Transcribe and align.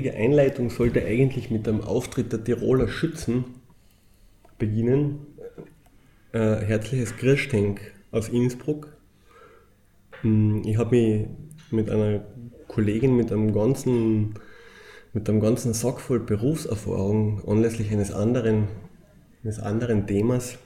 Heutige 0.00 0.16
Einleitung 0.16 0.70
sollte 0.70 1.04
eigentlich 1.04 1.50
mit 1.50 1.68
einem 1.68 1.82
Auftritt 1.82 2.32
der 2.32 2.42
Tiroler 2.42 2.88
Schützen 2.88 3.44
beginnen. 4.56 5.26
Äh, 6.32 6.56
herzliches 6.64 7.18
Grüßdenk 7.18 7.82
aus 8.10 8.30
Innsbruck. 8.30 8.96
Hm, 10.22 10.62
ich 10.64 10.78
habe 10.78 10.96
mich 10.96 11.26
mit 11.70 11.90
einer 11.90 12.24
Kollegin 12.66 13.14
mit 13.14 13.30
einem 13.30 13.52
ganzen, 13.52 14.36
mit 15.12 15.28
einem 15.28 15.38
ganzen 15.38 15.74
Sack 15.74 16.00
voll 16.00 16.20
Berufserfahrung 16.20 17.46
anlässlich 17.46 17.92
eines 17.92 18.10
anderen, 18.10 18.68
eines 19.44 19.58
anderen 19.58 20.06
Themas 20.06 20.56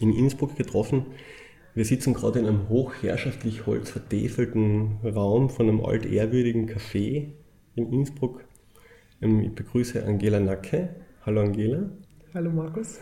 in 0.00 0.12
Innsbruck 0.12 0.54
getroffen. 0.56 1.06
Wir 1.74 1.86
sitzen 1.86 2.12
gerade 2.12 2.40
in 2.40 2.46
einem 2.46 2.68
hochherrschaftlich 2.68 3.64
holzvertäfelten 3.64 4.98
Raum 5.02 5.48
von 5.48 5.66
einem 5.66 5.82
altehrwürdigen 5.82 6.68
Café 6.68 7.28
in 7.74 7.90
Innsbruck. 7.90 8.44
Ähm, 9.22 9.40
ich 9.40 9.54
begrüße 9.54 10.04
Angela 10.04 10.40
Nacke. 10.40 10.88
Hallo 11.26 11.42
Angela. 11.42 11.90
Hallo 12.32 12.50
Markus. 12.50 13.00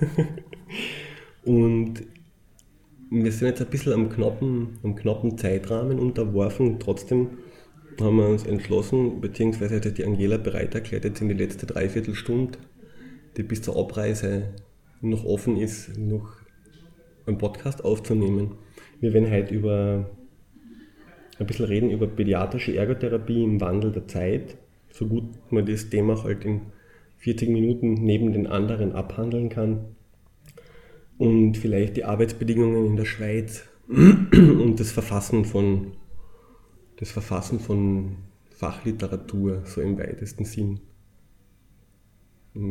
Und 1.44 2.02
wir 3.10 3.32
sind 3.32 3.48
jetzt 3.48 3.62
ein 3.62 3.70
bisschen 3.70 3.92
am 3.92 4.08
knappen, 4.08 4.78
am 4.82 4.96
knappen 4.96 5.38
Zeitrahmen 5.38 5.98
unterworfen. 5.98 6.80
Trotzdem 6.80 7.38
haben 8.00 8.16
wir 8.16 8.28
uns 8.28 8.44
entschlossen, 8.44 9.20
beziehungsweise 9.20 9.76
hat 9.76 9.98
die 9.98 10.04
Angela 10.04 10.36
bereit 10.38 10.74
erklärt, 10.74 11.04
jetzt 11.04 11.20
in 11.20 11.28
die 11.28 11.34
letzte 11.34 11.66
Dreiviertelstunde, 11.66 12.58
die 13.36 13.42
bis 13.42 13.62
zur 13.62 13.76
Abreise 13.76 14.54
noch 15.00 15.24
offen 15.24 15.56
ist, 15.56 15.96
noch 15.96 16.32
einen 17.26 17.38
Podcast 17.38 17.84
aufzunehmen. 17.84 18.56
Wir 19.00 19.12
werden 19.12 19.30
heute 19.30 19.54
über 19.54 20.10
ein 21.38 21.46
bisschen 21.46 21.66
reden 21.66 21.90
über 21.90 22.08
pädiatrische 22.08 22.76
Ergotherapie 22.76 23.44
im 23.44 23.60
Wandel 23.60 23.92
der 23.92 24.08
Zeit, 24.08 24.56
so 24.98 25.06
gut 25.06 25.24
man 25.52 25.64
das 25.64 25.88
Thema 25.90 26.22
halt 26.24 26.44
in 26.44 26.62
40 27.18 27.48
Minuten 27.50 27.94
neben 27.94 28.32
den 28.32 28.46
anderen 28.46 28.92
abhandeln 28.92 29.48
kann. 29.48 29.96
Und 31.18 31.56
vielleicht 31.56 31.96
die 31.96 32.04
Arbeitsbedingungen 32.04 32.86
in 32.86 32.96
der 32.96 33.04
Schweiz 33.04 33.64
und 33.88 34.76
das 34.78 34.90
Verfassen 34.92 35.44
von, 35.44 35.92
das 36.96 37.10
Verfassen 37.10 37.60
von 37.60 38.16
Fachliteratur, 38.50 39.62
so 39.64 39.80
im 39.80 39.98
weitesten 39.98 40.44
Sinn, 40.44 40.80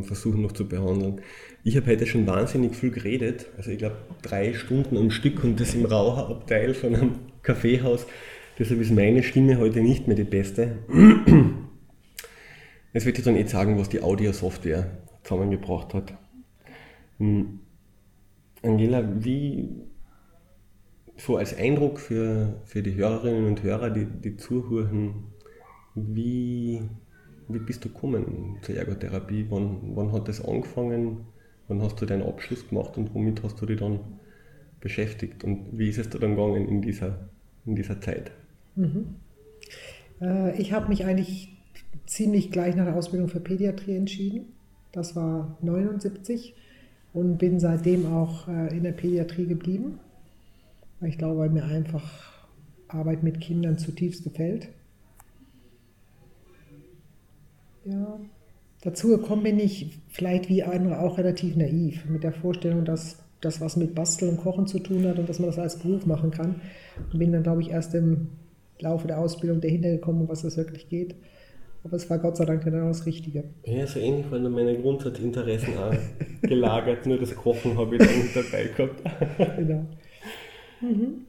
versuchen 0.02 0.42
noch 0.42 0.52
zu 0.52 0.68
behandeln. 0.68 1.22
Ich 1.64 1.78
habe 1.78 1.88
heute 1.88 2.06
schon 2.06 2.28
wahnsinnig 2.28 2.76
viel 2.76 2.92
geredet, 2.92 3.48
also 3.56 3.72
ich 3.72 3.78
glaube 3.78 3.98
drei 4.22 4.54
Stunden 4.54 4.98
am 4.98 5.12
Stück 5.12 5.44
und 5.44 5.60
das 5.60 5.76
im 5.76 5.86
Raucherabteil 5.86 6.74
von 6.74 6.96
einem 6.96 7.12
Kaffeehaus 7.42 8.06
Deshalb 8.60 8.82
ist 8.82 8.92
meine 8.92 9.22
Stimme 9.22 9.60
heute 9.60 9.82
nicht 9.82 10.08
mehr 10.08 10.16
die 10.16 10.24
beste. 10.24 10.80
Jetzt 12.98 13.06
wird 13.06 13.20
ich 13.20 13.26
dann 13.26 13.36
jetzt 13.36 13.52
sagen, 13.52 13.78
was 13.78 13.90
die 13.90 14.02
Audio-Software 14.02 14.90
zusammengebracht 15.22 15.94
hat. 15.94 16.16
Hm. 17.20 17.60
Angela, 18.64 19.24
wie 19.24 19.84
so 21.16 21.38
als 21.38 21.56
Eindruck 21.56 22.00
für, 22.00 22.60
für 22.66 22.82
die 22.82 22.96
Hörerinnen 22.96 23.46
und 23.46 23.62
Hörer, 23.62 23.92
die, 23.92 24.06
die 24.06 24.36
zuhören, 24.36 25.26
wie, 25.94 26.82
wie 27.48 27.60
bist 27.60 27.86
du 27.86 27.90
gekommen 27.90 28.58
zur 28.64 28.74
Ergotherapie? 28.74 29.46
Wann, 29.48 29.92
wann 29.94 30.12
hat 30.12 30.28
das 30.28 30.44
angefangen? 30.44 31.28
Wann 31.68 31.84
hast 31.84 32.02
du 32.02 32.08
deinen 32.08 32.24
Abschluss 32.24 32.68
gemacht 32.68 32.98
und 32.98 33.14
womit 33.14 33.44
hast 33.44 33.62
du 33.62 33.68
dich 33.68 33.80
dann 33.80 34.00
beschäftigt? 34.80 35.44
Und 35.44 35.68
wie 35.78 35.90
ist 35.90 36.00
es 36.00 36.10
da 36.10 36.18
dann 36.18 36.32
gegangen 36.32 36.68
in 36.68 36.82
dieser, 36.82 37.30
in 37.68 37.76
dieser 37.76 38.02
Zeit? 38.02 38.32
Mhm. 38.76 39.18
Äh, 40.20 40.60
ich 40.60 40.74
habe 40.74 40.90
mich 40.90 41.06
eigentlich 41.06 41.57
ziemlich 42.06 42.52
gleich 42.52 42.76
nach 42.76 42.86
der 42.86 42.96
Ausbildung 42.96 43.30
für 43.30 43.40
Pädiatrie 43.40 43.96
entschieden. 43.96 44.54
Das 44.92 45.16
war 45.16 45.58
79 45.62 46.56
und 47.14 47.38
bin 47.38 47.60
seitdem 47.60 48.06
auch 48.06 48.48
äh, 48.48 48.76
in 48.76 48.84
der 48.84 48.92
Pädiatrie 48.92 49.46
geblieben. 49.46 50.00
Ich 51.02 51.18
glaube, 51.18 51.40
weil 51.40 51.50
mir 51.50 51.66
einfach 51.66 52.34
Arbeit 52.88 53.24
mit 53.24 53.42
Kindern 53.42 53.78
zutiefst 53.78 54.24
gefällt. 54.24 54.70
Ja, 57.86 58.20
dazu 58.82 59.10
gekommen 59.10 59.44
bin 59.44 59.60
ich 59.60 60.00
vielleicht 60.10 60.50
wie 60.50 60.64
andere 60.64 61.00
auch 61.00 61.18
relativ 61.18 61.56
naiv 61.56 62.06
mit 62.06 62.24
der 62.24 62.34
Vorstellung, 62.34 62.84
dass 62.86 63.20
das 63.42 63.62
was 63.62 63.78
mit 63.78 63.94
Basteln 63.94 64.32
und 64.32 64.38
Kochen 64.38 64.68
zu 64.68 64.80
tun 64.80 65.06
hat 65.08 65.20
und 65.20 65.30
dass 65.30 65.40
man 65.40 65.50
das 65.50 65.60
als 65.60 65.80
Beruf 65.80 66.06
machen 66.06 66.32
kann. 66.32 66.62
Und 67.12 67.20
bin 67.20 67.32
dann, 67.32 67.44
glaube 67.44 67.62
ich, 67.62 67.70
erst 67.70 67.94
im 67.94 68.30
Laufe 68.80 69.08
der 69.08 69.20
Ausbildung 69.20 69.62
dahinter 69.62 69.90
gekommen, 69.90 70.28
was 70.28 70.42
das 70.42 70.58
wirklich 70.58 70.90
geht. 70.90 71.16
Aber 71.88 71.96
es 71.96 72.10
war 72.10 72.20
Gott 72.20 72.36
sei 72.36 72.44
Dank 72.44 72.66
genau 72.66 72.90
das 72.90 73.06
Richtige. 73.06 73.46
Ja, 73.64 73.88
so 73.88 74.00
ähnlich 74.00 74.30
waren 74.30 74.52
meine 74.52 74.78
Grundsatzinteressen 74.78 75.78
auch 75.78 75.96
gelagert, 76.42 77.06
nur 77.06 77.18
das 77.18 77.34
Kochen 77.34 77.78
habe 77.78 77.96
ich 77.96 78.06
dann 78.06 78.20
nicht 78.20 78.36
dabei 78.36 78.66
gehabt. 78.66 79.58
genau. 79.58 79.86
Mhm. 80.82 81.28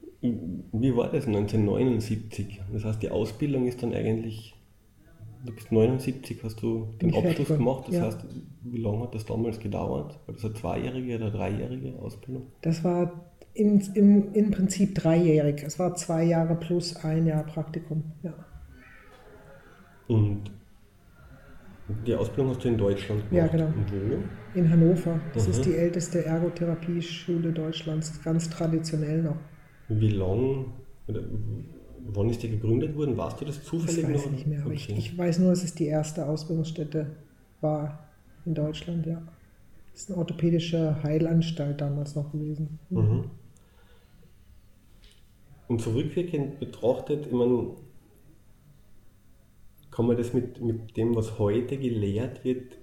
Wie 0.73 0.95
war 0.97 1.09
das 1.09 1.27
1979? 1.27 2.59
Das 2.73 2.83
heißt, 2.83 3.01
die 3.01 3.09
Ausbildung 3.09 3.67
ist 3.67 3.81
dann 3.81 3.93
eigentlich, 3.93 4.53
du 5.45 5.53
bist 5.53 5.71
79, 5.71 6.43
hast 6.43 6.61
du 6.61 6.89
den 7.01 7.15
Abschluss 7.15 7.47
gemacht. 7.47 7.85
Das 7.87 7.95
ja. 7.95 8.01
heißt, 8.01 8.25
wie 8.63 8.81
lange 8.81 9.03
hat 9.03 9.15
das 9.15 9.25
damals 9.25 9.61
gedauert? 9.61 10.19
War 10.25 10.35
das 10.35 10.43
eine 10.43 10.55
zweijährige 10.55 11.15
oder 11.15 11.31
dreijährige 11.31 11.97
Ausbildung? 11.99 12.47
Das 12.61 12.83
war 12.83 13.31
im, 13.53 13.81
im, 13.93 14.33
im 14.33 14.51
Prinzip 14.51 14.93
dreijährig. 14.95 15.63
Es 15.65 15.79
war 15.79 15.95
zwei 15.95 16.25
Jahre 16.25 16.55
plus 16.55 16.97
ein 16.97 17.25
Jahr 17.25 17.45
Praktikum. 17.45 18.03
Ja. 18.23 18.33
Und 20.09 20.41
die 22.05 22.13
Ausbildung 22.13 22.53
hast 22.53 22.63
du 22.63 22.67
in 22.67 22.77
Deutschland 22.77 23.29
gemacht? 23.29 23.53
Ja, 23.53 23.57
genau. 23.57 23.73
Wo? 23.91 24.57
In 24.57 24.69
Hannover. 24.69 25.19
Das 25.33 25.45
mhm. 25.45 25.51
ist 25.51 25.65
die 25.65 25.75
älteste 25.75 26.25
Ergotherapie-Schule 26.25 27.51
Deutschlands, 27.51 28.21
ganz 28.23 28.49
traditionell 28.49 29.21
noch. 29.21 29.37
Wie 29.87 30.09
lang, 30.09 30.65
wann 32.07 32.29
ist 32.29 32.41
die 32.41 32.49
gegründet 32.49 32.95
worden? 32.97 33.15
Warst 33.17 33.39
du 33.39 33.45
das 33.45 33.63
zufällig 33.63 34.03
noch? 34.03 34.09
Ich 34.09 34.15
weiß 34.15 34.25
noch? 34.25 34.31
nicht 34.31 34.47
mehr, 34.47 34.61
aber 34.61 34.71
okay. 34.71 34.93
ich, 34.93 34.97
ich, 34.97 35.17
weiß 35.17 35.39
nur, 35.39 35.51
dass 35.51 35.63
es 35.63 35.75
die 35.75 35.85
erste 35.85 36.27
Ausbildungsstätte 36.27 37.07
war 37.61 38.07
in 38.45 38.55
Deutschland, 38.55 39.05
ja. 39.05 39.21
Das 39.91 40.01
ist 40.01 40.09
eine 40.11 40.19
orthopädische 40.19 41.01
Heilanstalt 41.03 41.81
damals 41.81 42.15
noch 42.15 42.31
gewesen. 42.31 42.79
Mhm. 42.89 43.25
Und 45.67 45.81
zurückwirkend 45.81 46.59
betrachtet, 46.59 47.27
ich 47.27 47.31
meine, 47.31 47.67
kann 49.99 50.07
man 50.07 50.15
das 50.15 50.33
mit, 50.33 50.61
mit 50.61 50.95
dem, 50.95 51.13
was 51.13 51.39
heute 51.39 51.75
gelehrt 51.75 52.45
wird, 52.45 52.77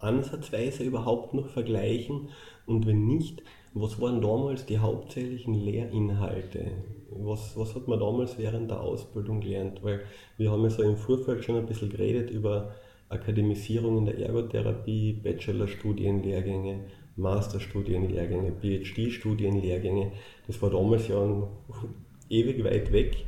ansatzweise 0.00 0.84
überhaupt 0.84 1.32
noch 1.32 1.48
vergleichen? 1.48 2.28
Und 2.66 2.86
wenn 2.86 3.06
nicht, 3.06 3.42
was 3.72 3.98
waren 4.02 4.20
damals 4.20 4.66
die 4.66 4.76
hauptsächlichen 4.76 5.54
Lehrinhalte? 5.54 6.72
Was, 7.08 7.56
was 7.56 7.74
hat 7.74 7.88
man 7.88 8.00
damals 8.00 8.36
während 8.36 8.70
der 8.70 8.82
Ausbildung 8.82 9.40
gelernt? 9.40 9.82
Weil 9.82 10.02
wir 10.36 10.50
haben 10.50 10.62
ja 10.64 10.68
so 10.68 10.82
im 10.82 10.98
Vorfeld 10.98 11.42
schon 11.42 11.56
ein 11.56 11.64
bisschen 11.64 11.88
geredet 11.88 12.28
über 12.28 12.74
Akademisierung 13.08 13.96
in 13.96 14.04
der 14.04 14.18
Ergotherapie, 14.18 15.14
Bachelorstudienlehrgänge, 15.14 16.80
Masterstudienlehrgänge, 17.16 18.52
PhD-Studienlehrgänge. 18.60 20.12
Das 20.46 20.60
war 20.60 20.68
damals 20.68 21.08
ja 21.08 21.16
ewig 22.28 22.62
weit 22.62 22.92
weg. 22.92 23.24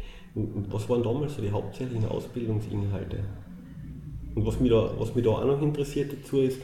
Was 0.70 0.88
waren 0.88 1.02
damals 1.02 1.36
so 1.36 1.42
die 1.42 1.50
hauptsächlichen 1.50 2.06
Ausbildungsinhalte? 2.06 3.18
Und 4.34 4.46
was 4.46 4.60
mich 4.60 4.70
da, 4.70 4.90
was 4.98 5.14
mich 5.14 5.24
da 5.24 5.30
auch 5.30 5.44
noch 5.44 5.60
interessiert 5.60 6.12
dazu 6.12 6.40
ist, 6.40 6.60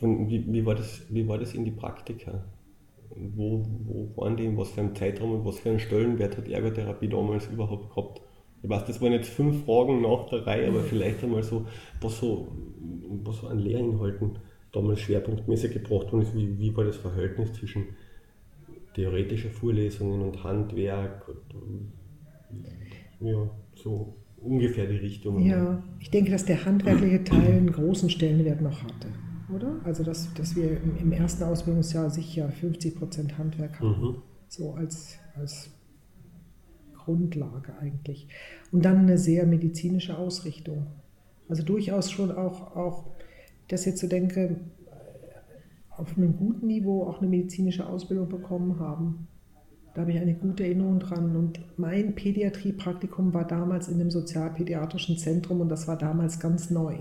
wie, 0.00 0.44
wie, 0.52 0.64
war, 0.64 0.74
das, 0.74 1.02
wie 1.08 1.26
war 1.26 1.38
das 1.38 1.54
in 1.54 1.64
die 1.64 1.70
Praktika? 1.70 2.44
Wo, 3.10 3.64
wo 3.84 4.22
waren 4.22 4.36
die, 4.36 4.44
in 4.44 4.56
was 4.56 4.70
für 4.70 4.82
einem 4.82 4.94
Zeitraum 4.94 5.32
und 5.32 5.44
was 5.44 5.58
für 5.58 5.70
einen 5.70 5.80
Stellenwert 5.80 6.36
hat 6.36 6.48
Ergotherapie 6.48 7.08
damals 7.08 7.48
überhaupt 7.48 7.88
gehabt? 7.88 8.20
Ich 8.62 8.68
weiß, 8.68 8.84
das 8.84 9.00
waren 9.00 9.12
jetzt 9.12 9.30
fünf 9.30 9.64
Fragen 9.64 10.02
nach 10.02 10.28
der 10.28 10.46
Reihe, 10.46 10.68
aber 10.68 10.80
vielleicht 10.80 11.22
einmal 11.22 11.42
so, 11.42 11.66
was 12.00 12.18
so, 12.18 12.48
was 13.24 13.38
so 13.38 13.46
an 13.48 13.58
Lehrinhalten 13.58 14.38
damals 14.72 15.00
schwerpunktmäßig 15.00 15.72
gebracht 15.72 16.12
worden 16.12 16.22
ist. 16.22 16.34
Wie, 16.34 16.58
wie 16.58 16.76
war 16.76 16.84
das 16.84 16.96
Verhältnis 16.96 17.52
zwischen 17.54 17.86
theoretischer 18.94 19.50
Vorlesungen 19.50 20.20
und 20.20 20.44
Handwerk? 20.44 21.28
Und, 21.28 21.92
ja, 23.20 23.50
so 23.74 24.16
ungefähr 24.36 24.86
die 24.86 24.96
Richtung. 24.96 25.44
Ja, 25.44 25.82
ich 26.00 26.10
denke, 26.10 26.30
dass 26.30 26.44
der 26.44 26.64
handwerkliche 26.64 27.24
Teil 27.24 27.52
einen 27.52 27.72
großen 27.72 28.10
Stellenwert 28.10 28.60
noch 28.60 28.82
hatte, 28.82 29.08
oder? 29.54 29.80
Also, 29.84 30.04
dass, 30.04 30.32
dass 30.34 30.56
wir 30.56 30.80
im, 30.82 31.12
ersten 31.12 31.44
Ausbildungsjahr 31.44 32.10
sicher 32.10 32.48
50 32.50 32.96
Prozent 32.96 33.38
Handwerk 33.38 33.80
haben. 33.80 34.00
Mhm. 34.00 34.16
So 34.48 34.74
als, 34.74 35.18
als 35.34 35.70
Grundlage 36.94 37.76
eigentlich. 37.80 38.28
Und 38.72 38.84
dann 38.84 38.98
eine 38.98 39.18
sehr 39.18 39.46
medizinische 39.46 40.16
Ausrichtung. 40.16 40.86
Also 41.48 41.62
durchaus 41.62 42.10
schon 42.10 42.30
auch, 42.30 42.76
auch 42.76 43.06
dass 43.68 43.84
jetzt 43.84 44.00
so 44.00 44.06
denke, 44.06 44.56
auf 45.96 46.16
einem 46.16 46.36
guten 46.36 46.66
Niveau 46.66 47.04
auch 47.04 47.20
eine 47.20 47.28
medizinische 47.28 47.86
Ausbildung 47.86 48.28
bekommen 48.28 48.78
haben. 48.78 49.28
Da 49.96 50.02
habe 50.02 50.12
ich 50.12 50.20
eine 50.20 50.34
gute 50.34 50.62
Erinnerung 50.62 51.00
dran. 51.00 51.34
Und 51.36 51.58
mein 51.78 52.14
Pädiatriepraktikum 52.14 53.32
war 53.32 53.46
damals 53.46 53.88
in 53.88 53.98
dem 53.98 54.10
sozialpädiatrischen 54.10 55.16
Zentrum 55.16 55.62
und 55.62 55.70
das 55.70 55.88
war 55.88 55.96
damals 55.96 56.38
ganz 56.38 56.68
neu. 56.68 56.96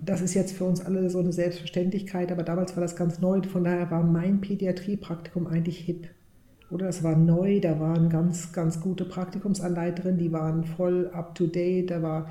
Das 0.00 0.22
ist 0.22 0.32
jetzt 0.32 0.56
für 0.56 0.64
uns 0.64 0.80
alle 0.80 1.10
so 1.10 1.18
eine 1.18 1.30
Selbstverständlichkeit, 1.30 2.32
aber 2.32 2.42
damals 2.42 2.74
war 2.74 2.80
das 2.80 2.96
ganz 2.96 3.20
neu. 3.20 3.42
Von 3.42 3.64
daher 3.64 3.90
war 3.90 4.02
mein 4.02 4.40
Pädiatriepraktikum 4.40 5.46
eigentlich 5.46 5.76
hip. 5.76 6.08
Oder 6.70 6.88
es 6.88 7.04
war 7.04 7.16
neu, 7.16 7.60
da 7.60 7.78
waren 7.78 8.08
ganz, 8.08 8.54
ganz 8.54 8.80
gute 8.80 9.04
Praktikumsanleiterinnen, 9.04 10.18
die 10.18 10.32
waren 10.32 10.64
voll 10.64 11.10
up 11.12 11.34
to 11.34 11.46
date, 11.46 11.90
da 11.90 12.00
war 12.00 12.30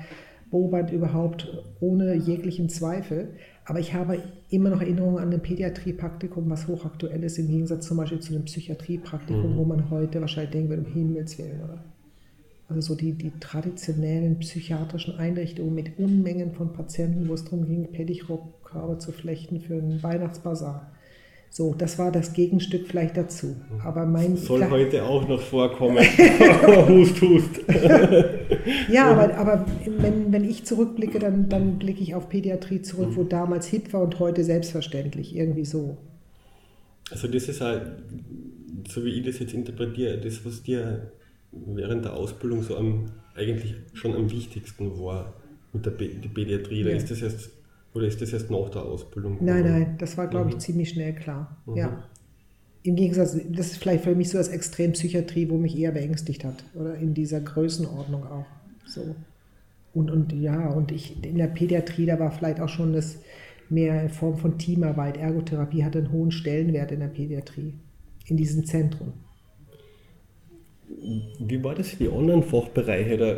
Boband 0.50 0.90
überhaupt 0.90 1.46
ohne 1.78 2.16
jeglichen 2.16 2.68
Zweifel. 2.68 3.28
Aber 3.64 3.78
ich 3.78 3.94
habe 3.94 4.22
immer 4.50 4.70
noch 4.70 4.80
Erinnerungen 4.80 5.18
an 5.18 5.32
ein 5.32 5.40
Pädiatriepraktikum, 5.40 6.50
was 6.50 6.66
hochaktuell 6.66 7.22
ist, 7.22 7.38
im 7.38 7.48
Gegensatz 7.48 7.86
zum 7.86 7.96
Beispiel 7.96 8.20
zu 8.20 8.34
einem 8.34 8.44
Psychiatriepraktikum, 8.44 9.52
mhm. 9.52 9.56
wo 9.56 9.64
man 9.64 9.90
heute 9.90 10.20
wahrscheinlich 10.20 10.50
denken 10.50 10.68
würde, 10.70 10.82
um 10.82 10.92
Himmels 10.92 11.38
Willen, 11.38 11.62
oder? 11.62 11.84
Also 12.68 12.80
so 12.80 12.94
die, 12.94 13.12
die 13.12 13.32
traditionellen 13.38 14.38
psychiatrischen 14.38 15.16
Einrichtungen 15.16 15.74
mit 15.74 15.98
Unmengen 15.98 16.52
von 16.52 16.72
Patienten, 16.72 17.28
wo 17.28 17.34
es 17.34 17.44
darum 17.44 17.66
ging, 17.66 17.92
Pettichrob-Körbe 17.92 18.98
zu 18.98 19.12
flechten 19.12 19.60
für 19.60 19.74
einen 19.74 20.02
Weihnachtsbazar. 20.02 20.90
So, 21.54 21.74
das 21.74 21.98
war 21.98 22.10
das 22.10 22.32
Gegenstück 22.32 22.86
vielleicht 22.88 23.14
dazu. 23.18 23.56
Aber 23.84 24.06
mein 24.06 24.38
soll 24.38 24.60
klar, 24.60 24.70
heute 24.70 25.04
auch 25.04 25.28
noch 25.28 25.38
vorkommen. 25.42 25.98
hust, 26.88 27.20
hust. 27.20 27.60
ja, 28.90 29.10
aber, 29.10 29.36
aber 29.36 29.66
wenn, 29.84 30.32
wenn 30.32 30.48
ich 30.48 30.64
zurückblicke, 30.64 31.18
dann, 31.18 31.50
dann 31.50 31.78
blicke 31.78 32.00
ich 32.02 32.14
auf 32.14 32.30
Pädiatrie 32.30 32.80
zurück, 32.80 33.10
wo 33.16 33.24
damals 33.24 33.66
hip 33.66 33.92
war 33.92 34.00
und 34.00 34.18
heute 34.18 34.44
selbstverständlich, 34.44 35.36
irgendwie 35.36 35.66
so. 35.66 35.98
Also 37.10 37.28
das 37.28 37.46
ist 37.46 37.60
halt, 37.60 37.82
so 38.88 39.04
wie 39.04 39.10
ich 39.10 39.26
das 39.26 39.38
jetzt 39.38 39.52
interpretiere, 39.52 40.16
das, 40.16 40.46
was 40.46 40.62
dir 40.62 41.12
während 41.52 42.06
der 42.06 42.14
Ausbildung 42.14 42.62
so 42.62 42.78
am, 42.78 43.10
eigentlich 43.34 43.74
schon 43.92 44.14
am 44.14 44.30
wichtigsten 44.30 44.98
war 44.98 45.34
mit 45.74 45.84
der 45.84 45.90
Pädiatrie, 45.90 46.80
ja. 46.80 46.88
da 46.88 46.92
ist 46.92 47.10
das 47.10 47.20
jetzt 47.20 47.50
oder 47.94 48.06
ist 48.06 48.20
das 48.22 48.32
erst 48.32 48.50
nach 48.50 48.70
der 48.70 48.82
Ausbildung? 48.82 49.38
Nein, 49.40 49.64
nein, 49.64 49.96
das 49.98 50.16
war, 50.16 50.26
glaube 50.26 50.50
ich, 50.50 50.56
mhm. 50.56 50.60
ziemlich 50.60 50.88
schnell 50.90 51.14
klar. 51.14 51.56
Mhm. 51.66 51.76
Ja. 51.76 52.04
Im 52.84 52.96
Gegensatz, 52.96 53.38
das 53.50 53.72
ist 53.72 53.76
vielleicht 53.76 54.04
für 54.04 54.14
mich 54.14 54.30
so 54.30 54.38
das 54.38 54.48
Extrempsychiatrie, 54.48 55.48
wo 55.50 55.56
mich 55.56 55.78
eher 55.78 55.92
beängstigt 55.92 56.44
hat. 56.44 56.64
Oder 56.74 56.96
in 56.96 57.14
dieser 57.14 57.40
Größenordnung 57.40 58.26
auch. 58.26 58.46
So. 58.86 59.14
Und, 59.94 60.10
und 60.10 60.32
ja, 60.32 60.70
und 60.70 60.90
ich 60.90 61.22
in 61.22 61.36
der 61.36 61.48
Pädiatrie, 61.48 62.06
da 62.06 62.18
war 62.18 62.32
vielleicht 62.32 62.60
auch 62.60 62.68
schon 62.68 62.92
das 62.92 63.18
mehr 63.68 64.02
in 64.02 64.08
Form 64.08 64.36
von 64.36 64.58
Teamarbeit. 64.58 65.16
Ergotherapie 65.16 65.84
hatte 65.84 65.98
einen 65.98 66.12
hohen 66.12 66.32
Stellenwert 66.32 66.92
in 66.92 67.00
der 67.00 67.08
Pädiatrie, 67.08 67.74
in 68.26 68.36
diesen 68.36 68.64
Zentren. 68.64 69.12
Wie 71.38 71.62
war 71.62 71.74
das 71.74 71.90
für 71.90 72.04
die 72.04 72.10
anderen 72.10 72.42
Fachbereiche 72.42 73.16
da 73.16 73.36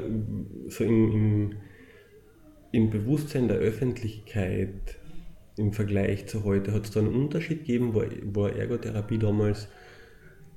so 0.68 0.84
im, 0.84 1.12
im 1.12 1.52
im 2.74 2.90
Bewusstsein 2.90 3.46
der 3.46 3.58
Öffentlichkeit 3.58 4.98
im 5.56 5.72
Vergleich 5.72 6.26
zu 6.26 6.42
heute, 6.42 6.72
hat 6.72 6.86
es 6.86 6.90
da 6.90 6.98
einen 6.98 7.14
Unterschied 7.14 7.60
gegeben? 7.60 7.94
War, 7.94 8.06
war 8.32 8.52
Ergotherapie 8.52 9.18
damals 9.18 9.68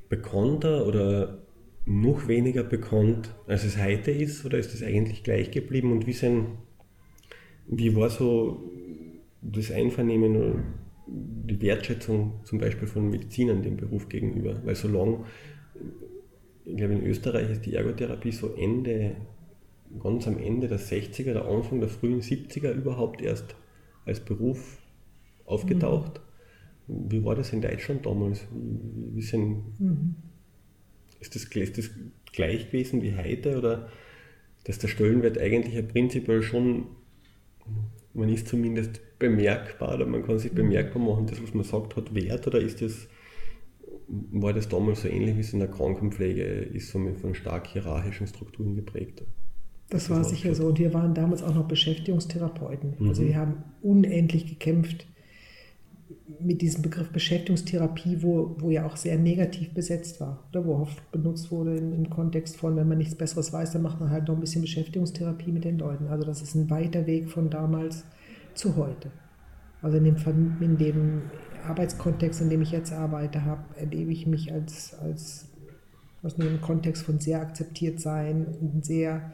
bekannter 0.09 0.87
oder 0.87 1.43
noch 1.85 2.27
weniger 2.27 2.63
bekannt, 2.63 3.29
als 3.45 3.65
es 3.65 3.77
heute 3.77 4.09
ist? 4.09 4.43
Oder 4.43 4.57
ist 4.57 4.73
es 4.73 4.81
eigentlich 4.81 5.23
gleich 5.23 5.51
geblieben? 5.51 5.91
Und 5.91 6.07
wie, 6.07 6.13
sind, 6.13 6.57
wie 7.67 7.95
war 7.95 8.09
so 8.09 8.63
das 9.43 9.71
Einvernehmen 9.71 10.35
oder 10.35 10.63
die 11.05 11.61
Wertschätzung 11.61 12.39
zum 12.45 12.57
Beispiel 12.57 12.87
von 12.87 13.11
Medizinern 13.11 13.61
dem 13.61 13.77
Beruf 13.77 14.09
gegenüber? 14.09 14.59
Weil 14.65 14.73
so 14.73 14.87
lange, 14.87 15.23
ich 16.65 16.77
glaube 16.77 16.95
in 16.95 17.05
Österreich 17.05 17.51
ist 17.51 17.67
die 17.67 17.75
Ergotherapie 17.75 18.31
so 18.31 18.55
Ende 18.55 19.17
ganz 19.99 20.27
am 20.27 20.37
Ende 20.37 20.67
der 20.67 20.79
60er, 20.79 21.33
der 21.33 21.45
Anfang 21.45 21.79
der 21.79 21.89
frühen 21.89 22.21
70er 22.21 22.71
überhaupt 22.71 23.21
erst 23.21 23.55
als 24.05 24.19
Beruf 24.19 24.79
aufgetaucht. 25.45 26.21
Mhm. 26.87 27.11
Wie 27.11 27.23
war 27.23 27.35
das 27.35 27.53
in 27.53 27.61
Deutschland 27.61 28.05
damals? 28.05 28.45
Wie 28.51 29.21
sind, 29.21 29.79
mhm. 29.79 30.15
ist, 31.19 31.35
das, 31.35 31.43
ist 31.43 31.77
das 31.77 31.89
gleich 32.31 32.67
gewesen 32.67 33.01
wie 33.01 33.15
heute 33.15 33.57
oder 33.57 33.89
dass 34.63 34.79
der 34.79 34.87
Stellenwert 34.87 35.37
eigentlich 35.37 35.75
ja 35.75 35.81
prinzipiell 35.81 36.41
schon, 36.41 36.87
man 38.13 38.29
ist 38.29 38.47
zumindest 38.47 39.01
bemerkbar 39.19 39.95
oder 39.95 40.05
man 40.05 40.23
kann 40.23 40.39
sich 40.39 40.51
mhm. 40.51 40.57
bemerkbar 40.57 41.01
machen, 41.01 41.27
das 41.27 41.41
was 41.41 41.53
man 41.53 41.63
sagt 41.63 41.95
hat 41.95 42.13
Wert 42.13 42.47
oder 42.47 42.59
ist 42.59 42.81
das, 42.81 43.07
war 44.07 44.53
das 44.53 44.69
damals 44.69 45.01
so 45.01 45.07
ähnlich 45.07 45.35
wie 45.35 45.41
es 45.41 45.53
in 45.53 45.59
der 45.59 45.69
Krankenpflege 45.69 46.43
ist, 46.43 46.89
so 46.91 46.99
von 47.15 47.35
stark 47.35 47.67
hierarchischen 47.67 48.27
Strukturen 48.27 48.75
geprägt? 48.75 49.23
Das, 49.89 50.09
war 50.09 50.23
sicher 50.23 50.53
so. 50.53 50.67
Und 50.67 50.79
wir 50.79 50.93
waren 50.93 51.13
damals 51.13 51.43
auch 51.43 51.55
noch 51.55 51.67
Beschäftigungstherapeuten. 51.67 52.95
Mhm. 52.99 53.09
Also 53.09 53.23
wir 53.23 53.37
haben 53.37 53.63
unendlich 53.81 54.47
gekämpft 54.47 55.07
mit 56.39 56.61
diesem 56.61 56.81
Begriff 56.81 57.09
Beschäftigungstherapie, 57.09 58.21
wo, 58.21 58.55
wo 58.59 58.69
ja 58.69 58.85
auch 58.85 58.97
sehr 58.97 59.17
negativ 59.17 59.73
besetzt 59.73 60.19
war. 60.19 60.43
Oder 60.51 60.65
wo 60.65 60.75
oft 60.75 61.11
benutzt 61.11 61.51
wurde 61.51 61.77
im, 61.77 61.93
im 61.93 62.09
Kontext 62.09 62.57
von, 62.57 62.75
wenn 62.75 62.87
man 62.87 62.97
nichts 62.97 63.15
Besseres 63.15 63.53
weiß, 63.53 63.71
dann 63.71 63.81
macht 63.81 63.99
man 63.99 64.09
halt 64.09 64.27
noch 64.27 64.35
ein 64.35 64.41
bisschen 64.41 64.61
Beschäftigungstherapie 64.61 65.51
mit 65.51 65.63
den 65.63 65.79
Leuten. 65.79 66.07
Also 66.07 66.25
das 66.25 66.41
ist 66.41 66.55
ein 66.55 66.69
weiter 66.69 67.05
Weg 67.07 67.29
von 67.29 67.49
damals 67.49 68.03
zu 68.53 68.75
heute. 68.75 69.11
Also 69.81 69.97
in 69.97 70.03
dem, 70.03 70.57
in 70.59 70.77
dem 70.77 71.21
Arbeitskontext, 71.65 72.41
in 72.41 72.49
dem 72.49 72.61
ich 72.61 72.71
jetzt 72.71 72.91
arbeite, 72.91 73.45
habe, 73.45 73.63
erlebe 73.77 74.11
ich 74.11 74.27
mich 74.27 74.51
als, 74.51 74.97
als 74.99 75.49
aus 76.23 76.39
einem 76.39 76.61
Kontext 76.61 77.03
von 77.03 77.19
sehr 77.19 77.41
akzeptiert 77.41 77.99
sein 77.99 78.47
und 78.59 78.85
sehr 78.85 79.33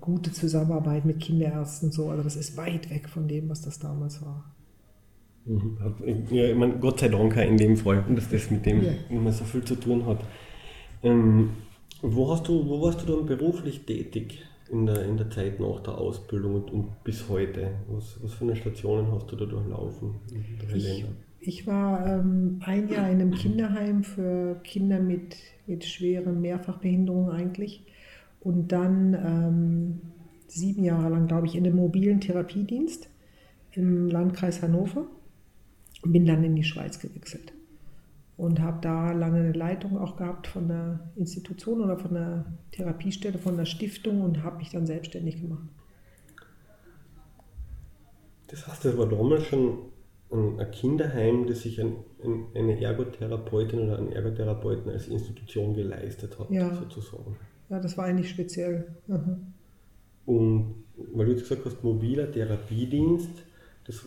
gute 0.00 0.32
Zusammenarbeit 0.32 1.04
mit 1.04 1.20
Kinderärzten 1.20 1.92
so. 1.92 2.10
Also 2.10 2.22
das 2.22 2.36
ist 2.36 2.56
weit 2.56 2.90
weg 2.90 3.08
von 3.08 3.28
dem, 3.28 3.48
was 3.48 3.62
das 3.62 3.78
damals 3.78 4.22
war. 4.22 4.54
Mhm. 5.46 5.78
Ja, 6.30 6.44
ich 6.44 6.56
meine, 6.56 6.78
Gott 6.78 7.00
sei 7.00 7.08
Dank 7.08 7.36
in 7.36 7.56
dem 7.56 7.76
Fall, 7.76 8.04
dass 8.14 8.28
das 8.28 8.50
mit 8.50 8.66
dem 8.66 8.82
ja. 8.82 8.92
immer 9.08 9.32
so 9.32 9.44
viel 9.44 9.64
zu 9.64 9.74
tun 9.74 10.06
hat. 10.06 10.20
Ähm, 11.02 11.50
wo, 12.02 12.30
hast 12.30 12.48
du, 12.48 12.66
wo 12.66 12.82
warst 12.82 13.02
du 13.02 13.16
dann 13.16 13.26
beruflich 13.26 13.84
tätig 13.84 14.42
in 14.70 14.86
der, 14.86 15.04
in 15.04 15.16
der 15.16 15.30
Zeit 15.30 15.60
nach 15.60 15.80
der 15.80 15.98
Ausbildung 15.98 16.54
und, 16.56 16.70
und 16.70 17.04
bis 17.04 17.28
heute? 17.28 17.72
Was, 17.88 18.18
was 18.22 18.34
für 18.34 18.44
eine 18.44 18.56
Stationen 18.56 19.10
hast 19.12 19.30
du 19.30 19.36
da 19.36 19.46
durchlaufen? 19.46 20.14
Ich, 20.74 21.04
ich 21.40 21.66
war 21.66 22.06
ähm, 22.06 22.60
ein 22.64 22.88
Jahr 22.88 23.08
in 23.10 23.20
einem 23.20 23.32
Kinderheim 23.32 24.02
für 24.02 24.60
Kinder 24.62 25.00
mit, 25.00 25.36
mit 25.66 25.84
schweren 25.84 26.40
Mehrfachbehinderungen 26.40 27.30
eigentlich 27.30 27.82
und 28.40 28.72
dann 28.72 29.14
ähm, 29.14 30.00
sieben 30.48 30.84
Jahre 30.84 31.10
lang, 31.10 31.26
glaube 31.26 31.46
ich, 31.46 31.54
in 31.54 31.66
einem 31.66 31.76
mobilen 31.76 32.20
Therapiedienst 32.20 33.08
im 33.72 34.08
Landkreis 34.08 34.62
Hannover. 34.62 35.06
Bin 36.02 36.24
dann 36.24 36.42
in 36.42 36.56
die 36.56 36.64
Schweiz 36.64 36.98
gewechselt 36.98 37.52
und 38.40 38.58
habe 38.60 38.78
da 38.80 39.12
lange 39.12 39.40
eine 39.40 39.52
Leitung 39.52 39.98
auch 39.98 40.16
gehabt 40.16 40.46
von 40.46 40.66
der 40.66 41.10
Institution 41.14 41.82
oder 41.82 41.98
von 41.98 42.14
der 42.14 42.46
Therapiestelle, 42.72 43.38
von 43.38 43.58
der 43.58 43.66
Stiftung 43.66 44.22
und 44.22 44.42
habe 44.42 44.56
mich 44.56 44.70
dann 44.70 44.86
selbstständig 44.86 45.42
gemacht. 45.42 45.68
Das 48.46 48.66
heißt, 48.66 48.86
das 48.86 48.96
war 48.96 49.06
damals 49.06 49.44
schon 49.44 49.90
ein 50.32 50.70
Kinderheim, 50.70 51.46
das 51.46 51.62
sich 51.62 51.82
eine 51.82 52.80
Ergotherapeutin 52.80 53.80
oder 53.80 53.98
einen 53.98 54.12
Ergotherapeuten 54.12 54.90
als 54.90 55.08
Institution 55.08 55.74
geleistet 55.74 56.38
hat, 56.38 56.50
ja. 56.50 56.74
sozusagen. 56.74 57.36
Ja, 57.70 57.78
das 57.78 57.96
war 57.96 58.06
eigentlich 58.06 58.28
speziell. 58.28 58.88
Mhm. 59.06 59.52
Und 60.26 60.74
weil 61.14 61.26
du 61.26 61.32
jetzt 61.32 61.42
gesagt 61.42 61.64
hast, 61.64 61.82
mobiler 61.82 62.30
Therapiedienst, 62.30 63.30
das 63.86 64.04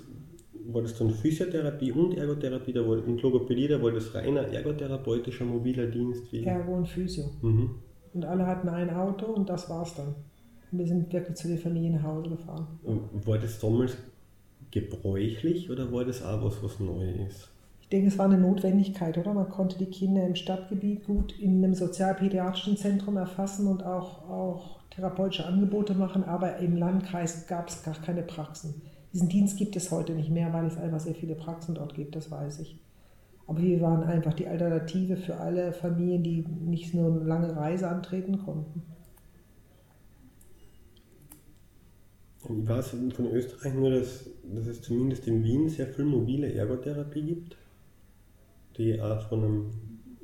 war 0.65 0.81
das 0.81 0.97
dann 0.97 1.09
Physiotherapie 1.09 1.91
und 1.91 2.15
Ergotherapie 2.17 2.73
da 2.73 2.81
war, 2.81 3.03
und 3.05 3.21
Logopädie, 3.21 3.67
da 3.67 3.81
war 3.81 3.91
das 3.91 4.13
reiner 4.13 4.41
ergotherapeutischer 4.41 5.45
mobiler 5.45 5.87
Dienst? 5.87 6.31
Wie? 6.31 6.43
Ergo 6.43 6.75
und 6.75 6.87
Physio. 6.87 7.25
Mhm. 7.41 7.71
Und 8.13 8.25
alle 8.25 8.45
hatten 8.45 8.69
ein 8.69 8.89
Auto 8.91 9.25
und 9.25 9.49
das 9.49 9.69
war's 9.69 9.95
dann. 9.95 10.15
Und 10.71 10.79
wir 10.79 10.87
sind 10.87 11.11
wirklich 11.11 11.35
zu 11.35 11.47
den 11.47 11.57
Familien 11.57 11.95
nach 11.95 12.03
Hause 12.03 12.29
gefahren. 12.29 12.67
War 13.25 13.37
das 13.37 13.59
damals 13.59 13.97
gebräuchlich 14.71 15.69
oder 15.69 15.91
war 15.91 16.05
das 16.05 16.23
auch 16.23 16.43
was, 16.43 16.63
was 16.63 16.79
neu 16.79 17.11
ist? 17.27 17.52
Denke, 17.93 18.07
es 18.07 18.17
war 18.17 18.25
eine 18.25 18.39
Notwendigkeit, 18.39 19.17
oder? 19.17 19.33
Man 19.33 19.49
konnte 19.49 19.77
die 19.77 19.85
Kinder 19.85 20.25
im 20.25 20.35
Stadtgebiet 20.35 21.05
gut 21.05 21.39
in 21.39 21.63
einem 21.63 21.75
sozialpädiatrischen 21.75 22.75
Zentrum 22.75 23.17
erfassen 23.17 23.67
und 23.67 23.83
auch, 23.83 24.27
auch 24.29 24.79
therapeutische 24.89 25.45
Angebote 25.45 25.93
machen, 25.93 26.23
aber 26.23 26.57
im 26.57 26.75
Landkreis 26.75 27.45
gab 27.47 27.69
es 27.69 27.83
gar 27.83 27.93
keine 28.01 28.23
Praxen. 28.23 28.81
Diesen 29.13 29.29
Dienst 29.29 29.57
gibt 29.57 29.75
es 29.75 29.91
heute 29.91 30.13
nicht 30.13 30.31
mehr, 30.31 30.51
weil 30.53 30.65
es 30.65 30.77
einfach 30.77 30.99
sehr 30.99 31.13
viele 31.13 31.35
Praxen 31.35 31.75
dort 31.75 31.93
gibt, 31.93 32.15
das 32.15 32.31
weiß 32.31 32.59
ich. 32.61 32.79
Aber 33.45 33.61
wir 33.61 33.79
waren 33.81 34.03
einfach 34.03 34.33
die 34.33 34.47
Alternative 34.47 35.15
für 35.15 35.37
alle 35.37 35.71
Familien, 35.71 36.23
die 36.23 36.45
nicht 36.65 36.95
nur 36.95 37.11
eine 37.11 37.23
lange 37.23 37.55
Reise 37.55 37.89
antreten 37.89 38.39
konnten. 38.39 38.81
Ich 42.43 42.67
weiß 42.67 42.95
von 43.15 43.31
Österreich 43.31 43.73
nur, 43.73 43.91
dass, 43.91 44.25
dass 44.43 44.67
es 44.67 44.81
zumindest 44.81 45.27
in 45.27 45.43
Wien 45.43 45.69
sehr 45.69 45.87
viel 45.87 46.05
mobile 46.05 46.51
Ergotherapie 46.51 47.21
gibt 47.21 47.57
die 48.77 48.99
auch 49.01 49.21
von 49.27 49.43
einem 49.43 49.71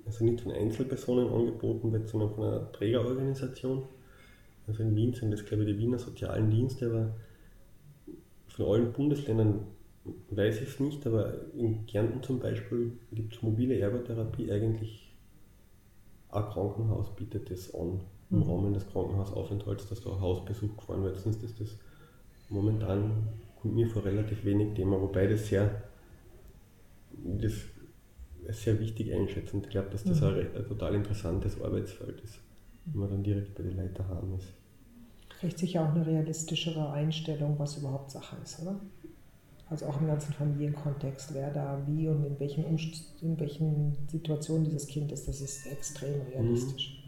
also 0.10 0.26
nicht 0.26 0.42
von 0.42 0.52
Einzelpersonen 0.52 1.30
angeboten 1.30 1.92
wird, 1.92 2.10
sondern 2.10 2.32
von 2.32 2.44
einer 2.46 2.72
Trägerorganisation. 2.72 3.84
Also 4.68 4.84
in 4.84 4.96
Wien 4.96 5.14
sind 5.14 5.32
das, 5.32 5.46
glaube 5.46 5.64
ich, 5.64 5.70
die 5.70 5.78
Wiener 5.78 6.00
Sozialen 6.00 6.50
Dienste, 6.50 6.88
aber 6.88 7.16
von 8.48 8.66
allen 8.66 8.92
Bundesländern 8.92 9.68
weiß 10.32 10.62
ich 10.62 10.70
es 10.70 10.80
nicht, 10.80 11.06
aber 11.06 11.34
in 11.56 11.86
Kärnten 11.86 12.24
zum 12.24 12.40
Beispiel 12.40 12.94
gibt 13.12 13.36
es 13.36 13.42
mobile 13.42 13.78
Ergotherapie 13.78 14.52
eigentlich. 14.52 15.14
Ein 16.30 16.44
Krankenhaus 16.46 17.16
bietet 17.16 17.52
das 17.52 17.74
an, 17.74 18.02
im 18.32 18.38
mhm. 18.38 18.44
Rahmen 18.44 18.74
des 18.74 18.88
Krankenhausaufenthalts, 18.88 19.90
dass 19.90 20.02
da 20.02 20.20
Hausbesuch 20.20 20.76
gefahren 20.78 21.04
wird. 21.04 21.20
Sonst 21.20 21.44
ist 21.44 21.60
das 21.60 21.78
momentan, 22.50 23.28
kommt 23.62 23.76
mir 23.76 23.88
vor, 23.88 24.06
relativ 24.06 24.44
wenig 24.44 24.74
Thema, 24.74 25.00
wobei 25.00 25.28
das 25.28 25.48
sehr, 25.48 25.84
das 27.12 27.54
sehr 28.54 28.80
wichtig 28.80 29.14
einschätzen. 29.14 29.62
Ich 29.64 29.70
glaube, 29.70 29.90
dass 29.90 30.04
das 30.04 30.22
mhm. 30.22 30.28
ein, 30.28 30.56
ein, 30.56 30.68
total 30.68 30.96
interessantes 30.96 31.62
Arbeitsfeld 31.62 32.22
ist, 32.22 32.40
wenn 32.86 33.02
man 33.02 33.10
dann 33.10 33.24
direkt 33.24 33.56
bei 33.56 33.64
den 33.64 33.78
Leiter 33.78 34.08
haben 34.08 34.36
ist. 34.36 34.48
Vielleicht 35.40 35.60
sicher 35.60 35.84
auch 35.84 35.96
eine 35.96 36.06
realistischere 36.06 36.92
Einstellung, 36.92 37.58
was 37.58 37.78
überhaupt 37.78 38.12
Sache 38.12 38.36
ist, 38.44 38.62
oder? 38.62 38.80
Also 39.70 39.86
auch 39.86 40.02
im 40.02 40.08
ganzen 40.08 40.34
Familienkontext, 40.34 41.34
wer 41.34 41.52
da 41.52 41.82
wie 41.88 42.08
und 42.08 42.26
in 42.26 42.40
welchen, 42.40 42.66
Umst 42.66 43.22
in 43.22 43.40
welchen 43.40 43.96
Situationen 44.10 44.66
dieses 44.66 44.88
Kind 44.88 45.12
ist, 45.12 45.28
das 45.28 45.42
ist 45.42 45.68
extrem 45.68 46.22
realistisch. 46.34 47.04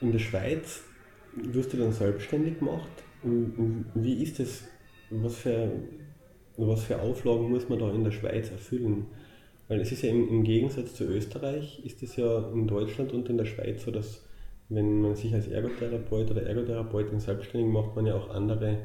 In 0.00 0.10
der 0.10 0.18
Schweiz 0.18 0.82
wirst 1.36 1.72
du 1.72 1.76
dann 1.76 1.92
selbstständig 1.92 2.58
gemacht. 2.58 2.90
Wie 3.22 4.22
ist 4.22 4.38
das? 4.38 4.64
Was 5.10 5.36
für, 5.36 5.70
was 6.56 6.84
für 6.84 7.00
Auflagen 7.00 7.50
muss 7.50 7.68
man 7.68 7.78
da 7.78 7.90
in 7.90 8.04
der 8.04 8.12
Schweiz 8.12 8.50
erfüllen? 8.50 9.06
Weil 9.68 9.80
es 9.80 9.92
ist 9.92 10.02
ja 10.02 10.10
im, 10.10 10.28
im 10.28 10.44
Gegensatz 10.44 10.94
zu 10.94 11.04
Österreich, 11.04 11.84
ist 11.84 12.02
es 12.02 12.16
ja 12.16 12.50
in 12.50 12.66
Deutschland 12.66 13.12
und 13.12 13.28
in 13.28 13.38
der 13.38 13.46
Schweiz 13.46 13.84
so, 13.84 13.90
dass 13.90 14.22
wenn 14.68 15.00
man 15.00 15.14
sich 15.14 15.34
als 15.34 15.48
Ergotherapeut 15.48 16.30
oder 16.30 16.42
Ergotherapeutin 16.42 17.20
selbstständig 17.20 17.70
macht, 17.70 17.96
man 17.96 18.06
ja 18.06 18.14
auch 18.14 18.30
andere 18.30 18.78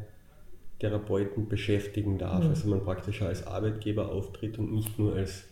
Therapeuten 0.79 1.47
beschäftigen 1.47 2.17
darf. 2.17 2.43
Mhm. 2.43 2.49
Also 2.49 2.69
man 2.69 2.83
praktisch 2.83 3.21
als 3.21 3.45
Arbeitgeber 3.45 4.11
auftritt 4.11 4.57
und 4.57 4.73
nicht 4.73 4.97
nur 4.97 5.15
als 5.15 5.45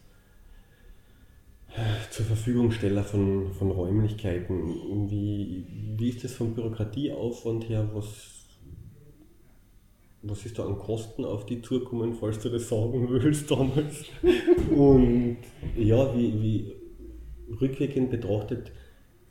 äh, 1.69 2.11
zur 2.11 2.25
Verfügungsteller 2.25 3.03
von, 3.03 3.51
von 3.53 3.71
Räumlichkeiten. 3.71 5.09
Wie, 5.09 5.65
wie 5.97 6.09
ist 6.09 6.23
das 6.23 6.33
vom 6.33 6.53
Bürokratieaufwand 6.53 7.69
her? 7.69 7.89
Was, 7.93 8.36
was 10.29 10.45
ist 10.45 10.57
da 10.59 10.65
an 10.65 10.77
Kosten 10.77 11.25
auf 11.25 11.45
die 11.45 11.61
zukommen, 11.61 12.13
falls 12.13 12.39
du 12.39 12.49
das 12.49 12.69
sagen 12.69 13.07
willst 13.09 13.49
damals? 13.49 14.05
Und 14.75 15.37
ja, 15.77 16.15
wie, 16.15 16.41
wie 16.41 16.73
rückwirkend 17.59 18.09
betrachtet, 18.09 18.71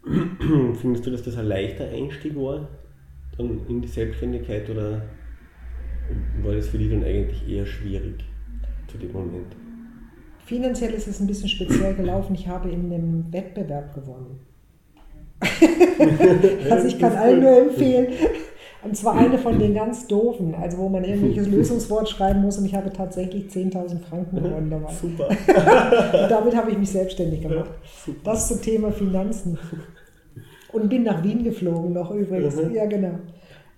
findest 0.80 1.06
du, 1.06 1.10
dass 1.10 1.22
das 1.22 1.36
ein 1.36 1.46
leichter 1.46 1.88
Einstieg 1.88 2.36
war, 2.36 2.68
dann 3.36 3.66
in 3.68 3.82
die 3.82 3.88
Selbstständigkeit 3.88 4.68
oder 4.70 5.02
war 6.42 6.54
das 6.54 6.68
für 6.68 6.78
dich 6.78 6.90
dann 6.90 7.04
eigentlich 7.04 7.48
eher 7.48 7.66
schwierig 7.66 8.24
zu 8.88 8.98
dem 8.98 9.12
Moment? 9.12 9.56
Finanziell 10.44 10.92
ist 10.92 11.08
es 11.08 11.18
ein 11.18 11.26
bisschen 11.26 11.48
speziell 11.48 11.94
gelaufen. 11.94 12.34
Ich 12.34 12.46
habe 12.46 12.70
in 12.70 12.92
einem 12.92 13.32
Wettbewerb 13.32 13.94
gewonnen. 13.94 14.38
also 16.70 16.86
ich 16.86 16.98
kann 16.98 17.12
allen 17.14 17.40
nur 17.40 17.62
empfehlen. 17.62 18.12
Und 18.86 18.96
zwar 18.96 19.14
eine 19.14 19.36
von 19.36 19.58
den 19.58 19.74
ganz 19.74 20.06
doofen, 20.06 20.54
also 20.54 20.78
wo 20.78 20.88
man 20.88 21.02
irgendwelches 21.02 21.48
Lösungswort 21.50 22.08
schreiben 22.08 22.42
muss 22.42 22.56
und 22.56 22.66
ich 22.66 22.74
habe 22.74 22.92
tatsächlich 22.92 23.46
10.000 23.46 23.98
Franken 24.00 24.36
gewonnen 24.36 24.70
dabei. 24.70 24.92
Super. 24.92 25.28
und 25.28 26.30
damit 26.30 26.54
habe 26.54 26.70
ich 26.70 26.78
mich 26.78 26.90
selbstständig 26.90 27.42
gemacht. 27.42 27.70
Das 28.22 28.46
zum 28.46 28.62
Thema 28.62 28.92
Finanzen. 28.92 29.58
Und 30.72 30.88
bin 30.88 31.02
nach 31.02 31.24
Wien 31.24 31.42
geflogen 31.42 31.94
noch 31.94 32.12
übrigens. 32.12 32.54
Mhm. 32.54 32.74
Ja, 32.74 32.86
genau. 32.86 33.18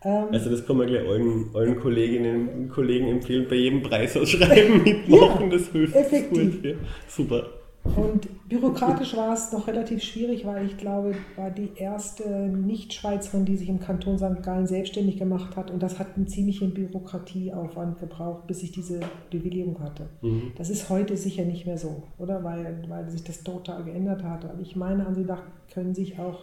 Ähm, 0.05 0.27
also 0.31 0.51
das 0.51 0.67
kann 0.67 0.77
man 0.77 0.87
gleich 0.87 1.09
allen, 1.09 1.47
allen 1.55 1.81
Kolleginnen 1.81 2.49
und 2.49 2.69
Kollegen 2.69 3.09
empfehlen, 3.09 3.47
bei 3.49 3.57
jedem 3.57 3.83
Preisausschreiben 3.83 4.83
mitmachen, 4.83 5.51
ja, 5.51 5.57
das 5.57 5.69
hilft 5.69 5.97
effektiv. 5.97 6.63
Gut. 6.63 6.77
Super. 7.09 7.47
Und 7.85 8.49
bürokratisch 8.49 9.17
war 9.17 9.33
es 9.33 9.53
noch 9.53 9.67
relativ 9.67 10.03
schwierig, 10.03 10.45
weil 10.45 10.67
ich 10.67 10.77
glaube, 10.77 11.15
war 11.37 11.51
die 11.51 11.71
erste 11.77 12.29
Nicht-Schweizerin, 12.29 13.45
die 13.45 13.57
sich 13.57 13.69
im 13.69 13.81
Kanton 13.81 14.19
St. 14.19 14.43
Gallen 14.43 14.67
selbstständig 14.67 15.17
gemacht 15.17 15.57
hat. 15.57 15.71
Und 15.71 15.83
das 15.83 15.99
hat 15.99 16.17
einen 16.17 16.29
ziemlichen 16.29 16.75
Bürokratieaufwand 16.75 17.99
gebraucht, 17.99 18.47
bis 18.47 18.63
ich 18.63 18.73
diese 18.73 19.01
Bewilligung 19.31 19.81
hatte. 19.81 20.09
Mhm. 20.23 20.53
Das 20.57 20.71
ist 20.71 20.89
heute 20.91 21.17
sicher 21.17 21.45
nicht 21.45 21.67
mehr 21.67 21.79
so, 21.79 22.03
oder? 22.19 22.45
Weil, 22.45 22.85
weil 22.89 23.09
sich 23.11 23.25
das 23.25 23.43
total 23.43 23.85
geändert 23.85 24.23
hat. 24.23 24.45
Aber 24.45 24.61
ich 24.61 24.77
meine, 24.77 25.07
an 25.07 25.15
sie 25.15 25.27
können 25.73 25.95
sich 25.95 26.19
auch 26.19 26.41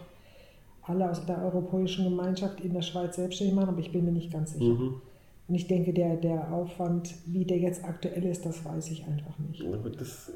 alle 0.82 1.10
aus 1.10 1.24
der 1.26 1.42
europäischen 1.42 2.04
Gemeinschaft 2.04 2.60
in 2.60 2.72
der 2.72 2.82
Schweiz 2.82 3.16
selbstständig 3.16 3.54
machen, 3.54 3.70
aber 3.70 3.80
ich 3.80 3.92
bin 3.92 4.04
mir 4.04 4.12
nicht 4.12 4.32
ganz 4.32 4.52
sicher. 4.52 4.64
Mhm. 4.64 5.00
Und 5.48 5.54
ich 5.54 5.68
denke, 5.68 5.92
der, 5.92 6.16
der 6.16 6.52
Aufwand, 6.52 7.14
wie 7.26 7.44
der 7.44 7.58
jetzt 7.58 7.84
aktuell 7.84 8.24
ist, 8.24 8.44
das 8.44 8.64
weiß 8.64 8.90
ich 8.90 9.06
einfach 9.06 9.38
nicht. 9.38 9.64
Aber 9.64 9.90
das 9.90 10.32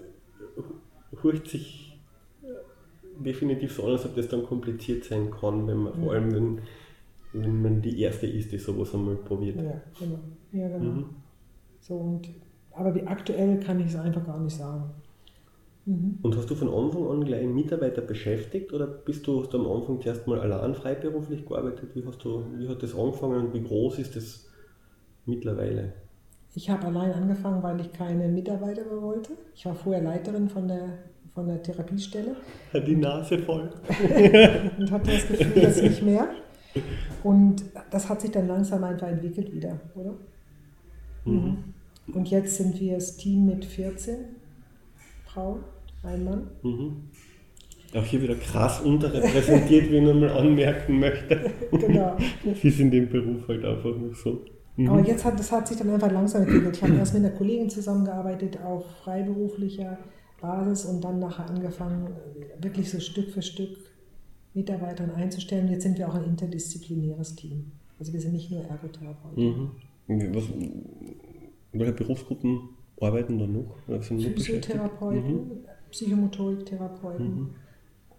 hört 1.22 1.48
sich 1.48 1.90
definitiv 3.24 3.72
so 3.72 3.84
an, 3.84 3.92
als 3.92 4.04
ob 4.04 4.14
das 4.16 4.28
dann 4.28 4.44
kompliziert 4.44 5.04
sein 5.04 5.30
kann, 5.30 5.66
wenn 5.66 5.78
man, 5.78 5.92
ja. 5.94 6.04
vor 6.04 6.12
allem 6.12 6.32
wenn, 6.32 6.58
wenn 7.32 7.62
man 7.62 7.82
die 7.82 8.00
Erste 8.00 8.26
ist, 8.26 8.52
die 8.52 8.58
sowas 8.58 8.94
einmal 8.94 9.16
probiert. 9.16 9.56
Ja, 9.56 9.80
genau. 9.98 10.18
Ja, 10.52 10.68
genau. 10.68 10.90
Mhm. 10.92 11.04
So, 11.80 11.94
und, 11.94 12.28
aber 12.72 12.94
wie 12.94 13.06
aktuell 13.06 13.60
kann 13.60 13.80
ich 13.80 13.86
es 13.86 13.96
einfach 13.96 14.24
gar 14.24 14.40
nicht 14.40 14.56
sagen. 14.56 14.90
Mhm. 15.86 16.18
Und 16.22 16.36
hast 16.36 16.50
du 16.50 16.54
von 16.54 16.68
Anfang 16.68 17.08
an 17.08 17.24
gleich 17.24 17.42
einen 17.42 17.54
Mitarbeiter 17.54 18.02
beschäftigt 18.02 18.72
oder 18.72 18.86
bist 18.86 19.26
du, 19.26 19.40
hast 19.40 19.52
du 19.52 19.58
am 19.58 19.70
Anfang 19.70 20.00
zuerst 20.00 20.26
mal 20.26 20.40
allein 20.40 20.74
freiberuflich 20.74 21.46
gearbeitet? 21.46 21.90
Wie, 21.94 22.04
hast 22.04 22.24
du, 22.24 22.44
wie 22.56 22.68
hat 22.68 22.82
das 22.82 22.94
angefangen 22.94 23.46
und 23.46 23.54
wie 23.54 23.62
groß 23.62 23.98
ist 23.98 24.16
das 24.16 24.48
mittlerweile? 25.26 25.92
Ich 26.54 26.68
habe 26.68 26.86
allein 26.86 27.12
angefangen, 27.12 27.62
weil 27.62 27.80
ich 27.80 27.92
keine 27.92 28.28
Mitarbeiter 28.28 28.84
mehr 28.84 29.00
wollte. 29.00 29.32
Ich 29.54 29.64
war 29.66 29.74
vorher 29.74 30.02
Leiterin 30.02 30.48
von 30.48 30.66
der, 30.66 30.98
von 31.32 31.46
der 31.46 31.62
Therapiestelle. 31.62 32.36
Hat 32.72 32.86
die 32.86 32.96
Nase 32.96 33.38
voll. 33.38 33.70
und 34.78 34.90
hatte 34.90 35.12
das 35.12 35.28
Gefühl, 35.28 35.62
dass 35.62 35.80
nicht 35.80 36.02
mehr. 36.02 36.28
Und 37.22 37.64
das 37.90 38.08
hat 38.08 38.20
sich 38.20 38.30
dann 38.30 38.48
langsam 38.48 38.82
einfach 38.82 39.08
entwickelt 39.08 39.52
wieder, 39.52 39.78
oder? 39.94 40.14
Mhm. 41.24 41.34
mhm. 41.34 41.56
Und 42.12 42.28
jetzt 42.28 42.56
sind 42.56 42.80
wir 42.80 42.94
das 42.94 43.16
Team 43.16 43.46
mit 43.46 43.64
14 43.64 44.16
Frauen, 45.24 45.60
ein 46.02 46.24
Mann. 46.24 46.50
Mhm. 46.62 46.96
Auch 47.94 48.04
hier 48.04 48.22
wieder 48.22 48.34
krass 48.34 48.80
unterrepräsentiert, 48.80 49.90
wie 49.90 49.98
ich 49.98 50.02
nochmal 50.02 50.30
anmerken 50.30 50.98
möchte. 50.98 51.52
genau. 51.70 52.16
Sie 52.60 52.70
sind 52.70 52.92
im 52.94 53.08
Beruf 53.08 53.46
halt 53.46 53.64
einfach 53.64 53.96
noch 53.96 54.14
so. 54.14 54.44
Mhm. 54.80 54.88
Aber 54.88 55.06
jetzt 55.06 55.24
hat 55.24 55.38
das 55.38 55.52
hat 55.52 55.68
sich 55.68 55.76
dann 55.76 55.90
einfach 55.90 56.10
langsam 56.10 56.42
entwickelt. 56.42 56.76
Ich 56.76 56.82
habe 56.82 56.94
erst 56.94 57.14
mit 57.14 57.24
einer 57.24 57.34
Kollegin 57.34 57.68
zusammengearbeitet 57.68 58.58
auf 58.62 58.84
freiberuflicher 59.04 59.98
Basis 60.40 60.86
und 60.86 61.04
dann 61.04 61.18
nachher 61.18 61.48
angefangen, 61.50 62.08
wirklich 62.60 62.90
so 62.90 62.98
Stück 62.98 63.30
für 63.30 63.42
Stück 63.42 63.76
Mitarbeitern 64.54 65.10
einzustellen. 65.10 65.68
Jetzt 65.68 65.82
sind 65.82 65.98
wir 65.98 66.08
auch 66.08 66.14
ein 66.14 66.24
interdisziplinäres 66.24 67.36
Team. 67.36 67.72
Also 67.98 68.12
wir 68.12 68.20
sind 68.20 68.32
nicht 68.32 68.50
nur 68.50 68.62
Ergotherapeuten. 68.64 69.70
Mhm. 70.06 70.34
Was, 70.34 70.44
welche 71.72 71.92
Berufsgruppen 71.92 72.70
arbeiten 73.00 73.38
da 73.38 73.46
noch? 73.46 74.02
Physiotherapeuten, 74.02 75.34
mhm. 75.34 75.50
Psychomotoriktherapeuten 75.90 77.26
mhm. 77.26 77.50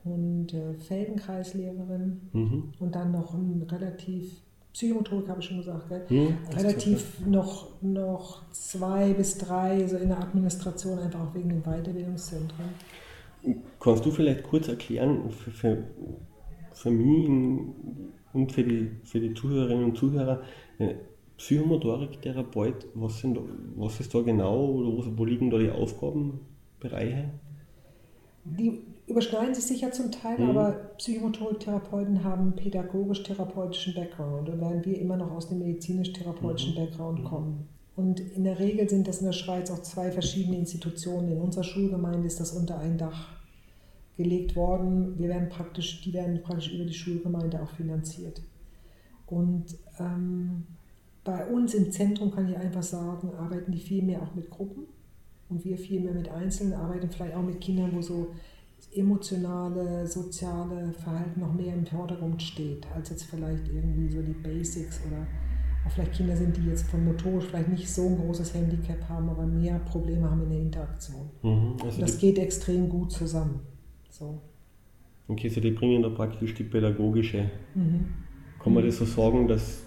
und 0.04 0.54
äh, 0.54 0.76
Feldenkreislehrerin 0.76 2.22
mhm. 2.32 2.64
und 2.80 2.96
dann 2.96 3.12
noch 3.12 3.34
ein 3.34 3.64
relativ, 3.64 4.32
Psychomotorik 4.74 5.28
habe 5.28 5.42
ich 5.42 5.48
schon 5.48 5.58
gesagt? 5.58 6.10
Mhm, 6.10 6.38
relativ 6.56 7.26
noch, 7.26 7.82
noch 7.82 8.50
zwei 8.52 9.14
bis 9.14 9.38
drei 9.38 9.86
so 9.88 9.98
in 9.98 10.10
der 10.10 10.20
Administration, 10.20 11.00
einfach 11.00 11.20
auch 11.20 11.36
wegen 11.36 11.50
den 11.50 11.62
Weiterbildungszentren. 11.64 12.66
Kannst 13.80 14.06
du 14.06 14.12
vielleicht 14.12 14.44
kurz 14.44 14.68
erklären, 14.68 15.30
für, 15.32 15.52
für, 15.52 15.84
für 16.74 16.92
mich 16.92 17.28
und 18.34 18.52
für 18.52 18.64
die, 18.64 18.92
für 19.04 19.20
die 19.20 19.34
Zuhörerinnen 19.34 19.86
und 19.86 19.98
Zuhörer, 19.98 20.42
äh, 20.78 20.96
Psychomotorik-Therapeut, 21.38 22.88
was, 22.94 23.24
was 23.76 24.00
ist 24.00 24.14
da 24.14 24.22
genau 24.22 24.64
oder 24.64 25.18
wo 25.18 25.26
liegen 25.26 25.50
da 25.50 25.58
die 25.58 25.72
Aufgabenbereiche? 25.72 27.32
Die 28.44 28.82
überschneiden 29.08 29.54
sich 29.54 29.66
sicher 29.66 29.92
zum 29.92 30.12
Teil, 30.12 30.40
mhm. 30.40 30.50
aber 30.50 30.72
Psychomotorik-Therapeuten 30.98 32.24
haben 32.24 32.56
pädagogisch-therapeutischen 32.56 33.94
Background 33.94 34.50
und 34.50 34.62
werden 34.62 34.84
wir 34.86 35.00
immer 35.00 35.18
noch 35.18 35.32
aus 35.32 35.50
dem 35.50 35.60
medizinisch-therapeutischen 35.60 36.74
mhm. 36.74 36.86
Background 36.86 37.20
mhm. 37.20 37.24
kommen. 37.26 37.70
Und 37.96 38.20
in 38.20 38.46
der 38.46 38.58
Regel 38.58 38.90
sind 38.90 39.08
das 39.08 39.20
in 39.20 39.26
der 39.26 39.34
Schweiz 39.34 39.70
auch 39.70 39.82
zwei 39.82 40.12
verschiedene 40.12 40.58
Institutionen. 40.58 41.34
In 41.34 41.42
unserer 41.42 41.64
Schulgemeinde 41.64 42.26
ist 42.26 42.40
das 42.40 42.54
unter 42.54 42.80
ein 42.80 42.98
Dach 42.98 43.42
gelegt 44.18 44.56
worden. 44.56 45.18
Wir 45.18 45.30
werden 45.30 45.50
praktisch, 45.50 46.02
die 46.02 46.14
werden 46.14 46.42
praktisch 46.42 46.74
über 46.74 46.86
die 46.86 46.94
Schulgemeinde 46.94 47.62
auch 47.62 47.70
finanziert. 47.70 48.42
Und 49.28 49.66
ähm, 50.00 50.66
bei 51.24 51.46
uns 51.48 51.74
im 51.74 51.92
Zentrum 51.92 52.32
kann 52.32 52.50
ich 52.50 52.58
einfach 52.58 52.84
sagen, 52.84 53.32
arbeiten 53.38 53.72
die 53.72 53.80
viel 53.80 54.04
mehr 54.04 54.22
auch 54.22 54.34
mit 54.36 54.50
Gruppen. 54.50 54.88
Und 55.52 55.64
wir 55.64 55.78
viel 55.78 56.00
mehr 56.00 56.14
mit 56.14 56.30
Einzelnen 56.30 56.74
arbeiten, 56.74 57.10
vielleicht 57.10 57.36
auch 57.36 57.44
mit 57.44 57.62
Kindern, 57.62 57.92
wo 57.94 58.02
so 58.02 58.34
emotionale, 58.96 60.08
soziale 60.08 60.92
Verhalten 60.94 61.40
noch 61.42 61.54
mehr 61.54 61.74
im 61.74 61.86
Vordergrund 61.86 62.42
steht, 62.42 62.88
als 62.96 63.10
jetzt 63.10 63.26
vielleicht 63.26 63.68
irgendwie 63.68 64.10
so 64.10 64.22
die 64.22 64.34
Basics 64.34 65.02
oder 65.08 65.28
auch 65.86 65.92
vielleicht 65.92 66.14
Kinder 66.14 66.36
sind, 66.36 66.56
die 66.58 66.68
jetzt 66.68 66.88
von 66.88 67.04
motorisch 67.06 67.46
vielleicht 67.46 67.70
nicht 67.70 67.90
so 67.90 68.08
ein 68.08 68.18
großes 68.18 68.54
Handicap 68.54 69.08
haben, 69.10 69.30
aber 69.30 69.46
mehr 69.46 69.80
Probleme 69.80 70.30
haben 70.30 70.44
in 70.44 70.50
der 70.50 70.60
Interaktion. 70.60 71.30
Mhm, 71.42 71.76
also 71.84 72.02
das 72.02 72.18
geht 72.18 72.38
extrem 72.38 72.90
gut 72.90 73.12
zusammen. 73.12 73.60
So. 74.10 74.42
Okay, 75.28 75.50
so 75.50 75.62
die 75.62 75.72
bringen 75.72 76.02
da 76.04 76.10
praktisch 76.10 76.54
die 76.54 76.64
pädagogische. 76.64 77.50
Mhm. 77.74 78.08
Kann 78.62 78.74
man 78.74 78.86
das 78.86 78.98
so 78.98 79.06
sagen, 79.06 79.48
dass. 79.48 79.84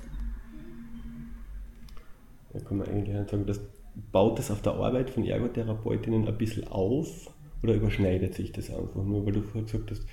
Ja, 2.52 2.60
kann 2.60 2.78
man 2.78 2.88
eigentlich 2.88 3.30
sagen, 3.30 3.46
das 3.46 3.60
baut 4.12 4.38
das 4.38 4.50
auf 4.50 4.62
der 4.62 4.74
Arbeit 4.74 5.10
von 5.10 5.24
Ergotherapeutinnen 5.24 6.26
ein 6.26 6.38
bisschen 6.38 6.66
auf 6.68 7.30
oder 7.62 7.74
überschneidet 7.74 8.34
sich 8.34 8.52
das 8.52 8.70
einfach 8.70 9.04
nur, 9.04 9.24
weil 9.24 9.32
du 9.32 9.42
vorher 9.42 9.64
gesagt 9.64 9.90
hast, 9.90 10.06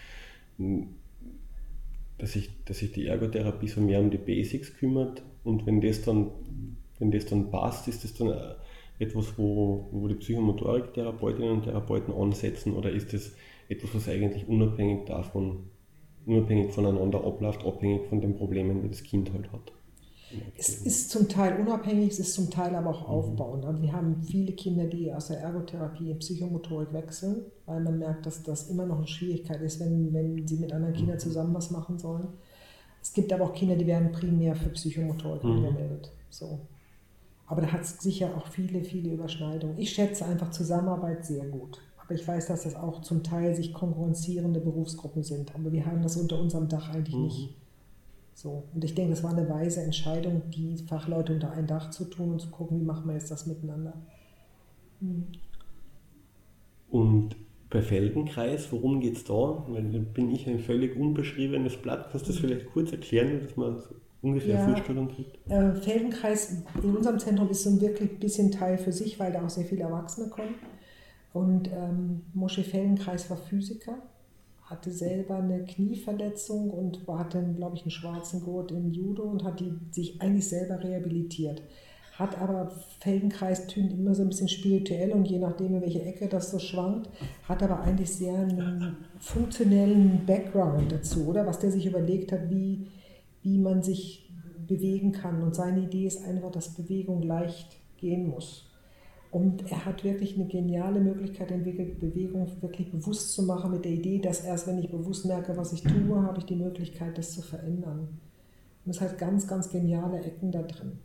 dass 2.17 2.33
sich, 2.33 2.49
dass 2.65 2.79
sich 2.79 2.91
die 2.91 3.07
Ergotherapie 3.07 3.67
so 3.67 3.81
mehr 3.81 3.99
um 3.99 4.11
die 4.11 4.17
Basics 4.17 4.75
kümmert 4.75 5.23
und 5.43 5.65
wenn 5.65 5.81
das 5.81 6.03
dann, 6.03 6.31
wenn 6.99 7.11
das 7.11 7.25
dann 7.25 7.49
passt, 7.49 7.87
ist 7.87 8.03
das 8.03 8.13
dann 8.13 8.29
äh, 8.29 8.53
etwas, 8.99 9.37
wo, 9.37 9.87
wo 9.91 10.07
die 10.07 10.15
Psychomotorik-Therapeutinnen 10.15 11.51
und 11.51 11.63
Therapeuten 11.63 12.13
ansetzen 12.13 12.73
oder 12.73 12.91
ist 12.91 13.13
das 13.13 13.35
etwas, 13.67 13.95
was 13.95 14.07
eigentlich 14.09 14.47
unabhängig 14.47 15.05
davon, 15.05 15.69
unabhängig 16.25 16.71
voneinander 16.71 17.23
abläuft, 17.23 17.65
abhängig 17.65 18.07
von 18.07 18.21
den 18.21 18.35
Problemen, 18.35 18.83
die 18.83 18.89
das 18.89 19.01
Kind 19.01 19.33
halt 19.33 19.51
hat? 19.51 19.71
Es 20.57 20.69
ist 20.81 21.09
zum 21.09 21.27
Teil 21.27 21.59
unabhängig, 21.59 22.11
es 22.11 22.19
ist 22.19 22.33
zum 22.33 22.49
Teil 22.49 22.75
aber 22.75 22.91
auch 22.91 23.07
mhm. 23.07 23.13
aufbauend. 23.13 23.65
Also 23.65 23.81
wir 23.81 23.91
haben 23.91 24.21
viele 24.23 24.53
Kinder, 24.53 24.85
die 24.85 25.11
aus 25.13 25.27
der 25.27 25.39
Ergotherapie 25.39 26.11
in 26.11 26.19
Psychomotorik 26.19 26.93
wechseln, 26.93 27.45
weil 27.65 27.81
man 27.81 27.99
merkt, 27.99 28.25
dass 28.25 28.43
das 28.43 28.69
immer 28.69 28.85
noch 28.85 28.97
eine 28.97 29.07
Schwierigkeit 29.07 29.61
ist, 29.61 29.79
wenn, 29.79 30.13
wenn 30.13 30.47
sie 30.47 30.57
mit 30.57 30.71
anderen 30.73 30.93
Kindern 30.93 31.15
mhm. 31.15 31.21
zusammen 31.21 31.53
was 31.53 31.71
machen 31.71 31.97
sollen. 31.97 32.27
Es 33.01 33.13
gibt 33.13 33.33
aber 33.33 33.45
auch 33.45 33.53
Kinder, 33.53 33.75
die 33.75 33.87
werden 33.87 34.11
primär 34.11 34.55
für 34.55 34.69
Psychomotorik 34.69 35.43
mhm. 35.43 35.51
angemeldet. 35.51 36.11
So. 36.29 36.59
Aber 37.47 37.61
da 37.61 37.71
hat 37.71 37.81
es 37.81 37.97
sicher 37.99 38.35
auch 38.37 38.47
viele, 38.47 38.83
viele 38.83 39.11
Überschneidungen. 39.11 39.77
Ich 39.77 39.89
schätze 39.89 40.25
einfach 40.25 40.51
Zusammenarbeit 40.51 41.25
sehr 41.25 41.45
gut. 41.45 41.79
Aber 42.01 42.13
ich 42.13 42.25
weiß, 42.25 42.47
dass 42.47 42.63
das 42.63 42.75
auch 42.75 43.01
zum 43.01 43.23
Teil 43.23 43.55
sich 43.55 43.73
konkurrenzierende 43.73 44.59
Berufsgruppen 44.59 45.23
sind. 45.23 45.53
Aber 45.55 45.71
wir 45.71 45.85
haben 45.85 46.01
das 46.01 46.15
unter 46.15 46.39
unserem 46.39 46.69
Dach 46.69 46.89
eigentlich 46.89 47.15
mhm. 47.15 47.23
nicht. 47.23 47.60
So. 48.41 48.63
Und 48.73 48.83
ich 48.83 48.95
denke, 48.95 49.11
das 49.11 49.23
war 49.23 49.37
eine 49.37 49.47
weise 49.47 49.83
Entscheidung, 49.83 50.41
die 50.49 50.75
Fachleute 50.75 51.33
unter 51.33 51.51
ein 51.51 51.67
Dach 51.67 51.91
zu 51.91 52.05
tun 52.05 52.31
und 52.31 52.41
zu 52.41 52.49
gucken, 52.49 52.79
wie 52.79 52.83
machen 52.83 53.05
wir 53.05 53.13
jetzt 53.13 53.29
das 53.29 53.45
miteinander. 53.45 53.93
Mhm. 54.99 55.27
Und 56.89 57.35
bei 57.69 57.83
Feldenkreis, 57.83 58.71
worum 58.71 58.99
geht 58.99 59.17
es 59.17 59.25
da? 59.25 59.63
Weil 59.67 59.83
da 59.91 59.99
bin 59.99 60.31
ich 60.31 60.47
ein 60.47 60.57
völlig 60.57 60.97
unbeschriebenes 60.97 61.77
Blatt. 61.77 62.09
Kannst 62.09 62.27
du 62.27 62.31
das 62.31 62.41
vielleicht 62.41 62.65
kurz 62.73 62.91
erklären, 62.91 63.41
dass 63.43 63.55
man 63.55 63.79
so 63.79 63.89
ungefähr 64.23 64.55
ja, 64.55 64.67
Vorstellung 64.67 65.09
kriegt? 65.09 65.37
Äh, 65.47 65.75
Feldenkreis 65.75 66.63
in 66.81 66.95
unserem 66.95 67.19
Zentrum 67.19 67.47
ist 67.47 67.63
so 67.63 67.69
ein 67.69 67.79
wirklich 67.79 68.17
bisschen 68.17 68.51
Teil 68.51 68.79
für 68.79 68.91
sich, 68.91 69.19
weil 69.19 69.31
da 69.31 69.45
auch 69.45 69.51
sehr 69.51 69.65
viele 69.65 69.83
Erwachsene 69.83 70.29
kommen. 70.29 70.55
Und 71.31 71.67
ähm, 71.67 72.23
Mosche 72.33 72.63
Feldenkreis 72.63 73.29
war 73.29 73.37
Physiker, 73.37 74.01
hatte 74.71 74.91
selber 74.91 75.35
eine 75.35 75.65
Knieverletzung 75.65 76.71
und 76.71 77.07
hatte, 77.07 77.43
glaube 77.55 77.75
ich, 77.75 77.83
einen 77.83 77.91
schwarzen 77.91 78.41
Gurt 78.41 78.71
im 78.71 78.91
Judo 78.91 79.23
und 79.23 79.43
hat 79.43 79.59
die, 79.59 79.73
sich 79.91 80.21
eigentlich 80.21 80.47
selber 80.47 80.83
rehabilitiert 80.83 81.61
hat 82.21 82.39
aber 82.39 82.71
Feldenkreis 82.99 83.67
tönt 83.67 83.93
immer 83.93 84.13
so 84.13 84.21
ein 84.21 84.29
bisschen 84.29 84.47
spirituell 84.47 85.11
und 85.11 85.27
je 85.27 85.39
nachdem, 85.39 85.75
in 85.75 85.81
welche 85.81 86.03
Ecke 86.03 86.27
das 86.27 86.51
so 86.51 86.59
schwankt, 86.59 87.09
hat 87.47 87.63
aber 87.63 87.81
eigentlich 87.81 88.11
sehr 88.11 88.37
einen 88.37 88.97
funktionellen 89.19 90.25
Background 90.25 90.91
dazu, 90.91 91.25
oder? 91.27 91.45
Was 91.45 91.59
der 91.59 91.71
sich 91.71 91.85
überlegt 91.85 92.31
hat, 92.31 92.49
wie, 92.49 92.87
wie 93.41 93.57
man 93.57 93.81
sich 93.81 94.29
bewegen 94.67 95.11
kann. 95.11 95.41
Und 95.41 95.55
seine 95.55 95.81
Idee 95.81 96.05
ist 96.05 96.23
einfach, 96.23 96.51
dass 96.51 96.75
Bewegung 96.75 97.23
leicht 97.23 97.77
gehen 97.97 98.29
muss. 98.29 98.70
Und 99.31 99.71
er 99.71 99.85
hat 99.85 100.03
wirklich 100.03 100.35
eine 100.35 100.47
geniale 100.47 100.99
Möglichkeit 100.99 101.51
entwickelt, 101.51 101.99
Bewegung 101.99 102.47
wirklich 102.59 102.91
bewusst 102.91 103.33
zu 103.33 103.43
machen 103.43 103.71
mit 103.71 103.85
der 103.85 103.93
Idee, 103.93 104.19
dass 104.19 104.41
erst 104.43 104.67
wenn 104.67 104.77
ich 104.77 104.91
bewusst 104.91 105.25
merke, 105.25 105.55
was 105.55 105.71
ich 105.71 105.83
tue, 105.83 106.21
habe 106.21 106.39
ich 106.39 106.45
die 106.45 106.55
Möglichkeit, 106.55 107.17
das 107.17 107.31
zu 107.31 107.41
verändern. 107.41 108.09
Und 108.85 108.91
es 108.91 108.99
hat 108.99 109.17
ganz, 109.17 109.47
ganz 109.47 109.69
geniale 109.69 110.19
Ecken 110.21 110.51
da 110.51 110.63
drin 110.63 110.99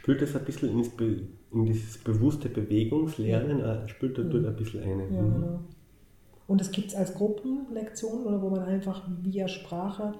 spült 0.00 0.22
das 0.22 0.34
ein 0.34 0.44
bisschen 0.44 0.70
ins 0.78 0.88
Be 0.88 1.26
in 1.52 1.66
dieses 1.66 1.98
bewusste 1.98 2.48
Bewegungslernen, 2.48 3.58
ja. 3.58 3.86
spült 3.88 4.16
da 4.16 4.22
dort 4.22 4.46
ein 4.46 4.56
bisschen 4.56 4.82
ein. 4.82 5.00
Ja, 5.00 5.22
mhm. 5.22 5.34
genau. 5.34 5.60
Und 6.46 6.60
es 6.60 6.70
gibt 6.70 6.88
es 6.88 6.94
als 6.94 7.14
Gruppenlektion 7.14 8.24
oder 8.24 8.40
wo 8.40 8.50
man 8.50 8.62
einfach 8.62 9.06
via 9.22 9.46
Sprache 9.46 10.14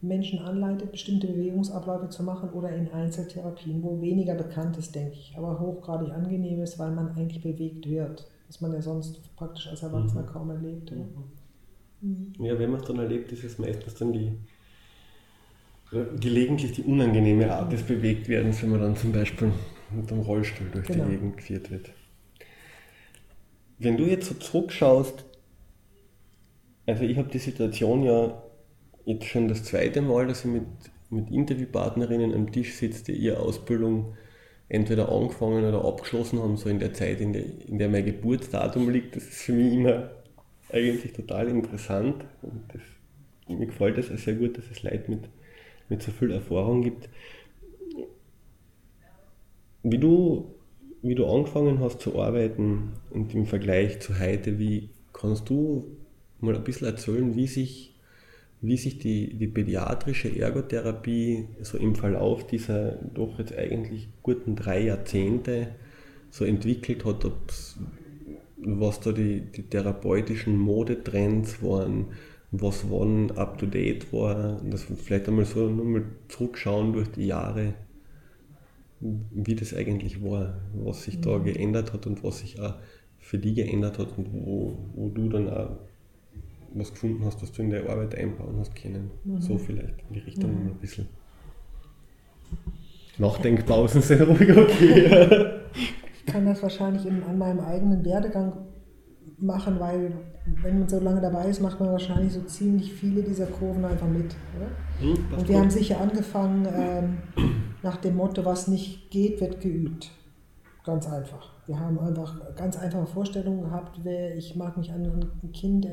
Menschen 0.00 0.40
anleitet, 0.40 0.92
bestimmte 0.92 1.26
Bewegungsabläufe 1.26 2.08
zu 2.08 2.22
machen 2.22 2.50
oder 2.50 2.70
in 2.70 2.90
Einzeltherapien, 2.92 3.82
wo 3.82 4.00
weniger 4.00 4.34
bekannt 4.34 4.76
ist, 4.76 4.94
denke 4.94 5.14
ich, 5.14 5.34
aber 5.36 5.58
hochgradig 5.58 6.12
angenehm 6.12 6.62
ist, 6.62 6.78
weil 6.78 6.92
man 6.92 7.08
eigentlich 7.16 7.42
bewegt 7.42 7.88
wird, 7.88 8.26
was 8.46 8.60
man 8.60 8.72
ja 8.72 8.80
sonst 8.80 9.34
praktisch 9.36 9.68
als 9.68 9.82
Erwachsener 9.82 10.22
mhm. 10.22 10.26
kaum 10.26 10.50
erlebt. 10.50 10.92
Mhm. 10.92 11.08
Mhm. 12.00 12.44
Ja, 12.44 12.58
wenn 12.58 12.70
man 12.70 12.80
es 12.80 12.86
dann 12.86 12.98
erlebt, 12.98 13.32
ist 13.32 13.44
es 13.44 13.58
meistens 13.58 13.94
dann 13.94 14.12
die 14.12 14.32
gelegentlich 16.20 16.72
die 16.72 16.82
unangenehme 16.82 17.50
Art 17.50 17.72
des 17.72 17.82
Bewegtwerdens, 17.82 18.62
wenn 18.62 18.70
man 18.70 18.80
dann 18.80 18.96
zum 18.96 19.10
Beispiel 19.10 19.52
mit 19.90 20.10
dem 20.10 20.20
Rollstuhl 20.20 20.68
durch 20.70 20.86
genau. 20.86 21.04
die 21.04 21.12
Gegend 21.12 21.36
geführt 21.38 21.70
wird. 21.70 21.90
Wenn 23.78 23.96
du 23.96 24.04
jetzt 24.04 24.28
so 24.28 24.34
zurückschaust, 24.34 25.24
also 26.86 27.04
ich 27.04 27.16
habe 27.16 27.30
die 27.30 27.38
Situation 27.38 28.02
ja 28.02 28.42
jetzt 29.08 29.26
schon 29.26 29.48
das 29.48 29.64
zweite 29.64 30.02
Mal, 30.02 30.26
dass 30.26 30.44
ich 30.44 30.50
mit, 30.50 30.64
mit 31.10 31.30
Interviewpartnerinnen 31.30 32.34
am 32.34 32.52
Tisch 32.52 32.74
sitze, 32.74 33.04
die 33.04 33.12
ihre 33.12 33.40
Ausbildung 33.40 34.16
entweder 34.68 35.10
angefangen 35.10 35.64
oder 35.64 35.84
abgeschlossen 35.84 36.40
haben, 36.40 36.56
so 36.56 36.68
in 36.68 36.78
der 36.78 36.92
Zeit, 36.92 37.20
in 37.20 37.32
der, 37.32 37.44
in 37.66 37.78
der 37.78 37.88
mein 37.88 38.04
Geburtsdatum 38.04 38.90
liegt. 38.90 39.16
Das 39.16 39.24
ist 39.24 39.42
für 39.42 39.52
mich 39.52 39.72
immer 39.72 40.10
eigentlich 40.70 41.12
total 41.14 41.48
interessant 41.48 42.24
und 42.42 42.62
das, 42.72 42.82
mir 43.48 43.66
gefällt 43.66 43.96
es 43.96 44.10
auch 44.10 44.18
sehr 44.18 44.34
gut, 44.34 44.58
dass 44.58 44.70
es 44.70 44.82
Leute 44.82 45.10
mit 45.10 45.22
mit 45.88 46.02
so 46.02 46.12
viel 46.12 46.30
Erfahrung 46.30 46.82
gibt. 46.82 47.08
Wie 49.82 49.98
du, 49.98 50.54
wie 51.02 51.14
du 51.14 51.26
angefangen 51.26 51.80
hast 51.80 52.00
zu 52.00 52.20
arbeiten 52.20 52.92
und 53.10 53.34
im 53.34 53.46
Vergleich 53.46 54.00
zu 54.00 54.18
heute, 54.18 54.58
wie 54.58 54.90
kannst 55.12 55.48
du 55.48 55.96
mal 56.40 56.54
ein 56.54 56.64
bisschen 56.64 56.86
erzählen, 56.86 57.34
wie 57.34 57.46
sich, 57.46 57.94
wie 58.60 58.76
sich 58.76 58.98
die, 58.98 59.34
die 59.34 59.46
pädiatrische 59.46 60.36
Ergotherapie 60.36 61.46
so 61.62 61.78
im 61.78 61.94
Verlauf 61.94 62.46
dieser 62.46 62.92
doch 63.14 63.38
jetzt 63.38 63.56
eigentlich 63.56 64.08
guten 64.22 64.56
drei 64.56 64.82
Jahrzehnte 64.82 65.68
so 66.30 66.44
entwickelt 66.44 67.04
hat, 67.04 67.24
was 68.56 69.00
da 69.00 69.12
die, 69.12 69.40
die 69.40 69.62
therapeutischen 69.62 70.58
Modetrends 70.58 71.62
waren, 71.62 72.06
was 72.50 72.90
wann 72.90 73.30
up 73.32 73.58
to 73.58 73.66
date 73.66 74.12
war, 74.12 74.60
dass 74.68 74.88
wir 74.88 74.96
vielleicht 74.96 75.28
einmal 75.28 75.44
so 75.44 75.68
nochmal 75.68 76.04
zurückschauen 76.28 76.92
durch 76.92 77.08
die 77.08 77.26
Jahre, 77.26 77.74
wie 79.00 79.54
das 79.54 79.74
eigentlich 79.74 80.22
war, 80.24 80.60
was 80.74 81.04
sich 81.04 81.20
da 81.20 81.38
mhm. 81.38 81.44
geändert 81.44 81.92
hat 81.92 82.06
und 82.06 82.24
was 82.24 82.40
sich 82.40 82.60
auch 82.60 82.74
für 83.18 83.38
die 83.38 83.54
geändert 83.54 83.98
hat 83.98 84.16
und 84.16 84.32
wo, 84.32 84.78
wo 84.94 85.08
du 85.10 85.28
dann 85.28 85.48
auch 85.48 85.76
was 86.74 86.92
gefunden 86.92 87.24
hast, 87.24 87.42
was 87.42 87.52
du 87.52 87.62
in 87.62 87.70
der 87.70 87.88
Arbeit 87.88 88.14
einbauen 88.14 88.58
hast 88.58 88.74
können. 88.74 89.10
Mhm. 89.24 89.40
So 89.40 89.58
vielleicht 89.58 90.00
in 90.08 90.14
die 90.14 90.20
Richtung 90.20 90.50
mhm. 90.50 90.70
ein 90.70 90.74
bisschen. 90.74 91.06
Nachdenkpausen 93.18 94.00
sind 94.00 94.22
ruhig 94.22 94.56
okay. 94.56 95.50
ich 95.74 96.26
kann 96.26 96.46
das 96.46 96.62
wahrscheinlich 96.62 97.04
in, 97.04 97.22
an 97.24 97.36
meinem 97.36 97.60
eigenen 97.60 98.04
Werdegang 98.04 98.52
machen, 99.38 99.78
weil 99.80 100.12
wenn 100.62 100.78
man 100.80 100.88
so 100.88 100.98
lange 101.00 101.20
dabei 101.20 101.46
ist, 101.46 101.60
macht 101.60 101.80
man 101.80 101.90
wahrscheinlich 101.90 102.32
so 102.32 102.40
ziemlich 102.42 102.92
viele 102.92 103.22
dieser 103.22 103.46
Kurven 103.46 103.84
einfach 103.84 104.06
mit. 104.06 104.36
Hm, 105.00 105.10
und 105.10 105.28
wir 105.30 105.38
gut. 105.38 105.56
haben 105.56 105.70
sicher 105.70 106.00
angefangen 106.00 106.66
ähm, 106.72 107.18
nach 107.82 107.96
dem 107.96 108.16
Motto, 108.16 108.44
was 108.44 108.68
nicht 108.68 109.10
geht, 109.10 109.40
wird 109.40 109.60
geübt. 109.60 110.10
Ganz 110.84 111.06
einfach. 111.06 111.52
Wir 111.66 111.78
haben 111.78 111.98
einfach 111.98 112.54
ganz 112.56 112.78
einfache 112.78 113.06
Vorstellungen 113.06 113.62
gehabt. 113.62 114.00
Ich 114.36 114.56
mag 114.56 114.76
mich 114.76 114.90
an 114.90 115.30
ein 115.42 115.52
Kind 115.52 115.86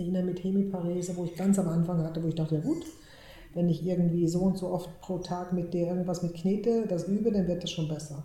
erinnern 0.00 0.26
mit 0.26 0.42
Hemiparese, 0.42 1.16
wo 1.16 1.24
ich 1.24 1.36
ganz 1.36 1.58
am 1.58 1.68
Anfang 1.68 2.02
hatte, 2.02 2.22
wo 2.22 2.28
ich 2.28 2.34
dachte, 2.34 2.56
ja 2.56 2.60
gut, 2.60 2.84
wenn 3.54 3.68
ich 3.68 3.84
irgendwie 3.84 4.26
so 4.26 4.40
und 4.40 4.58
so 4.58 4.68
oft 4.68 5.00
pro 5.00 5.18
Tag 5.18 5.52
mit 5.52 5.74
dir 5.74 5.86
irgendwas 5.86 6.22
mit 6.22 6.34
Knete 6.34 6.86
das 6.88 7.08
übe, 7.08 7.30
dann 7.30 7.46
wird 7.46 7.62
das 7.62 7.70
schon 7.70 7.88
besser. 7.88 8.24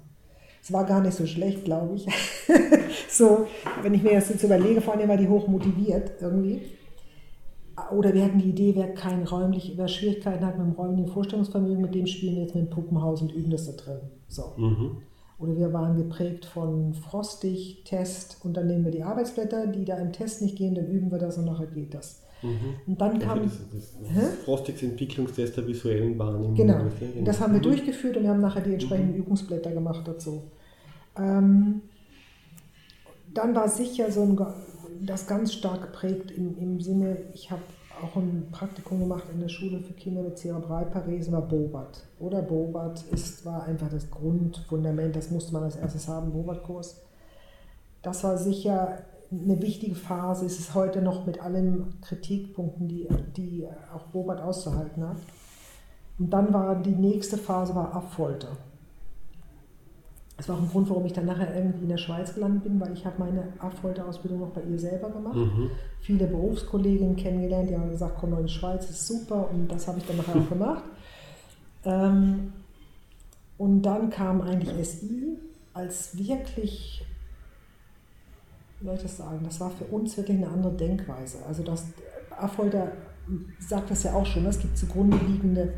Es 0.61 0.73
war 0.73 0.83
gar 0.85 1.01
nicht 1.01 1.15
so 1.15 1.25
schlecht, 1.27 1.65
glaube 1.65 1.95
ich. 1.95 2.07
so, 3.09 3.45
wenn 3.83 3.93
ich 3.93 4.01
mir 4.01 4.13
das 4.13 4.29
jetzt 4.29 4.43
überlege, 4.43 4.81
vor 4.81 4.95
allem 4.95 5.09
war 5.09 5.17
die 5.17 5.27
hoch 5.27 5.47
motiviert 5.47 6.13
irgendwie. 6.21 6.61
Oder 7.91 8.13
wir 8.13 8.23
hatten 8.23 8.39
die 8.39 8.49
Idee, 8.49 8.73
wer 8.75 8.93
kein 8.93 9.23
räumlich, 9.23 9.73
wer 9.75 9.88
Schwierigkeiten 9.88 10.45
hat 10.45 10.57
mit 10.57 10.65
dem 10.65 10.73
räumlichen 10.73 11.07
Vorstellungsvermögen, 11.09 11.81
mit 11.81 11.93
dem 11.93 12.07
spielen 12.07 12.35
wir 12.35 12.43
jetzt 12.43 12.55
mit 12.55 12.65
dem 12.65 12.69
Puppenhaus 12.69 13.21
und 13.21 13.33
üben 13.33 13.51
das 13.51 13.65
da 13.65 13.73
drin. 13.73 13.99
So. 14.27 14.53
Mhm. 14.57 14.97
Oder 15.38 15.58
wir 15.58 15.74
waren 15.74 15.98
geprägt 15.98 16.45
von 16.45 16.93
Frostig, 16.93 17.84
Test 17.84 18.38
und 18.43 18.56
dann 18.56 18.67
nehmen 18.67 18.86
wir 18.86 18.91
die 18.91 19.04
Arbeitsblätter, 19.04 19.67
die 19.67 19.84
da 19.84 19.98
im 19.98 20.13
Test 20.13 20.41
nicht 20.41 20.58
gehen, 20.58 20.76
dann 20.76 20.88
üben 20.88 21.12
wir 21.12 21.17
das 21.17 21.38
und 21.38 21.45
nachher 21.45 21.67
geht 21.67 21.93
das. 21.93 22.24
Mhm. 22.41 22.76
Und 22.88 23.02
dann 23.02 23.19
kam. 23.19 23.39
Also 23.39 23.58
das, 23.74 23.93
das, 24.02 24.15
das 24.15 24.36
Frostigs 24.45 24.84
Entwicklungstest 24.84 25.58
der 25.58 25.67
visuellen 25.67 26.17
Wahrnehmung. 26.17 26.56
Genau. 26.56 26.86
Das 27.24 27.39
haben 27.41 27.54
wir 27.54 27.60
mhm. 27.60 27.63
durchgeführt 27.63 28.17
und 28.17 28.24
wir 28.24 28.30
haben 28.30 28.41
nachher 28.41 28.62
die 28.62 28.74
entsprechenden 28.74 29.13
mhm. 29.13 29.19
Übungsblätter 29.19 29.71
gemacht 29.71 30.08
dazu. 30.08 30.43
Ähm, 31.17 31.82
dann 33.34 33.56
war 33.56 33.67
sicher 33.67 34.12
so 34.12 34.24
ein, 34.24 34.39
das 35.06 35.28
ganz 35.28 35.54
stark 35.54 35.82
geprägt 35.82 36.32
im, 36.32 36.58
im 36.58 36.80
Sinne, 36.80 37.17
ich 37.34 37.52
habe 37.52 37.62
auch 38.01 38.15
ein 38.15 38.47
Praktikum 38.51 38.99
gemacht 38.99 39.25
in 39.34 39.39
der 39.39 39.49
Schule 39.49 39.79
für 39.79 39.93
Kinder 39.93 40.21
mit 40.21 40.38
Zerebralparesen, 40.38 41.34
war 41.34 41.41
Bobat. 41.41 42.03
Oder 42.19 42.41
Bobat 42.41 43.03
ist, 43.12 43.45
war 43.45 43.63
einfach 43.63 43.89
das 43.89 44.10
Grundfundament, 44.10 45.15
das 45.15 45.31
musste 45.31 45.53
man 45.53 45.63
als 45.63 45.75
erstes 45.75 46.08
haben, 46.08 46.31
Bobat-Kurs. 46.31 47.01
Das 48.01 48.23
war 48.23 48.38
sicher 48.38 48.99
eine 49.31 49.62
wichtige 49.62 49.95
Phase, 49.95 50.45
ist 50.45 50.60
es 50.60 50.73
heute 50.75 51.01
noch 51.01 51.25
mit 51.25 51.41
allen 51.41 51.99
Kritikpunkten, 52.01 52.88
die, 52.88 53.08
die 53.36 53.67
auch 53.93 54.05
Bobat 54.08 54.41
auszuhalten 54.41 55.08
hat. 55.08 55.17
Und 56.19 56.29
dann 56.31 56.53
war 56.53 56.75
die 56.75 56.95
nächste 56.95 57.38
Phase 57.38 57.75
war 57.75 57.93
Abfolter. 57.93 58.49
Das 60.38 60.50
war 60.50 60.58
auch 60.58 60.62
ein 60.62 60.69
Grund, 60.69 60.89
warum 60.89 61.06
ich 61.06 61.13
dann 61.13 61.26
nachher 61.26 61.56
irgendwie 61.56 61.84
in 61.84 61.89
der 61.89 61.98
Schweiz 61.98 62.34
gelandet 62.34 62.63
bin, 62.63 62.80
weil 62.80 62.91
ich 62.91 63.06
habe 63.06 63.15
meine 63.19 63.54
Abfolterausbildung 63.60 64.41
noch 64.41 64.50
bei 64.50 64.62
ihr 64.62 64.78
selber 64.78 65.10
gemacht. 65.10 65.36
Mhm. 65.36 65.69
Viele 66.02 66.28
Berufskolleginnen 66.28 67.15
kennengelernt, 67.15 67.69
die 67.69 67.76
haben 67.76 67.89
gesagt, 67.89 68.17
komm 68.19 68.32
mal 68.32 68.41
in 68.41 68.48
die 68.48 68.52
Schweiz, 68.54 68.89
ist 68.89 69.08
super 69.08 69.50
und 69.50 69.69
das 69.69 69.88
habe 69.88 70.00
ich 70.00 70.06
dann 70.06 70.17
nachher 70.17 70.36
auch 70.36 70.50
gemacht. 70.50 70.84
Ähm, 71.86 72.54
und 73.58 73.82
dann 73.84 74.10
kam 74.10 74.41
eigentlich 74.41 74.88
SI 74.88 75.38
als 75.74 76.17
wirklich, 76.17 77.06
wie 78.80 78.86
soll 78.86 78.95
ich 78.95 79.04
das 79.04 79.17
sagen, 79.17 79.39
das 79.45 79.60
war 79.62 79.71
für 79.71 79.86
uns 79.86 80.17
wirklich 80.17 80.38
eine 80.38 80.50
andere 80.50 80.74
Denkweise. 80.74 81.38
Also 81.48 81.63
das 81.63 81.86
Affolter 82.38 82.91
sagt 83.60 83.89
das 83.89 84.04
ja 84.04 84.13
auch 84.13 84.26
schon, 84.26 84.45
es 84.45 84.60
gibt 84.60 84.78
zugrunde 84.78 85.17
liegende 85.17 85.74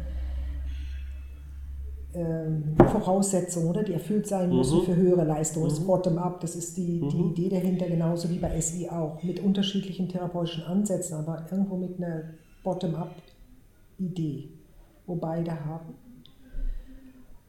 ähm, 2.17 2.75
Voraussetzung, 2.77 3.67
oder? 3.67 3.83
Die 3.83 3.93
erfüllt 3.93 4.27
sein 4.27 4.49
müssen 4.49 4.79
mhm. 4.79 4.83
für 4.83 4.95
höhere 4.95 5.23
Leistungen. 5.23 5.69
Das 5.69 5.79
mhm. 5.79 5.87
Bottom-up, 5.87 6.39
das 6.41 6.55
ist 6.55 6.75
die, 6.77 6.99
die 6.99 7.17
mhm. 7.17 7.31
Idee 7.31 7.49
dahinter, 7.49 7.87
genauso 7.87 8.29
wie 8.29 8.39
bei 8.39 8.59
SI 8.59 8.89
auch, 8.89 9.21
mit 9.21 9.39
unterschiedlichen 9.39 10.09
therapeutischen 10.09 10.63
Ansätzen, 10.63 11.15
aber 11.15 11.45
irgendwo 11.51 11.77
mit 11.77 11.97
einer 11.97 12.23
Bottom-up-Idee, 12.63 14.49
wo 15.05 15.15
beide 15.15 15.63
haben. 15.65 15.93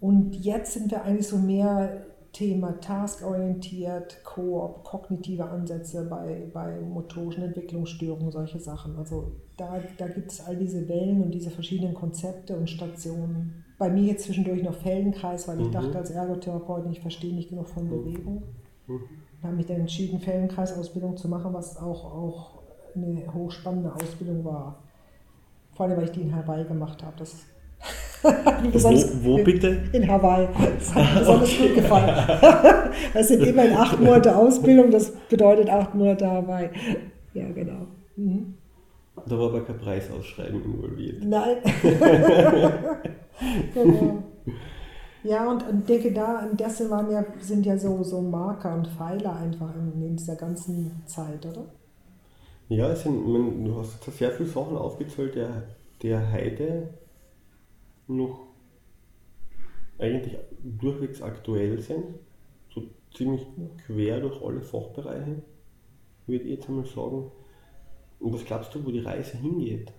Und 0.00 0.34
jetzt 0.34 0.74
sind 0.74 0.90
wir 0.90 1.02
eigentlich 1.02 1.26
so 1.26 1.38
mehr 1.38 2.04
Thema 2.32 2.78
taskorientiert, 2.80 4.22
Koop, 4.22 4.84
kognitive 4.84 5.44
Ansätze 5.46 6.04
bei, 6.04 6.42
bei 6.52 6.78
motorischen 6.80 7.42
Entwicklungsstörungen, 7.42 8.30
solche 8.30 8.60
Sachen. 8.60 8.96
Also 8.96 9.32
da, 9.56 9.80
da 9.96 10.06
gibt 10.08 10.30
es 10.30 10.46
all 10.46 10.56
diese 10.56 10.86
Wellen 10.88 11.22
und 11.22 11.32
diese 11.32 11.50
verschiedenen 11.50 11.94
Konzepte 11.94 12.54
und 12.54 12.68
Stationen 12.68 13.64
bei 13.78 13.88
mir 13.88 14.02
jetzt 14.02 14.24
zwischendurch 14.24 14.62
noch 14.62 14.74
Feldenkreis, 14.74 15.46
weil 15.48 15.60
ich 15.60 15.68
mhm. 15.68 15.72
dachte 15.72 15.98
als 15.98 16.10
Ergotherapeut, 16.10 16.84
ich 16.90 17.00
verstehe 17.00 17.34
nicht 17.34 17.50
genug 17.50 17.68
von 17.68 17.88
Bewegung. 17.88 18.42
Mhm. 18.86 19.00
Da 19.40 19.48
habe 19.48 19.56
mich 19.56 19.66
dann 19.66 19.80
entschieden, 19.80 20.18
Feldenkreisausbildung 20.20 21.16
zu 21.16 21.28
machen, 21.28 21.54
was 21.54 21.76
auch, 21.76 22.04
auch 22.04 22.58
eine 22.96 23.22
hochspannende 23.32 23.94
Ausbildung 23.94 24.44
war. 24.44 24.82
Vor 25.74 25.86
allem, 25.86 25.96
weil 25.96 26.04
ich 26.04 26.10
die 26.10 26.22
in 26.22 26.34
Hawaii 26.34 26.64
gemacht 26.64 27.02
habe. 27.04 27.14
Das 27.18 27.36
wo, 28.22 29.38
wo, 29.38 29.44
bitte? 29.44 29.84
In 29.92 30.08
Hawaii. 30.08 30.48
Das 30.78 30.92
hat 30.92 31.14
mir 31.14 31.20
besonders 31.20 31.56
gut 31.56 31.74
gefallen. 31.74 32.90
Das 33.14 33.28
sind 33.28 33.44
immerhin 33.44 33.76
acht 33.76 34.00
Monate 34.00 34.34
Ausbildung, 34.34 34.90
das 34.90 35.12
bedeutet 35.28 35.70
acht 35.70 35.94
Monate 35.94 36.28
Hawaii. 36.28 36.70
Ja, 37.32 37.48
genau. 37.52 37.86
Mhm. 38.16 38.54
Da 39.26 39.38
war 39.38 39.48
aber 39.48 39.64
kein 39.64 39.78
Preisausschreiben 39.78 40.64
involviert. 40.64 41.22
Nein. 41.24 41.56
genau. 43.74 44.22
Ja, 45.24 45.50
und, 45.50 45.68
und 45.68 45.88
denke 45.88 46.12
da, 46.12 46.46
dessen 46.52 46.90
waren 46.90 47.10
ja, 47.10 47.24
sind 47.40 47.66
ja 47.66 47.76
so, 47.76 48.02
so 48.02 48.20
Marker 48.20 48.74
und 48.74 48.86
Pfeiler 48.86 49.36
einfach 49.36 49.74
in, 49.74 50.16
dieser 50.16 50.36
ganzen 50.36 51.02
Zeit, 51.06 51.44
oder? 51.44 51.66
Ja, 52.68 52.90
es 52.90 53.02
sind, 53.02 53.26
man, 53.26 53.64
du 53.64 53.76
hast 53.76 54.02
sehr 54.04 54.30
viele 54.30 54.48
Sachen 54.48 54.76
aufgezählt, 54.76 55.34
der, 55.34 55.64
der 56.02 56.32
heute 56.32 56.88
noch 58.06 58.46
eigentlich 59.98 60.38
durchwegs 60.62 61.20
aktuell 61.20 61.80
sind, 61.80 62.04
so 62.72 62.84
ziemlich 63.14 63.46
quer 63.86 64.20
durch 64.20 64.40
alle 64.42 64.60
Fachbereiche, 64.60 65.42
würde 66.26 66.44
ich 66.44 66.58
jetzt 66.58 66.68
einmal 66.68 66.86
sagen. 66.86 67.30
Und 68.20 68.32
was 68.32 68.44
glaubst 68.44 68.74
du, 68.74 68.84
wo 68.84 68.90
die 68.90 69.00
Reise 69.00 69.36
hingeht? 69.38 69.92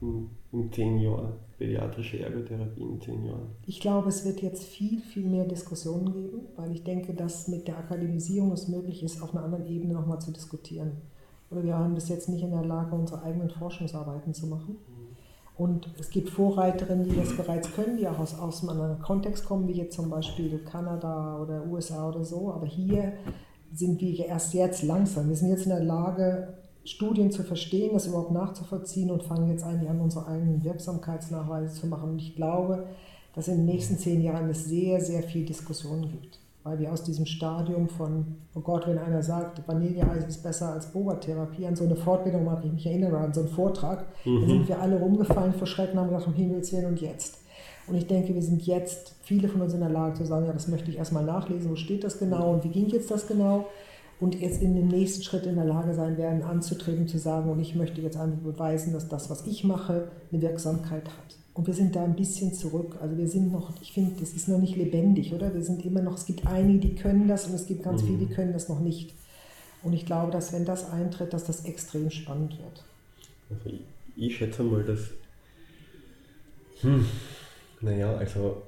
In, 0.00 0.30
in 0.52 0.72
zehn 0.72 0.98
Jahren, 0.98 1.34
pädiatrische 1.58 2.20
Ergotherapie 2.20 2.80
in 2.82 3.00
zehn 3.00 3.24
Jahren? 3.24 3.50
Ich 3.66 3.80
glaube, 3.80 4.08
es 4.08 4.24
wird 4.24 4.40
jetzt 4.40 4.64
viel, 4.64 5.00
viel 5.00 5.26
mehr 5.26 5.44
Diskussionen 5.44 6.12
geben, 6.12 6.40
weil 6.56 6.72
ich 6.72 6.84
denke, 6.84 7.12
dass 7.12 7.48
mit 7.48 7.68
der 7.68 7.78
Akademisierung 7.78 8.52
es 8.52 8.68
möglich 8.68 9.02
ist, 9.02 9.22
auf 9.22 9.34
einer 9.34 9.44
anderen 9.44 9.66
Ebene 9.66 9.94
nochmal 9.94 10.20
zu 10.20 10.32
diskutieren. 10.32 10.92
Oder 11.50 11.64
wir 11.64 11.72
waren 11.74 11.94
bis 11.94 12.08
jetzt 12.08 12.28
nicht 12.28 12.42
in 12.42 12.52
der 12.52 12.64
Lage, 12.64 12.94
unsere 12.94 13.22
eigenen 13.22 13.50
Forschungsarbeiten 13.50 14.32
zu 14.32 14.46
machen. 14.46 14.76
Und 15.60 15.90
es 15.98 16.08
gibt 16.08 16.30
Vorreiterinnen, 16.30 17.06
die 17.06 17.16
das 17.16 17.36
bereits 17.36 17.70
können, 17.74 17.98
die 17.98 18.08
auch 18.08 18.18
aus, 18.18 18.38
aus 18.38 18.62
einem 18.62 18.70
anderen 18.70 19.02
Kontext 19.02 19.44
kommen, 19.44 19.68
wie 19.68 19.72
jetzt 19.72 19.94
zum 19.94 20.08
Beispiel 20.08 20.58
Kanada 20.60 21.38
oder 21.38 21.66
USA 21.66 22.08
oder 22.08 22.24
so. 22.24 22.50
Aber 22.50 22.66
hier 22.66 23.12
sind 23.72 24.00
wir 24.00 24.26
erst 24.26 24.54
jetzt 24.54 24.82
langsam. 24.82 25.28
Wir 25.28 25.36
sind 25.36 25.50
jetzt 25.50 25.64
in 25.64 25.70
der 25.70 25.84
Lage, 25.84 26.54
Studien 26.84 27.30
zu 27.30 27.42
verstehen, 27.42 27.90
das 27.92 28.06
überhaupt 28.06 28.32
nachzuvollziehen 28.32 29.10
und 29.10 29.22
fangen 29.22 29.50
jetzt 29.50 29.64
eigentlich 29.64 29.90
an, 29.90 30.00
unsere 30.00 30.26
eigenen 30.26 30.64
Wirksamkeitsnachweise 30.64 31.80
zu 31.80 31.86
machen. 31.86 32.10
Und 32.10 32.18
ich 32.18 32.34
glaube, 32.34 32.86
dass 33.34 33.48
in 33.48 33.58
den 33.58 33.66
nächsten 33.66 33.98
zehn 33.98 34.22
Jahren 34.22 34.48
es 34.50 34.64
sehr, 34.64 35.00
sehr 35.00 35.22
viel 35.22 35.44
Diskussion 35.44 36.02
gibt. 36.02 36.38
Weil 36.62 36.78
wir 36.78 36.92
aus 36.92 37.02
diesem 37.02 37.24
Stadium 37.24 37.88
von, 37.88 38.36
oh 38.54 38.60
Gott, 38.60 38.86
wenn 38.86 38.98
einer 38.98 39.22
sagt, 39.22 39.66
Vanilleeis 39.66 40.26
ist 40.26 40.42
besser 40.42 40.72
als 40.72 40.92
Boba-Therapie, 40.92 41.66
an 41.66 41.76
so 41.76 41.84
eine 41.84 41.96
Fortbildung 41.96 42.44
mag 42.44 42.62
ich 42.64 42.72
mich 42.72 42.86
erinnern, 42.86 43.14
an 43.14 43.32
so 43.32 43.40
einen 43.40 43.48
Vortrag, 43.48 44.04
mhm. 44.24 44.40
da 44.42 44.46
sind 44.46 44.68
wir 44.68 44.80
alle 44.80 44.98
rumgefallen 44.98 45.54
vor 45.54 45.66
Schrecken 45.66 45.92
und 45.92 46.04
haben 46.04 46.08
gesagt, 46.10 46.26
um 46.26 46.34
Himmels 46.34 46.72
Willen 46.72 46.86
und 46.86 47.00
jetzt. 47.00 47.38
Und 47.90 47.96
ich 47.96 48.06
denke, 48.06 48.34
wir 48.34 48.42
sind 48.42 48.62
jetzt, 48.62 49.14
viele 49.22 49.48
von 49.48 49.62
uns 49.62 49.74
in 49.74 49.80
der 49.80 49.88
Lage 49.88 50.14
zu 50.14 50.24
sagen, 50.24 50.46
ja, 50.46 50.52
das 50.52 50.68
möchte 50.68 50.90
ich 50.90 50.98
erstmal 50.98 51.24
nachlesen, 51.24 51.72
wo 51.72 51.76
steht 51.76 52.04
das 52.04 52.20
genau 52.20 52.54
und 52.54 52.62
wie 52.62 52.68
ging 52.68 52.86
jetzt 52.88 53.10
das 53.10 53.26
genau? 53.26 53.66
Und 54.20 54.40
jetzt 54.40 54.62
in 54.62 54.76
dem 54.76 54.86
nächsten 54.86 55.22
Schritt 55.22 55.44
in 55.44 55.56
der 55.56 55.64
Lage 55.64 55.92
sein 55.94 56.16
werden, 56.16 56.42
anzutreten, 56.42 57.08
zu 57.08 57.18
sagen, 57.18 57.50
und 57.50 57.58
ich 57.58 57.74
möchte 57.74 58.00
jetzt 58.00 58.16
einfach 58.16 58.38
beweisen, 58.38 58.92
dass 58.92 59.08
das, 59.08 59.28
was 59.28 59.46
ich 59.46 59.64
mache, 59.64 60.08
eine 60.30 60.40
Wirksamkeit 60.40 61.06
hat. 61.06 61.36
Und 61.54 61.66
wir 61.66 61.74
sind 61.74 61.96
da 61.96 62.04
ein 62.04 62.14
bisschen 62.14 62.54
zurück. 62.54 62.96
Also 63.00 63.16
wir 63.16 63.26
sind 63.26 63.50
noch, 63.50 63.72
ich 63.82 63.92
finde, 63.92 64.20
das 64.20 64.34
ist 64.34 64.46
noch 64.46 64.58
nicht 64.58 64.76
lebendig, 64.76 65.32
oder? 65.32 65.52
Wir 65.52 65.62
sind 65.62 65.84
immer 65.84 66.00
noch, 66.00 66.14
es 66.14 66.26
gibt 66.26 66.46
einige, 66.46 66.78
die 66.78 66.94
können 66.94 67.26
das 67.26 67.46
und 67.46 67.54
es 67.54 67.66
gibt 67.66 67.82
ganz 67.82 68.02
mhm. 68.02 68.06
viele, 68.06 68.18
die 68.18 68.34
können 68.34 68.52
das 68.52 68.68
noch 68.68 68.80
nicht. 68.80 69.14
Und 69.82 69.94
ich 69.94 70.06
glaube, 70.06 70.30
dass 70.30 70.52
wenn 70.52 70.64
das 70.64 70.88
eintritt, 70.90 71.32
dass 71.32 71.44
das 71.44 71.64
extrem 71.64 72.10
spannend 72.10 72.52
wird. 72.52 72.84
Also 73.50 73.70
ich, 73.70 74.26
ich 74.26 74.36
schätze 74.36 74.62
mal, 74.62 74.84
dass 74.84 75.08
hm, 76.82 77.04
naja, 77.80 78.14
also 78.14 78.62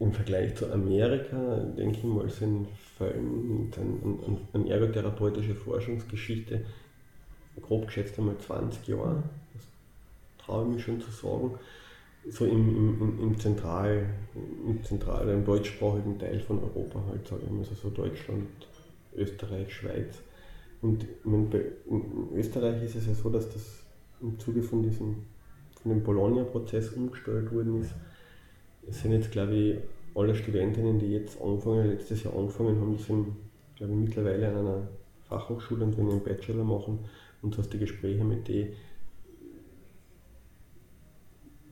im 0.00 0.12
Vergleich 0.12 0.54
zu 0.54 0.72
Amerika, 0.72 1.56
denke 1.76 1.98
ich 1.98 2.04
mal, 2.04 2.28
sind 2.28 2.68
an, 3.00 4.38
an, 4.52 4.66
ergotherapeutische 4.66 5.54
Forschungsgeschichte 5.54 6.64
grob 7.60 7.86
geschätzt 7.86 8.18
einmal 8.18 8.38
20 8.38 8.86
Jahre. 8.88 9.22
Das 9.54 9.62
traue 10.44 10.66
ich 10.66 10.74
mich 10.74 10.84
schon 10.84 11.00
zu 11.00 11.10
sagen. 11.10 11.58
So 12.30 12.44
im, 12.44 12.76
im, 13.00 13.18
im, 13.22 13.38
Zentral, 13.38 14.06
im 14.66 14.82
Zentral, 14.84 15.28
im 15.28 15.44
deutschsprachigen 15.44 16.18
Teil 16.18 16.40
von 16.40 16.58
Europa 16.62 17.02
halt, 17.08 17.26
sage 17.26 17.42
ich 17.44 17.50
mal, 17.50 17.60
also 17.60 17.74
so 17.74 17.90
Deutschland, 17.90 18.46
Österreich, 19.16 19.72
Schweiz. 19.72 20.18
Und 20.82 21.06
in 21.24 21.68
Österreich 22.34 22.82
ist 22.82 22.96
es 22.96 23.06
ja 23.06 23.14
so, 23.14 23.30
dass 23.30 23.48
das 23.48 23.82
im 24.20 24.38
Zuge 24.38 24.62
von 24.62 24.82
diesem 24.82 25.24
von 25.88 25.96
dem 25.96 26.04
Bologna-Prozess 26.04 26.90
umgestellt 26.90 27.52
worden 27.52 27.80
ist. 27.80 27.94
Es 28.86 29.02
sind 29.02 29.12
jetzt, 29.12 29.32
glaube 29.32 29.54
ich, 29.54 29.78
alle 30.14 30.34
Studentinnen, 30.34 30.98
die 30.98 31.12
jetzt 31.12 31.40
anfangen, 31.40 31.88
letztes 31.88 32.24
Jahr 32.24 32.36
angefangen 32.36 32.80
haben, 32.80 32.96
die 32.96 33.02
sind, 33.02 33.28
glaube 33.76 33.92
ich, 33.92 33.98
mittlerweile 33.98 34.48
an 34.48 34.56
einer 34.58 34.88
Fachhochschule 35.28 35.84
und 35.84 35.96
wenn 35.96 36.10
einen 36.10 36.22
Bachelor 36.22 36.64
machen 36.64 36.98
und 37.42 37.54
du 37.54 37.58
hast 37.58 37.72
die 37.72 37.78
Gespräche 37.78 38.24
mit 38.24 38.48
denen, 38.48 38.72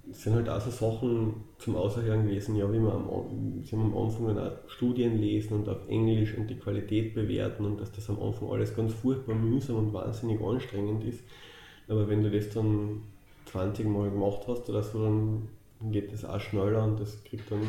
es 0.09 0.23
sind 0.23 0.35
halt 0.35 0.49
auch 0.49 0.61
so 0.61 0.71
Sachen 0.71 1.35
zum 1.59 1.75
Außerhören 1.75 2.27
gewesen, 2.27 2.55
ja, 2.55 2.73
wie 2.73 2.79
man 2.79 2.93
am, 2.93 3.63
sie 3.65 3.77
haben 3.77 3.93
am 3.93 4.05
Anfang 4.05 4.29
dann 4.29 4.39
auch 4.39 4.69
Studien 4.69 5.19
lesen 5.19 5.55
und 5.55 5.69
auf 5.69 5.89
Englisch 5.89 6.39
und 6.39 6.49
die 6.49 6.55
Qualität 6.55 7.13
bewerten 7.15 7.65
und 7.65 7.81
dass 7.81 7.91
das 7.91 8.09
am 8.09 8.23
Anfang 8.23 8.51
alles 8.51 8.75
ganz 8.75 8.95
furchtbar 8.95 9.35
mühsam 9.35 9.77
und 9.77 9.93
wahnsinnig 9.93 10.41
anstrengend 10.41 11.05
ist. 11.05 11.25
Aber 11.89 12.09
wenn 12.09 12.23
du 12.23 12.31
das 12.31 12.51
dann 12.51 13.03
20 13.57 13.87
Mal 13.87 14.11
gemacht 14.11 14.43
hast 14.47 14.69
oder 14.69 14.83
so, 14.83 15.03
dann 15.03 15.49
geht 15.91 16.13
das 16.13 16.25
auch 16.25 16.41
schneller 16.41 16.85
und 16.85 17.01
das 17.01 17.23
kriegt 17.25 17.51
dann 17.51 17.63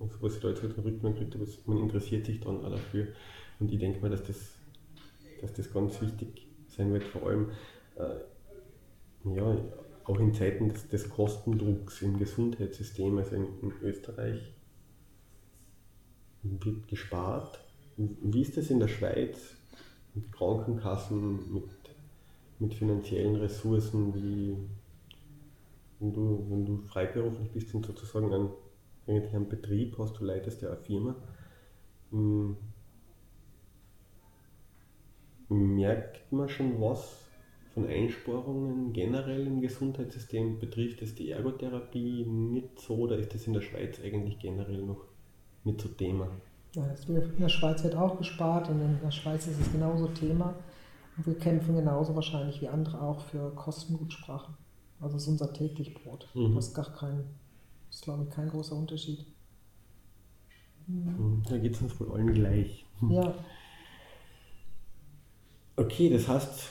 also 0.00 0.16
was 0.20 0.40
da 0.40 0.48
jetzt 0.48 0.62
halt 0.62 0.76
Rückmeldung 0.76 1.14
kriege, 1.14 1.38
aber 1.38 1.46
man 1.66 1.78
interessiert 1.78 2.26
sich 2.26 2.40
dann 2.40 2.64
auch 2.64 2.70
dafür. 2.70 3.08
Und 3.60 3.72
ich 3.72 3.78
denke 3.78 4.00
mal, 4.00 4.10
dass 4.10 4.24
das, 4.24 4.54
dass 5.40 5.52
das 5.52 5.72
ganz 5.72 6.00
wichtig 6.00 6.46
sein 6.68 6.92
wird, 6.92 7.04
vor 7.04 7.26
allem 7.26 7.50
äh, 7.96 9.36
ja, 9.36 9.56
auch 10.04 10.18
in 10.18 10.34
Zeiten 10.34 10.68
des, 10.68 10.88
des, 10.88 11.08
Kostendrucks 11.08 12.02
im 12.02 12.18
Gesundheitssystem, 12.18 13.16
also 13.16 13.36
in, 13.36 13.46
in 13.62 13.72
Österreich 13.82 14.52
wird 16.42 16.88
gespart. 16.88 17.60
Wie 17.96 18.42
ist 18.42 18.56
das 18.56 18.70
in 18.70 18.80
der 18.80 18.88
Schweiz 18.88 19.54
mit 20.14 20.30
Krankenkassen, 20.32 21.54
mit, 21.54 21.64
mit 22.58 22.74
finanziellen 22.74 23.36
Ressourcen, 23.36 24.14
wie 24.14 24.56
wenn 26.00 26.12
du, 26.12 26.46
wenn 26.48 26.66
du 26.66 26.78
freiberuflich 26.82 27.50
bist 27.52 27.74
und 27.74 27.86
sozusagen 27.86 28.32
ein, 28.32 28.48
eigentlich 29.06 29.34
einen 29.34 29.48
Betrieb 29.48 29.96
hast, 29.98 30.18
du 30.18 30.24
leitest 30.24 30.62
ja 30.62 30.68
eine 30.68 30.78
Firma, 30.78 31.14
hm, 32.10 32.56
merkt 35.48 36.32
man 36.32 36.48
schon 36.48 36.80
was 36.80 37.24
von 37.74 37.86
Einsparungen 37.86 38.92
generell 38.92 39.46
im 39.46 39.60
Gesundheitssystem? 39.60 40.58
Betrifft 40.58 41.02
es 41.02 41.14
die 41.14 41.30
Ergotherapie 41.30 42.24
nicht 42.24 42.78
so 42.78 42.96
oder 42.96 43.18
ist 43.18 43.34
das 43.34 43.46
in 43.46 43.52
der 43.52 43.60
Schweiz 43.60 44.00
eigentlich 44.02 44.38
generell 44.38 44.82
noch 44.82 45.04
nicht 45.64 45.80
so 45.80 45.88
Thema? 45.88 46.30
In 46.76 47.38
der 47.38 47.48
Schweiz 47.48 47.84
wird 47.84 47.94
auch 47.94 48.18
gespart 48.18 48.68
und 48.68 48.80
in 48.80 48.98
der 49.02 49.10
Schweiz 49.10 49.46
ist 49.46 49.60
es 49.60 49.72
genauso 49.72 50.08
Thema. 50.08 50.54
Und 51.16 51.26
wir 51.26 51.38
kämpfen 51.38 51.76
genauso 51.76 52.14
wahrscheinlich 52.16 52.60
wie 52.60 52.68
andere 52.68 53.00
auch 53.00 53.20
für 53.20 53.50
Kostengutsprache. 53.54 54.52
Also 55.04 55.16
das 55.16 55.24
ist 55.24 55.28
unser 55.28 55.52
täglich 55.52 55.92
Brot. 55.92 56.26
Mhm. 56.32 56.54
Das 56.54 56.68
ist 56.68 56.74
gar 56.74 56.90
kein, 56.94 57.24
ist 57.90 58.02
glaube 58.02 58.24
ich 58.24 58.30
kein 58.30 58.48
großer 58.48 58.74
Unterschied. 58.74 59.26
Mhm. 60.86 61.42
Da 61.46 61.58
geht 61.58 61.74
es 61.74 61.82
uns 61.82 62.00
wohl 62.00 62.10
allen 62.12 62.32
gleich. 62.32 62.84
Ja. 63.10 63.34
Okay, 65.76 66.08
das 66.08 66.28
heißt, 66.28 66.70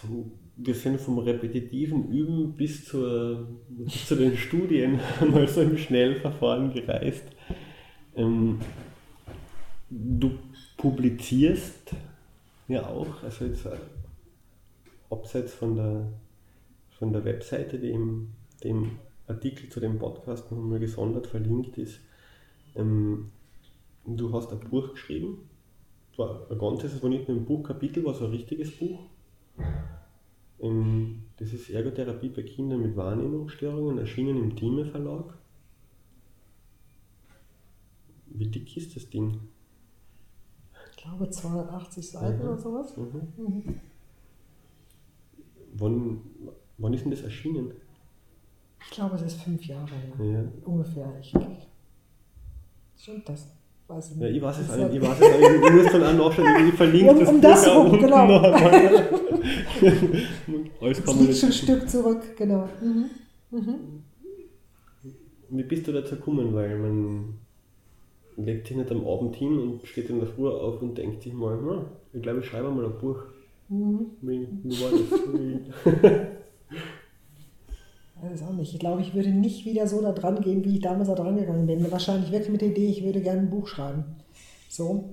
wir 0.55 0.73
sind 0.73 0.99
vom 0.99 1.19
repetitiven 1.19 2.09
Üben 2.09 2.53
bis, 2.53 2.85
zur, 2.85 3.45
bis 3.67 4.07
zu 4.07 4.15
den 4.15 4.37
Studien 4.37 4.99
mal 5.31 5.47
so 5.47 5.61
im 5.61 5.77
Schnellverfahren 5.77 6.73
gereist. 6.73 7.25
Ähm, 8.15 8.61
du 9.89 10.31
publizierst 10.77 11.91
ja 12.69 12.87
auch, 12.87 13.21
also 13.21 13.45
jetzt 13.45 13.65
äh, 13.65 13.77
abseits 15.09 15.53
von 15.53 15.75
der 15.75 16.07
von 17.03 17.11
der 17.11 17.25
Webseite, 17.25 17.79
die 17.79 17.91
im 17.91 18.29
dem 18.63 18.91
Artikel 19.27 19.67
zu 19.67 19.81
dem 19.81 19.99
Podcast 19.99 20.49
nochmal 20.49 20.79
gesondert 20.79 21.27
verlinkt 21.27 21.77
ist. 21.77 21.99
Ähm, 22.75 23.29
du 24.05 24.31
hast 24.31 24.53
ein 24.53 24.61
Buch 24.61 24.91
geschrieben, 24.91 25.49
war 26.15 26.49
ein 26.49 26.57
ganzes, 26.57 26.93
es 26.93 27.03
war 27.03 27.09
nicht 27.09 27.27
nur 27.27 27.35
ein 27.35 27.45
Buchkapitel, 27.45 28.05
war 28.05 28.13
so 28.13 28.23
ein 28.23 28.31
richtiges 28.31 28.71
Buch. 28.77 29.01
Ähm, 30.61 31.23
das 31.35 31.51
ist 31.51 31.69
Ergotherapie 31.69 32.29
bei 32.29 32.43
Kindern 32.43 32.81
mit 32.81 32.95
Wahrnehmungsstörungen, 32.95 33.97
erschienen 33.97 34.37
im 34.37 34.55
Thieme 34.55 34.85
Verlag. 34.85 35.37
Wie 38.27 38.47
dick 38.47 38.77
ist 38.77 38.95
das 38.95 39.09
Ding? 39.09 39.41
Ich 40.91 40.97
glaube 41.03 41.29
280 41.29 42.11
Seiten 42.11 42.37
mhm. 42.37 42.47
oder 42.47 42.57
sowas. 42.57 42.95
Mhm. 42.95 43.33
Mhm. 43.35 43.79
Wann, 45.75 46.21
Wann 46.77 46.93
ist 46.93 47.03
denn 47.03 47.11
das 47.11 47.21
erschienen? 47.21 47.71
Ich 48.85 48.91
glaube, 48.91 49.15
es 49.15 49.21
ist 49.21 49.41
fünf 49.41 49.63
Jahre 49.65 49.89
her. 49.89 50.25
Ja. 50.25 50.43
Ungefähr. 50.65 51.13
Ich, 51.21 51.33
stimmt 52.97 53.29
das? 53.29 53.47
Weiß 53.87 54.11
ich, 54.11 54.17
nicht. 54.17 54.29
Ja, 54.29 54.35
ich 54.35 54.41
weiß 54.41 54.59
es 54.59 54.69
auch 54.69 54.77
nicht. 54.77 54.93
Ich 54.95 55.01
weiß 55.01 55.19
es 55.19 55.33
auch 55.33 55.39
nicht. 55.39 55.65
Ich 55.65 55.71
muss 55.71 55.91
dann 55.91 56.03
auch 56.03 56.13
nachschauen, 56.29 56.67
ich 56.67 56.73
verlinke 56.77 57.11
um, 57.11 57.19
das 57.19 57.29
um 57.29 57.41
das 57.41 57.67
rum, 57.75 57.99
genau. 57.99 58.27
Alles 60.81 61.03
kann 61.03 61.15
man 61.15 61.25
liegt 61.25 61.37
schon 61.37 61.49
ein 61.49 61.53
Stück 61.53 61.89
zurück, 61.89 62.21
genau. 62.37 62.69
Mhm. 62.81 63.09
Mhm. 63.51 64.03
Wie 65.49 65.63
bist 65.63 65.87
du 65.87 65.91
dazu 65.91 66.15
gekommen? 66.15 66.53
Weil 66.53 66.77
man 66.77 67.35
legt 68.37 68.67
sich 68.67 68.77
nicht 68.77 68.91
am 68.91 69.05
Abend 69.07 69.35
hin 69.35 69.59
und 69.59 69.85
steht 69.85 70.09
in 70.09 70.19
der 70.19 70.27
Früh 70.27 70.49
auf 70.49 70.81
und 70.81 70.97
denkt 70.97 71.21
sich 71.21 71.33
mal, 71.33 71.57
hm, 71.57 71.85
ich 72.13 72.21
glaube, 72.21 72.39
ich 72.39 72.45
schreibe 72.45 72.71
mal 72.71 72.85
ein 72.85 72.97
Buch. 72.99 73.19
Mhm. 73.69 74.07
Wie, 74.21 74.47
wie 74.63 74.81
war 74.81 74.91
das? 74.91 76.23
Weiß 78.23 78.43
auch 78.43 78.53
nicht. 78.53 78.73
Ich 78.73 78.79
glaube, 78.79 79.01
ich 79.01 79.13
würde 79.13 79.29
nicht 79.29 79.65
wieder 79.65 79.85
so 79.85 80.01
da 80.01 80.13
dran 80.13 80.39
gehen, 80.39 80.63
wie 80.63 80.75
ich 80.75 80.81
damals 80.81 81.09
da 81.09 81.15
dran 81.15 81.35
gegangen 81.35 81.67
bin. 81.67 81.91
Wahrscheinlich 81.91 82.31
wirklich 82.31 82.51
mit 82.51 82.61
der 82.61 82.69
Idee, 82.69 82.87
ich 82.87 83.03
würde 83.03 83.21
gerne 83.21 83.41
ein 83.41 83.49
Buch 83.49 83.67
schreiben. 83.67 84.05
So. 84.69 85.09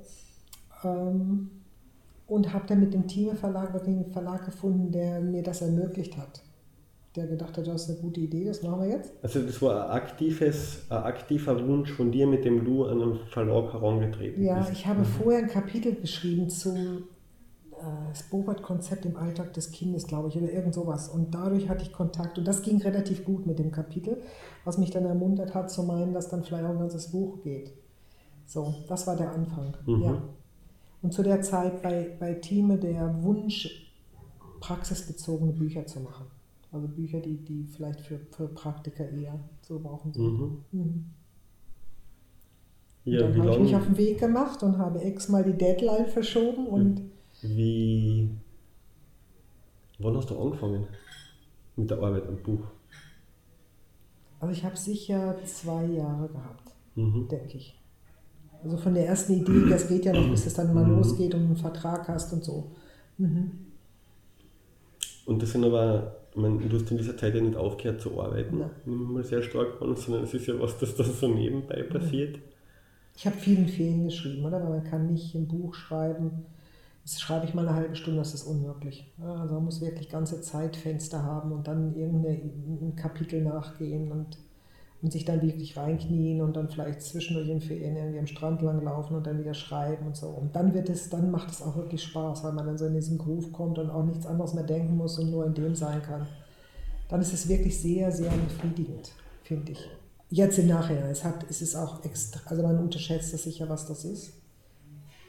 Ähm, 0.84 1.50
und 2.28 2.52
habe 2.54 2.66
dann 2.68 2.78
mit 2.78 2.94
dem 2.94 3.08
Thieme 3.08 3.34
Verlag 3.34 3.72
wirklich 3.72 3.96
einen 3.96 4.12
Verlag 4.12 4.44
gefunden, 4.44 4.92
der 4.92 5.20
mir 5.20 5.42
das 5.42 5.62
ermöglicht 5.62 6.16
hat. 6.16 6.42
Der 7.16 7.26
gedacht 7.26 7.58
hat, 7.58 7.66
das 7.66 7.82
ist 7.82 7.90
eine 7.90 7.98
gute 7.98 8.20
Idee, 8.20 8.44
das 8.44 8.62
machen 8.62 8.82
wir 8.82 8.88
jetzt. 8.88 9.12
Also 9.20 9.42
das 9.42 9.60
war 9.60 9.86
ein, 9.86 9.90
aktives, 9.90 10.86
ein 10.88 11.02
aktiver 11.02 11.66
Wunsch 11.66 11.90
von 11.90 12.12
dir, 12.12 12.28
mit 12.28 12.44
dem 12.44 12.64
du 12.64 12.84
an 12.84 13.02
einen 13.02 13.18
Verlag 13.26 13.72
herangetreten 13.72 14.44
ja, 14.44 14.58
bist. 14.58 14.68
Ja, 14.68 14.72
ich 14.72 14.86
habe 14.86 15.00
mhm. 15.00 15.04
vorher 15.04 15.42
ein 15.42 15.48
Kapitel 15.48 15.96
geschrieben 15.96 16.48
zum 16.48 17.08
äh, 17.80 18.08
das 18.08 18.22
Bobert-Konzept 18.24 19.04
im 19.06 19.16
Alltag 19.16 19.52
des 19.54 19.70
Kindes, 19.72 20.06
glaube 20.06 20.28
ich, 20.28 20.36
oder 20.36 20.52
irgend 20.52 20.74
sowas. 20.74 21.08
Und 21.08 21.34
dadurch 21.34 21.68
hatte 21.68 21.82
ich 21.82 21.92
Kontakt 21.92 22.38
und 22.38 22.46
das 22.46 22.62
ging 22.62 22.80
relativ 22.80 23.24
gut 23.24 23.46
mit 23.46 23.58
dem 23.58 23.72
Kapitel, 23.72 24.22
was 24.64 24.78
mich 24.78 24.90
dann 24.90 25.04
ermuntert 25.04 25.54
hat 25.54 25.70
zu 25.70 25.82
meinen, 25.82 26.12
dass 26.12 26.28
dann 26.28 26.44
vielleicht 26.44 26.64
auch 26.64 26.70
ein 26.70 26.78
ganzes 26.78 27.10
Buch 27.10 27.40
geht. 27.42 27.72
So, 28.46 28.74
das 28.88 29.06
war 29.06 29.16
der 29.16 29.32
Anfang. 29.32 29.76
Mhm. 29.86 30.02
Ja. 30.02 30.22
Und 31.02 31.14
zu 31.14 31.22
der 31.22 31.40
Zeit 31.40 31.82
bei, 31.82 32.16
bei 32.18 32.34
Thieme 32.34 32.76
der 32.76 33.22
Wunsch, 33.22 33.92
praxisbezogene 34.60 35.52
Bücher 35.52 35.86
zu 35.86 36.00
machen. 36.00 36.26
Also 36.72 36.86
Bücher, 36.86 37.20
die, 37.20 37.36
die 37.36 37.64
vielleicht 37.64 38.00
für, 38.00 38.20
für 38.30 38.48
Praktiker 38.48 39.08
eher 39.08 39.40
zu 39.62 39.80
brauchen 39.80 40.12
sind. 40.12 40.24
Mhm. 40.24 40.64
Mhm. 40.72 41.04
Ja, 43.04 43.20
dann 43.22 43.40
habe 43.40 43.52
ich 43.52 43.58
mich 43.60 43.76
auf 43.76 43.86
den 43.86 43.96
Weg 43.96 44.18
gemacht 44.18 44.62
und 44.62 44.78
habe 44.78 45.02
x 45.02 45.28
mal 45.28 45.42
die 45.42 45.56
Deadline 45.56 46.06
verschoben 46.06 46.66
und 46.66 47.02
wie. 47.42 48.30
Wann 49.98 50.16
hast 50.16 50.30
du 50.30 50.40
angefangen 50.40 50.86
mit 51.76 51.90
der 51.90 51.98
Arbeit 51.98 52.26
am 52.26 52.42
Buch? 52.42 52.64
Also 54.40 54.54
ich 54.54 54.64
habe 54.64 54.76
sicher 54.76 55.36
zwei 55.44 55.84
Jahre 55.84 56.28
gehabt, 56.28 56.72
mhm. 56.94 57.28
denke 57.28 57.58
ich. 57.58 57.78
Also 58.64 58.76
von 58.78 58.94
der 58.94 59.06
ersten 59.06 59.34
Idee, 59.34 59.68
das 59.68 59.88
geht 59.88 60.04
ja 60.06 60.12
noch, 60.12 60.28
bis 60.30 60.46
es 60.46 60.54
dann 60.54 60.72
mal 60.72 60.84
mhm. 60.84 60.96
losgeht 60.96 61.34
und 61.34 61.44
einen 61.44 61.56
Vertrag 61.56 62.08
hast 62.08 62.32
und 62.32 62.44
so. 62.44 62.70
Mhm. 63.18 63.50
Und 65.26 65.42
das 65.42 65.52
sind 65.52 65.64
aber, 65.64 66.16
ich 66.30 66.36
meine, 66.36 66.58
du 66.58 66.76
hast 66.76 66.90
in 66.90 66.96
dieser 66.96 67.16
Zeit 67.16 67.34
ja 67.34 67.40
nicht 67.42 67.56
aufgehört 67.56 68.00
zu 68.00 68.20
arbeiten, 68.20 68.60
ja. 68.60 68.70
mal 68.86 69.22
sehr 69.22 69.42
stark 69.42 69.80
an, 69.82 69.94
sondern 69.96 70.24
es 70.24 70.32
ist 70.32 70.46
ja 70.46 70.58
was, 70.58 70.78
das 70.78 70.96
da 70.96 71.04
so 71.04 71.28
nebenbei 71.28 71.82
passiert. 71.82 72.38
Ich 73.16 73.26
habe 73.26 73.36
vielen 73.36 73.68
Ferien 73.68 74.06
geschrieben, 74.06 74.44
oder? 74.46 74.62
Weil 74.62 74.70
man 74.70 74.84
kann 74.84 75.12
nicht 75.12 75.34
ein 75.34 75.46
Buch 75.46 75.74
schreiben 75.74 76.46
das 77.10 77.20
schreibe 77.20 77.44
ich 77.44 77.54
mal 77.54 77.66
eine 77.66 77.76
halbe 77.76 77.96
Stunde, 77.96 78.20
das 78.20 78.34
ist 78.34 78.44
unmöglich. 78.44 79.12
Also 79.20 79.54
man 79.54 79.64
muss 79.64 79.80
wirklich 79.80 80.08
ganze 80.08 80.40
Zeitfenster 80.42 81.24
haben 81.24 81.50
und 81.50 81.66
dann 81.66 81.96
irgendein 81.96 82.94
Kapitel 82.94 83.42
nachgehen 83.42 84.12
und, 84.12 84.38
und 85.02 85.10
sich 85.10 85.24
dann 85.24 85.42
wirklich 85.42 85.76
reinknien 85.76 86.40
und 86.40 86.54
dann 86.54 86.68
vielleicht 86.68 87.02
zwischendurch 87.02 87.48
in 87.48 87.60
Ferien 87.60 87.96
irgendwie 87.96 88.20
am 88.20 88.28
Strand 88.28 88.62
langlaufen 88.62 89.16
und 89.16 89.26
dann 89.26 89.40
wieder 89.40 89.54
schreiben 89.54 90.06
und 90.06 90.16
so. 90.16 90.28
Und 90.28 90.54
dann 90.54 90.72
wird 90.72 90.88
es, 90.88 91.10
dann 91.10 91.32
macht 91.32 91.50
es 91.50 91.62
auch 91.62 91.76
wirklich 91.76 92.00
Spaß, 92.04 92.44
weil 92.44 92.52
man 92.52 92.66
dann 92.66 92.78
so 92.78 92.86
in 92.86 92.94
diesen 92.94 93.18
Groove 93.18 93.50
kommt 93.50 93.80
und 93.80 93.90
auch 93.90 94.04
nichts 94.04 94.24
anderes 94.24 94.54
mehr 94.54 94.62
denken 94.64 94.96
muss 94.96 95.18
und 95.18 95.32
nur 95.32 95.44
in 95.44 95.54
dem 95.54 95.74
sein 95.74 96.02
kann. 96.02 96.28
Dann 97.08 97.20
ist 97.20 97.32
es 97.32 97.48
wirklich 97.48 97.76
sehr, 97.76 98.12
sehr 98.12 98.30
befriedigend, 98.30 99.10
finde 99.42 99.72
ich. 99.72 99.84
Jetzt 100.28 100.60
im 100.60 100.68
Nachhinein. 100.68 101.10
Es, 101.10 101.24
hat, 101.24 101.44
es 101.50 101.60
ist 101.60 101.74
auch 101.74 102.04
extra, 102.04 102.38
also 102.48 102.62
man 102.62 102.78
unterschätzt 102.78 103.34
das 103.34 103.42
sicher, 103.42 103.68
was 103.68 103.86
das 103.86 104.04
ist. 104.04 104.39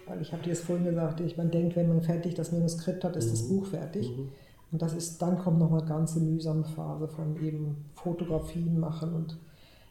Weil 0.07 0.21
ich 0.21 0.33
habe 0.33 0.43
dir 0.43 0.53
es 0.53 0.61
vorhin 0.61 0.85
gesagt, 0.85 1.19
ich, 1.19 1.37
man 1.37 1.51
denkt, 1.51 1.75
wenn 1.75 1.87
man 1.87 2.01
fertig 2.01 2.33
das 2.35 2.51
Manuskript 2.51 3.03
hat, 3.03 3.15
ist 3.15 3.27
mhm. 3.27 3.31
das 3.31 3.47
Buch 3.47 3.65
fertig. 3.67 4.09
Mhm. 4.09 4.29
Und 4.71 4.81
das 4.81 4.93
ist, 4.93 5.21
dann 5.21 5.37
kommt 5.37 5.59
noch 5.59 5.71
eine 5.71 5.85
ganze 5.85 6.19
mühsame 6.19 6.63
Phase 6.63 7.07
von 7.07 7.41
eben 7.43 7.85
Fotografien 7.95 8.79
machen. 8.79 9.13
Und 9.13 9.37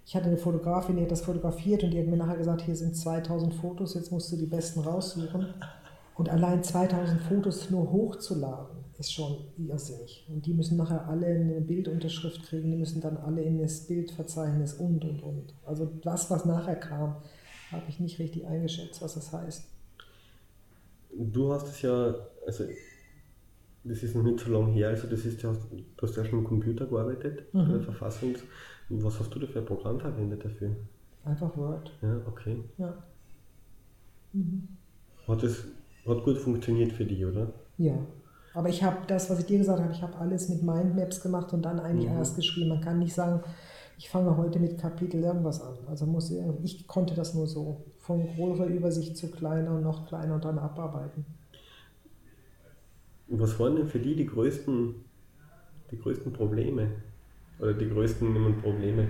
ich 0.07 0.17
hatte 0.17 0.27
eine 0.27 0.39
Fotografin, 0.39 0.97
die 0.97 1.03
hat 1.03 1.11
das 1.11 1.23
fotografiert 1.23 1.85
und 1.85 1.91
die 1.91 2.01
hat 2.01 2.07
mir 2.07 2.17
nachher 2.17 2.39
gesagt, 2.39 2.63
hier 2.63 2.77
sind 2.77 2.97
2000 2.97 3.55
Fotos, 3.55 3.95
jetzt 3.95 4.11
musst 4.11 4.33
du 4.33 4.37
die 4.37 4.47
besten 4.47 4.81
raussuchen. 4.81 5.47
Und 6.17 6.29
allein 6.29 6.63
2000 6.63 7.21
Fotos 7.21 7.71
nur 7.71 7.91
hochzuladen, 7.93 8.81
ist 8.99 9.13
schon 9.15 9.39
irrsinnig. 9.57 10.27
Und 10.29 10.45
die 10.45 10.53
müssen 10.53 10.77
nachher 10.77 11.09
alle 11.09 11.27
eine 11.27 11.61
Bildunterschrift 11.61 12.43
kriegen, 12.43 12.71
die 12.71 12.77
müssen 12.77 13.01
dann 13.01 13.17
alle 13.17 13.43
in 13.43 13.59
das 13.59 13.87
Bildverzeichnis 13.87 14.75
und, 14.75 15.05
und, 15.05 15.23
und. 15.23 15.55
Also 15.65 15.87
das, 16.03 16.31
was 16.31 16.45
nachher 16.45 16.77
kam, 16.77 17.17
habe 17.73 17.85
ich 17.89 17.99
nicht 17.99 18.19
richtig 18.19 18.47
eingeschätzt, 18.47 19.01
was 19.01 19.15
das 19.15 19.33
heißt. 19.33 19.65
Du 21.17 21.53
hast 21.53 21.69
es 21.69 21.83
ja, 21.83 22.15
also 22.47 22.65
das 23.85 24.03
ist 24.03 24.15
noch 24.15 24.23
nicht 24.23 24.41
so 24.41 24.51
lange 24.51 24.73
her, 24.73 24.89
also 24.89 25.07
das 25.09 25.25
ist, 25.25 25.43
du 25.43 25.49
hast, 25.49 25.71
du 25.71 26.03
hast 26.03 26.17
ja 26.17 26.25
schon 26.25 26.41
am 26.41 26.45
Computer 26.45 26.87
gearbeitet, 26.87 27.53
mhm. 27.53 27.67
bei 27.67 27.73
der 27.73 27.83
Verfassung. 27.83 28.35
Was 28.91 29.21
hast 29.21 29.35
du 29.35 29.39
da 29.39 29.47
für 29.47 29.61
ein 29.61 29.65
Programm 29.65 30.01
verwendet 30.01 30.45
dafür? 30.45 30.75
Einfach 31.25 31.57
Word. 31.57 31.93
Ja, 32.03 32.21
okay. 32.27 32.63
Ja. 32.79 32.95
Mhm. 34.33 34.69
Hat 35.27 35.43
es 35.43 35.65
hat 36.07 36.25
gut 36.25 36.39
funktioniert 36.39 36.93
für 36.93 37.05
dich, 37.05 37.25
oder? 37.25 37.53
Ja. 37.79 37.95
Aber 38.55 38.69
ich 38.69 38.83
habe 38.83 38.99
das, 39.07 39.31
was 39.31 39.39
ich 39.39 39.47
dir 39.47 39.59
gesagt 39.59 39.81
habe, 39.81 39.93
ich 39.93 40.03
habe 40.03 40.17
alles 40.17 40.49
mit 40.49 40.63
Mindmaps 40.63 41.21
gemacht 41.21 41.53
und 41.53 41.63
dann 41.63 41.79
eigentlich 41.79 42.11
mhm. 42.11 42.17
erst 42.17 42.37
geschrieben. 42.37 42.71
Man 42.71 42.81
kann 42.81 42.99
nicht 42.99 43.15
sagen, 43.15 43.43
ich 43.97 44.09
fange 44.09 44.37
heute 44.37 44.59
mit 44.59 44.79
Kapitel 44.79 45.23
irgendwas 45.23 45.61
an. 45.61 45.77
Also 45.87 46.07
muss 46.07 46.31
ich, 46.31 46.41
ich 46.65 46.87
konnte 46.87 47.15
das 47.15 47.35
nur 47.35 47.47
so 47.47 47.85
von 48.11 48.27
großer 48.35 48.67
Übersicht 48.67 49.17
zu 49.17 49.31
kleiner 49.31 49.77
und 49.77 49.85
noch 49.85 50.09
kleiner 50.09 50.35
und 50.35 50.45
dann 50.45 50.59
abarbeiten. 50.59 51.25
Was 53.29 53.57
waren 53.61 53.77
denn 53.77 53.87
für 53.87 54.01
die 54.01 54.17
die 54.17 54.27
größten, 54.27 54.97
die 55.93 55.99
größten 55.99 56.33
Probleme? 56.33 56.89
Oder 57.61 57.73
die 57.75 57.89
größten 57.89 58.61
Probleme, 58.63 59.07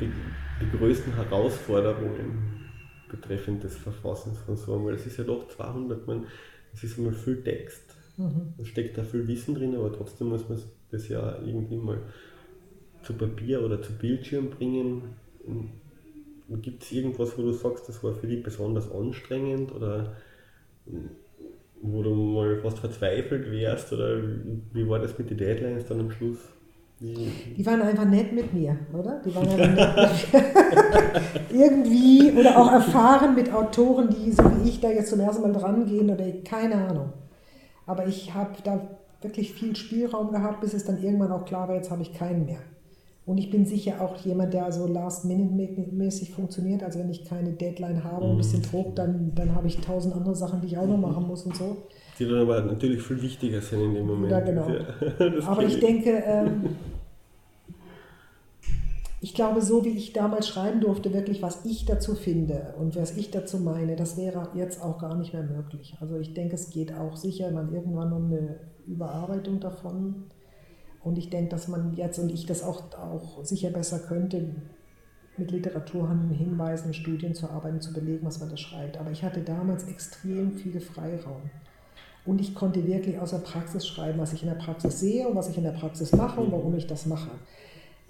die, 0.00 0.10
die 0.60 0.76
größten 0.76 1.14
Herausforderungen 1.14 2.68
betreffend 3.08 3.62
des 3.62 3.76
Verfassens 3.76 4.38
von 4.38 4.56
so 4.56 4.74
einem? 4.74 4.86
Weil 4.86 4.94
es 4.94 5.06
ist 5.06 5.18
ja 5.18 5.24
doch 5.24 5.46
200, 5.46 6.04
man, 6.08 6.26
es 6.74 6.82
ist 6.82 6.98
einmal 6.98 7.12
viel 7.12 7.44
Text. 7.44 7.94
Mhm. 8.16 8.54
Es 8.58 8.66
steckt 8.66 8.98
da 8.98 9.04
viel 9.04 9.28
Wissen 9.28 9.54
drin, 9.54 9.76
aber 9.76 9.92
trotzdem 9.92 10.30
muss 10.30 10.48
man 10.48 10.60
das 10.90 11.08
ja 11.08 11.38
irgendwie 11.38 11.76
mal 11.76 11.98
zu 13.04 13.12
Papier 13.12 13.62
oder 13.64 13.80
zu 13.80 13.92
Bildschirm 13.92 14.50
bringen. 14.50 15.02
Gibt 16.60 16.82
es 16.82 16.92
irgendwas, 16.92 17.36
wo 17.38 17.42
du 17.42 17.52
sagst, 17.52 17.88
das 17.88 18.02
war 18.02 18.14
für 18.14 18.26
dich 18.26 18.42
besonders 18.42 18.90
anstrengend 18.90 19.72
oder 19.72 20.16
wo 21.80 22.02
du 22.02 22.14
mal 22.14 22.58
fast 22.58 22.78
verzweifelt 22.78 23.50
wärst 23.50 23.92
oder 23.92 24.22
wie 24.72 24.88
war 24.88 24.98
das 24.98 25.18
mit 25.18 25.30
den 25.30 25.38
Deadlines 25.38 25.86
dann 25.86 26.00
am 26.00 26.10
Schluss? 26.10 26.38
Die 27.00 27.66
waren 27.66 27.82
einfach 27.82 28.04
nett 28.04 28.32
mit 28.32 28.54
mir, 28.54 28.76
oder? 28.92 29.20
Die 29.24 29.34
waren 29.34 29.48
einfach 29.48 29.96
nett 29.96 30.32
mit 30.32 30.32
mir. 30.32 31.60
Irgendwie 31.64 32.32
oder 32.38 32.56
auch 32.56 32.70
erfahren 32.70 33.34
mit 33.34 33.52
Autoren, 33.52 34.08
die 34.10 34.30
so 34.30 34.44
wie 34.44 34.68
ich 34.68 34.80
da 34.80 34.88
jetzt 34.88 35.10
zum 35.10 35.18
ersten 35.18 35.42
Mal 35.42 35.52
dran 35.52 35.84
gehen 35.84 36.10
oder 36.10 36.24
keine 36.44 36.76
Ahnung. 36.76 37.12
Aber 37.86 38.06
ich 38.06 38.32
habe 38.32 38.54
da 38.62 38.80
wirklich 39.20 39.52
viel 39.52 39.74
Spielraum 39.74 40.30
gehabt, 40.30 40.60
bis 40.60 40.74
es 40.74 40.84
dann 40.84 41.02
irgendwann 41.02 41.32
auch 41.32 41.44
klar 41.44 41.66
war, 41.66 41.74
jetzt 41.74 41.90
habe 41.90 42.02
ich 42.02 42.14
keinen 42.14 42.46
mehr. 42.46 42.60
Und 43.24 43.38
ich 43.38 43.50
bin 43.50 43.64
sicher 43.66 44.00
auch 44.00 44.16
jemand, 44.16 44.52
der 44.52 44.72
so 44.72 44.86
last-minute-mäßig 44.86 46.32
funktioniert. 46.32 46.82
Also 46.82 46.98
wenn 46.98 47.10
ich 47.10 47.24
keine 47.24 47.52
Deadline 47.52 48.02
habe 48.02 48.24
und 48.24 48.32
ein 48.32 48.36
bisschen 48.38 48.60
mhm. 48.60 48.70
Druck, 48.70 48.96
dann, 48.96 49.32
dann 49.34 49.54
habe 49.54 49.68
ich 49.68 49.78
tausend 49.78 50.14
andere 50.14 50.34
Sachen, 50.34 50.60
die 50.60 50.66
ich 50.68 50.78
auch 50.78 50.86
noch 50.86 50.96
mhm. 50.96 51.02
machen 51.02 51.26
muss 51.28 51.44
und 51.44 51.56
so. 51.56 51.76
Die 52.18 52.24
dann 52.24 52.40
aber 52.40 52.62
natürlich 52.62 53.00
viel 53.02 53.22
wichtiger 53.22 53.60
sind 53.60 53.80
in 53.80 53.94
dem 53.94 54.06
Moment. 54.06 54.32
Ja, 54.32 54.40
genau. 54.40 54.66
aber 55.46 55.64
ich 55.64 55.78
denke, 55.78 56.22
ähm, 56.26 56.70
ich 59.20 59.34
glaube, 59.34 59.62
so 59.62 59.84
wie 59.84 59.90
ich 59.90 60.12
damals 60.12 60.48
schreiben 60.48 60.80
durfte, 60.80 61.12
wirklich, 61.14 61.42
was 61.42 61.64
ich 61.64 61.84
dazu 61.84 62.16
finde 62.16 62.74
und 62.80 62.96
was 62.96 63.16
ich 63.16 63.30
dazu 63.30 63.58
meine, 63.58 63.94
das 63.94 64.16
wäre 64.16 64.48
jetzt 64.56 64.82
auch 64.82 64.98
gar 64.98 65.16
nicht 65.16 65.32
mehr 65.32 65.44
möglich. 65.44 65.96
Also 66.00 66.18
ich 66.18 66.34
denke, 66.34 66.56
es 66.56 66.70
geht 66.70 66.92
auch 66.92 67.16
sicher 67.16 67.52
man 67.52 67.72
irgendwann 67.72 68.12
um 68.12 68.26
eine 68.26 68.56
Überarbeitung 68.84 69.60
davon. 69.60 70.24
Und 71.04 71.18
ich 71.18 71.30
denke, 71.30 71.50
dass 71.50 71.68
man 71.68 71.94
jetzt 71.94 72.18
und 72.18 72.30
ich 72.30 72.46
das 72.46 72.62
auch, 72.62 72.82
auch 72.94 73.44
sicher 73.44 73.70
besser 73.70 73.98
könnte, 73.98 74.54
mit 75.36 75.50
Literaturhinweisen, 75.50 76.94
Studien 76.94 77.34
zu 77.34 77.48
arbeiten, 77.48 77.80
zu 77.80 77.92
belegen, 77.92 78.24
was 78.26 78.38
man 78.38 78.50
da 78.50 78.56
schreibt. 78.56 78.98
Aber 78.98 79.10
ich 79.10 79.24
hatte 79.24 79.40
damals 79.40 79.84
extrem 79.84 80.52
viel 80.52 80.80
Freiraum. 80.80 81.50
Und 82.24 82.40
ich 82.40 82.54
konnte 82.54 82.86
wirklich 82.86 83.18
aus 83.18 83.30
der 83.30 83.38
Praxis 83.38 83.86
schreiben, 83.86 84.20
was 84.20 84.32
ich 84.32 84.42
in 84.42 84.48
der 84.48 84.56
Praxis 84.56 85.00
sehe 85.00 85.26
und 85.26 85.34
was 85.34 85.48
ich 85.48 85.56
in 85.56 85.64
der 85.64 85.72
Praxis 85.72 86.12
mache 86.12 86.40
und 86.40 86.52
warum 86.52 86.74
ich 86.76 86.86
das 86.86 87.06
mache. 87.06 87.30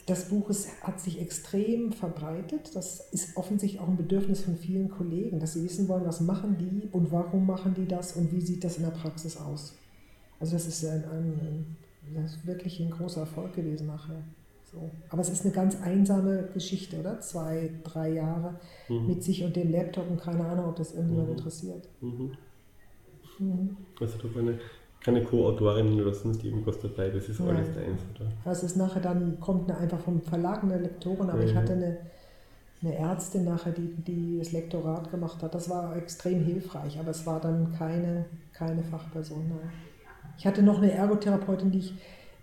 Das 0.07 0.29
Buch 0.29 0.51
ist, 0.51 0.69
hat 0.83 1.01
sich 1.01 1.21
extrem 1.21 1.93
verbreitet. 1.93 2.75
Das 2.75 3.09
ist 3.13 3.37
offensichtlich 3.37 3.81
auch 3.81 3.89
ein 3.89 3.97
Bedürfnis 3.97 4.43
von 4.43 4.57
vielen 4.57 4.91
Kollegen, 4.91 5.39
dass 5.39 5.55
sie 5.55 5.65
wissen 5.65 5.89
wollen, 5.89 6.05
was 6.05 6.21
machen 6.21 6.59
die 6.59 6.89
und 6.91 7.13
warum 7.13 7.47
machen 7.47 7.73
die 7.75 7.87
das 7.87 8.17
und 8.17 8.33
wie 8.33 8.41
sieht 8.41 8.65
das 8.65 8.77
in 8.77 8.83
der 8.83 8.91
Praxis 8.91 9.37
aus. 9.37 9.79
Also 10.41 10.55
das 10.55 10.67
ist 10.67 10.85
ein, 10.85 11.05
ein 11.05 11.77
das 12.15 12.33
ist 12.33 12.47
wirklich 12.47 12.81
ein 12.81 12.91
großer 12.91 13.21
Erfolg 13.21 13.55
gewesen 13.55 13.87
nachher. 13.87 14.23
So. 14.73 14.91
Aber 15.11 15.21
es 15.21 15.29
ist 15.29 15.45
eine 15.45 15.55
ganz 15.55 15.81
einsame 15.83 16.49
Geschichte, 16.55 16.99
oder? 16.99 17.21
Zwei, 17.21 17.71
drei 17.85 18.13
Jahre 18.13 18.55
mhm. 18.89 19.07
mit 19.07 19.23
sich 19.23 19.45
und 19.45 19.55
dem 19.55 19.71
Laptop 19.71 20.09
und 20.11 20.21
keine 20.21 20.45
Ahnung, 20.47 20.71
ob 20.71 20.77
das 20.77 20.95
irgendjemand 20.95 21.29
mhm. 21.29 21.37
interessiert. 21.37 21.89
Mhm. 22.01 22.33
mhm. 23.39 23.77
Also 24.01 24.19
du 24.19 24.39
eine, 24.39 24.59
keine 25.05 25.25
Co-Autorin 25.25 26.01
oder 26.01 26.15
sonst 26.15 26.43
irgendwas 26.43 26.79
dabei, 26.81 27.11
das 27.11 27.29
ist 27.29 27.41
Nein. 27.41 27.57
alles 27.57 27.75
deins, 27.75 28.01
oder? 28.15 28.33
Das 28.45 28.63
ist 28.63 28.77
nachher 28.77 29.01
dann, 29.01 29.39
kommt 29.41 29.71
eine, 29.71 29.79
einfach 29.79 30.01
vom 30.01 30.23
Verlag 30.23 30.63
eine 30.63 30.79
Lektorin, 30.79 31.29
aber 31.29 31.45
ich 31.45 31.55
hatte 31.55 31.73
eine, 31.75 31.99
eine 32.81 32.97
Ärztin 32.97 33.45
nachher, 33.45 33.73
die, 33.73 33.89
die 33.89 34.39
das 34.39 34.53
Lektorat 34.53 35.11
gemacht 35.11 35.43
hat. 35.43 35.55
Das 35.55 35.69
war 35.69 35.95
extrem 35.97 36.43
hilfreich, 36.45 36.99
aber 36.99 37.11
es 37.11 37.27
war 37.27 37.41
dann 37.41 37.73
keine, 37.73 38.25
keine 38.55 38.83
Fachperson. 38.83 39.51
Nein. 39.51 39.71
Ich 40.43 40.47
hatte 40.49 40.61
noch 40.61 40.79
eine 40.79 40.91
Ergotherapeutin, 40.91 41.71
die 41.71 41.79
ich, 41.79 41.95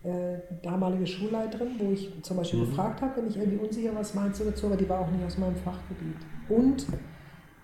äh, 0.05 0.37
damalige 0.63 1.05
Schulleiterin, 1.05 1.71
wo 1.79 1.91
ich 1.91 2.09
zum 2.23 2.37
Beispiel 2.37 2.61
mhm. 2.61 2.67
gefragt 2.67 3.01
habe, 3.01 3.17
wenn 3.17 3.27
ich 3.27 3.35
irgendwie 3.35 3.57
unsicher 3.57 3.91
was 3.93 4.13
meinst 4.13 4.39
du 4.39 4.45
dazu, 4.45 4.67
aber 4.67 4.77
die 4.77 4.87
war 4.87 5.01
auch 5.01 5.11
nicht 5.11 5.25
aus 5.25 5.37
meinem 5.37 5.57
Fachgebiet. 5.57 6.15
Und 6.47 6.85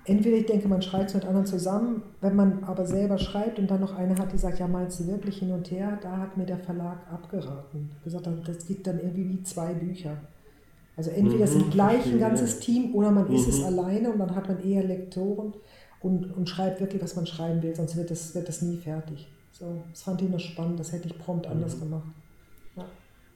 entweder 0.03 0.35
ich 0.35 0.45
denke, 0.45 0.67
man 0.67 0.81
schreibt 0.81 1.07
es 1.07 1.13
mit 1.15 1.23
anderen 1.23 1.45
zusammen, 1.45 2.01
wenn 2.19 2.35
man 2.35 2.65
aber 2.65 2.85
selber 2.85 3.17
schreibt 3.17 3.59
und 3.59 3.71
dann 3.71 3.79
noch 3.79 3.95
eine 3.95 4.17
hat, 4.17 4.33
die 4.33 4.37
sagt, 4.37 4.59
ja, 4.59 4.67
meinst 4.67 4.99
du 4.99 5.07
wirklich 5.07 5.37
hin 5.37 5.53
und 5.53 5.71
her, 5.71 5.99
da 6.01 6.17
hat 6.17 6.35
mir 6.35 6.45
der 6.45 6.57
Verlag 6.57 6.97
abgeraten. 7.09 7.91
Gesagt, 8.03 8.27
das 8.45 8.65
gibt 8.65 8.87
dann 8.87 8.99
irgendwie 8.99 9.29
wie 9.29 9.43
zwei 9.43 9.73
Bücher. 9.73 10.17
Also 10.97 11.11
entweder 11.11 11.45
mhm, 11.45 11.49
sind 11.49 11.71
gleich 11.71 12.05
ein 12.07 12.19
ganzes 12.19 12.59
Team 12.59 12.93
oder 12.93 13.09
man 13.09 13.29
mhm. 13.29 13.35
ist 13.35 13.47
es 13.47 13.59
mhm. 13.59 13.67
alleine 13.67 14.11
und 14.11 14.19
dann 14.19 14.35
hat 14.35 14.49
man 14.49 14.61
eher 14.61 14.83
Lektoren 14.83 15.53
und, 16.01 16.35
und 16.35 16.49
schreibt 16.49 16.81
wirklich, 16.81 17.01
was 17.01 17.15
man 17.15 17.25
schreiben 17.25 17.63
will, 17.63 17.73
sonst 17.73 17.95
wird 17.95 18.11
das, 18.11 18.35
wird 18.35 18.49
das 18.49 18.61
nie 18.61 18.75
fertig. 18.75 19.29
So, 19.57 19.83
das 19.89 20.01
fand 20.01 20.21
ich 20.21 20.29
noch 20.29 20.39
spannend, 20.39 20.79
das 20.79 20.91
hätte 20.91 21.07
ich 21.07 21.17
prompt 21.17 21.47
anders 21.47 21.77
mhm. 21.77 21.79
gemacht. 21.81 22.07
Ja. 22.75 22.85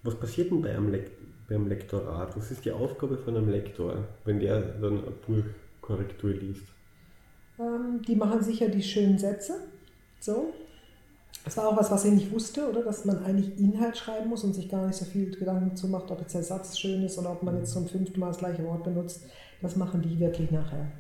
Was 0.04 0.16
passiert 0.16 0.52
denn 0.52 0.62
bei 0.62 0.72
einem, 0.72 0.92
Le 0.92 1.06
beim 1.48 1.68
Lektorat? 1.68 2.36
Was 2.36 2.52
ist 2.52 2.66
die 2.66 2.72
Aufgabe 2.72 3.18
von 3.18 3.38
einem 3.38 3.50
Lektor, 3.50 4.04
wenn 4.26 4.40
der 4.40 4.60
dann 4.60 5.00
eine 5.00 5.44
Buchkorrektur 5.82 6.32
liest? 6.32 6.64
Ähm, 7.58 8.02
die 8.06 8.16
machen 8.16 8.44
sicher 8.44 8.68
die 8.68 8.84
schönen 8.84 9.18
Sätze. 9.18 9.56
So. 10.20 10.54
Das 11.46 11.56
war 11.56 11.70
auch 11.70 11.78
was, 11.78 11.90
was 11.90 12.04
ich 12.04 12.12
nicht 12.12 12.32
wusste, 12.32 12.70
oder? 12.70 12.84
Dass 12.84 13.06
man 13.06 13.24
eigentlich 13.24 13.58
Inhalt 13.58 13.98
schreiben 13.98 14.30
muss 14.30 14.44
und 14.44 14.54
sich 14.54 14.70
gar 14.70 14.86
nicht 14.88 14.98
so 14.98 15.06
viel 15.06 15.34
Gedanken 15.34 15.70
dazu 15.70 15.88
macht, 15.88 16.12
ob 16.12 16.20
jetzt 16.20 16.36
der 16.36 16.44
Satz 16.44 16.78
schön 16.78 17.02
ist 17.04 17.18
oder 17.18 17.32
ob 17.32 17.44
man 17.44 17.58
jetzt 17.58 17.72
zum 17.72 17.88
fünften 17.88 18.20
Mal 18.20 18.28
das 18.28 18.40
gleiche 18.40 18.64
Wort 18.66 18.84
benutzt. 18.84 19.24
Das 19.62 19.78
machen 19.78 20.02
die 20.02 20.20
wirklich 20.20 20.52
nachher. 20.52 20.92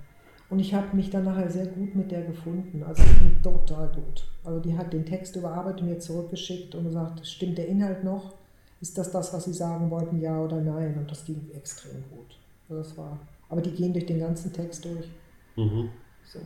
Und 0.49 0.59
ich 0.59 0.73
habe 0.73 0.95
mich 0.95 1.09
dann 1.09 1.25
nachher 1.25 1.49
sehr 1.49 1.67
gut 1.67 1.95
mit 1.95 2.11
der 2.11 2.23
gefunden. 2.23 2.83
Also 2.83 3.03
ich 3.03 3.19
bin 3.19 3.41
total 3.43 3.87
gut. 3.89 4.27
Also 4.43 4.59
die 4.59 4.75
hat 4.75 4.91
den 4.91 5.05
Text 5.05 5.35
überarbeitet 5.35 5.81
und 5.81 5.89
mir 5.89 5.99
zurückgeschickt 5.99 6.73
und 6.73 6.85
gesagt, 6.85 7.25
stimmt 7.25 7.57
der 7.57 7.67
Inhalt 7.67 8.03
noch? 8.03 8.33
Ist 8.81 8.97
das 8.97 9.11
das, 9.11 9.33
was 9.33 9.45
Sie 9.45 9.53
sagen 9.53 9.91
wollten, 9.91 10.21
ja 10.21 10.39
oder 10.39 10.59
nein? 10.59 10.97
Und 10.97 11.11
das 11.11 11.25
ging 11.25 11.49
extrem 11.53 12.03
gut. 12.09 12.37
Also 12.67 12.81
das 12.81 12.97
war, 12.97 13.19
aber 13.49 13.61
die 13.61 13.71
gehen 13.71 13.93
durch 13.93 14.05
den 14.05 14.19
ganzen 14.19 14.51
Text 14.51 14.85
durch. 14.85 15.07
Mhm. 15.55 15.89
So. 16.25 16.39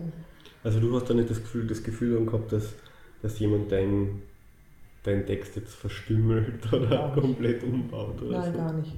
Also 0.63 0.79
du 0.79 0.95
hast 0.95 1.09
da 1.09 1.13
nicht 1.13 1.29
das 1.29 1.39
Gefühl, 1.39 1.67
das 1.67 1.83
Gefühl 1.83 2.25
gehabt, 2.25 2.51
dass, 2.51 2.73
dass 3.21 3.39
jemand 3.39 3.71
deinen 3.71 4.23
dein 5.03 5.25
Text 5.25 5.55
jetzt 5.55 5.75
verstümmelt 5.75 6.71
oder 6.73 7.11
komplett 7.13 7.63
umbaut 7.63 8.21
oder 8.21 8.39
Nein, 8.39 8.53
so? 8.53 8.57
gar 8.57 8.73
nicht. 8.73 8.93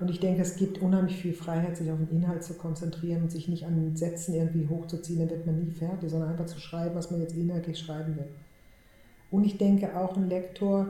Und 0.00 0.10
ich 0.10 0.20
denke, 0.20 0.42
es 0.42 0.56
gibt 0.56 0.80
unheimlich 0.80 1.16
viel 1.16 1.32
Freiheit, 1.32 1.76
sich 1.76 1.90
auf 1.90 1.98
den 1.98 2.16
Inhalt 2.16 2.44
zu 2.44 2.54
konzentrieren 2.54 3.22
und 3.22 3.32
sich 3.32 3.48
nicht 3.48 3.66
an 3.66 3.96
Sätzen 3.96 4.34
irgendwie 4.34 4.68
hochzuziehen, 4.68 5.18
dann 5.18 5.30
wird 5.30 5.46
man 5.46 5.58
nie 5.58 5.72
fertig, 5.72 6.10
sondern 6.10 6.30
einfach 6.30 6.46
zu 6.46 6.60
schreiben, 6.60 6.94
was 6.94 7.10
man 7.10 7.20
jetzt 7.20 7.36
inhaltlich 7.36 7.78
schreiben 7.78 8.16
will. 8.16 8.28
Und 9.30 9.44
ich 9.44 9.58
denke 9.58 9.96
auch 9.96 10.16
ein 10.16 10.28
Lektor, 10.28 10.86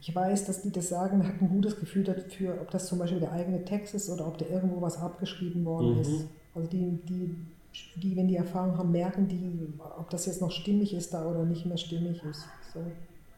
ich 0.00 0.12
weiß, 0.12 0.46
dass 0.46 0.62
die 0.62 0.72
das 0.72 0.88
sagen, 0.88 1.26
hat 1.26 1.40
ein 1.40 1.48
gutes 1.48 1.78
Gefühl 1.78 2.02
dafür, 2.02 2.58
ob 2.60 2.70
das 2.72 2.88
zum 2.88 2.98
Beispiel 2.98 3.20
der 3.20 3.30
eigene 3.30 3.64
Text 3.64 3.94
ist 3.94 4.10
oder 4.10 4.26
ob 4.26 4.36
da 4.36 4.46
irgendwo 4.46 4.82
was 4.82 4.98
abgeschrieben 4.98 5.64
worden 5.64 5.94
mhm. 5.94 6.00
ist. 6.00 6.26
Also 6.56 6.68
die, 6.68 6.98
die, 7.08 7.36
die, 8.02 8.16
wenn 8.16 8.26
die 8.26 8.36
Erfahrung 8.36 8.76
haben, 8.76 8.90
merken 8.90 9.28
die, 9.28 9.72
ob 9.78 10.10
das 10.10 10.26
jetzt 10.26 10.40
noch 10.40 10.50
stimmig 10.50 10.92
ist 10.92 11.14
da 11.14 11.24
oder 11.24 11.44
nicht 11.44 11.64
mehr 11.66 11.76
stimmig 11.76 12.20
ist. 12.28 12.44
So. 12.74 12.80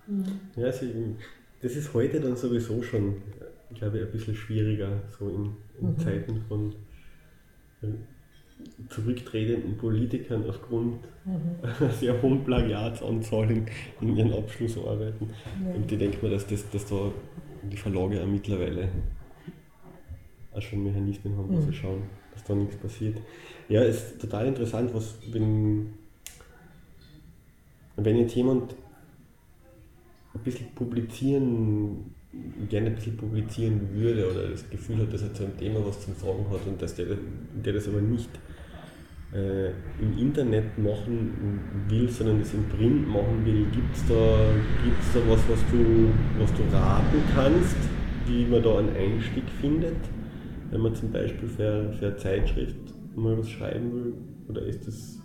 Mhm. 0.06 0.40
Ja, 0.56 0.72
sie, 0.72 1.16
das 1.60 1.76
ist 1.76 1.92
heute 1.92 2.18
dann 2.20 2.36
sowieso 2.36 2.82
schon 2.82 3.16
glaube 3.72 3.98
ich, 3.98 4.04
ein 4.04 4.12
bisschen 4.12 4.34
schwieriger, 4.34 5.02
so 5.18 5.28
in, 5.28 5.56
in 5.80 5.90
mhm. 5.90 5.98
Zeiten 5.98 6.42
von 6.48 6.74
äh, 7.82 7.86
zurücktretenden 8.88 9.76
Politikern 9.76 10.48
aufgrund 10.48 11.00
mhm. 11.24 11.56
einer 11.62 11.90
sehr 12.00 12.20
hohen 12.22 12.44
Plagiatsanzahl 12.44 13.50
in, 13.50 13.66
in 14.00 14.16
ihren 14.16 14.32
Abschlussarbeiten. 14.32 15.30
Ja. 15.64 15.74
Und 15.74 15.90
ich 15.90 15.98
denke 15.98 16.24
mir, 16.24 16.32
dass, 16.32 16.46
das, 16.46 16.68
dass 16.70 16.86
da 16.86 17.10
die 17.62 17.76
Verlage 17.76 18.22
auch 18.22 18.26
mittlerweile 18.26 18.88
auch 20.52 20.62
schon 20.62 20.84
Mechanismen 20.84 21.36
haben, 21.36 21.48
wo 21.48 21.56
mhm. 21.56 21.62
sie 21.62 21.72
schauen, 21.72 22.02
dass 22.32 22.44
da 22.44 22.54
nichts 22.54 22.76
passiert. 22.76 23.18
Ja, 23.68 23.82
es 23.82 24.12
ist 24.12 24.20
total 24.20 24.46
interessant, 24.46 24.94
was, 24.94 25.16
wenn, 25.32 25.94
wenn 27.96 28.18
jetzt 28.18 28.34
jemand 28.34 28.74
ein 30.34 30.40
bisschen 30.40 30.66
publizieren 30.74 32.13
gerne 32.68 32.88
ein 32.88 32.94
bisschen 32.94 33.16
publizieren 33.16 33.80
würde 33.92 34.30
oder 34.30 34.48
das 34.48 34.68
Gefühl 34.70 34.98
hat, 34.98 35.12
dass 35.12 35.22
er 35.22 35.34
zu 35.34 35.44
einem 35.44 35.56
Thema 35.56 35.84
was 35.84 36.00
zum 36.00 36.14
Sagen 36.14 36.46
hat 36.50 36.66
und 36.66 36.80
dass 36.80 36.94
der, 36.94 37.06
der 37.64 37.72
das 37.72 37.88
aber 37.88 38.00
nicht 38.00 38.30
äh, 39.32 39.70
im 40.00 40.18
Internet 40.18 40.78
machen 40.78 41.60
will, 41.88 42.08
sondern 42.08 42.40
das 42.40 42.54
im 42.54 42.68
Print 42.68 43.08
machen 43.08 43.44
will, 43.44 43.66
gibt 43.72 43.94
es 43.94 44.06
da, 44.06 44.54
gibt's 44.84 45.12
da 45.12 45.20
was, 45.28 45.40
was 45.48 45.60
du, 45.70 46.08
was 46.38 46.52
du 46.54 46.62
raten 46.74 47.22
kannst, 47.34 47.76
wie 48.26 48.44
man 48.46 48.62
da 48.62 48.78
einen 48.78 48.96
Einstieg 48.96 49.44
findet, 49.60 49.96
wenn 50.70 50.80
man 50.80 50.94
zum 50.94 51.10
Beispiel 51.10 51.48
für, 51.48 51.92
für 51.98 52.06
eine 52.06 52.16
Zeitschrift 52.16 52.76
mal 53.16 53.38
was 53.38 53.48
schreiben 53.50 53.92
will? 53.92 54.14
Oder 54.48 54.62
ist 54.66 54.86
das 54.86 55.18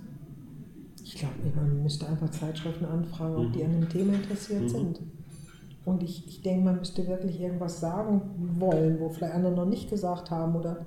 ich 1.11 1.15
glaube, 1.15 1.33
man 1.55 1.81
müsste 1.81 2.07
einfach 2.07 2.29
Zeitschriften 2.29 2.85
anfragen, 2.85 3.35
ob 3.35 3.51
die 3.51 3.63
an 3.63 3.71
dem 3.71 3.89
Thema 3.89 4.13
interessiert 4.13 4.61
mhm. 4.61 4.69
sind. 4.69 4.99
Und 5.85 6.03
ich, 6.03 6.27
ich 6.27 6.41
denke, 6.41 6.65
man 6.65 6.79
müsste 6.79 7.07
wirklich 7.07 7.39
irgendwas 7.39 7.79
sagen 7.79 8.21
wollen, 8.59 8.99
wo 8.99 9.09
vielleicht 9.09 9.33
andere 9.33 9.53
noch 9.53 9.65
nicht 9.65 9.89
gesagt 9.89 10.29
haben. 10.29 10.55
Oder 10.55 10.85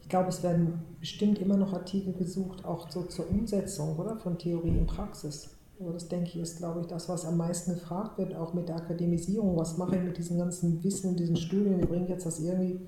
ich 0.00 0.08
glaube, 0.08 0.28
es 0.28 0.42
werden 0.42 0.80
bestimmt 1.00 1.38
immer 1.38 1.56
noch 1.56 1.72
Artikel 1.72 2.12
gesucht, 2.12 2.64
auch 2.64 2.90
so 2.90 3.02
zur 3.02 3.28
Umsetzung 3.30 3.96
oder 3.96 4.16
von 4.16 4.38
Theorie 4.38 4.76
in 4.76 4.86
Praxis. 4.86 5.50
Also 5.80 5.92
das 5.92 6.08
denke 6.08 6.30
ich 6.30 6.36
ist, 6.38 6.58
glaube 6.58 6.80
ich, 6.80 6.86
das, 6.86 7.08
was 7.08 7.24
am 7.24 7.36
meisten 7.36 7.74
gefragt 7.74 8.18
wird, 8.18 8.34
auch 8.34 8.52
mit 8.52 8.68
der 8.68 8.76
Akademisierung. 8.76 9.56
Was 9.56 9.76
mache 9.76 9.96
ich 9.96 10.02
mit 10.02 10.18
diesem 10.18 10.38
ganzen 10.38 10.82
Wissen, 10.82 11.16
diesen 11.16 11.36
Studien? 11.36 11.80
Wie 11.80 11.86
bringe 11.86 12.04
ich 12.04 12.10
jetzt 12.10 12.26
das 12.26 12.40
irgendwie 12.40 12.80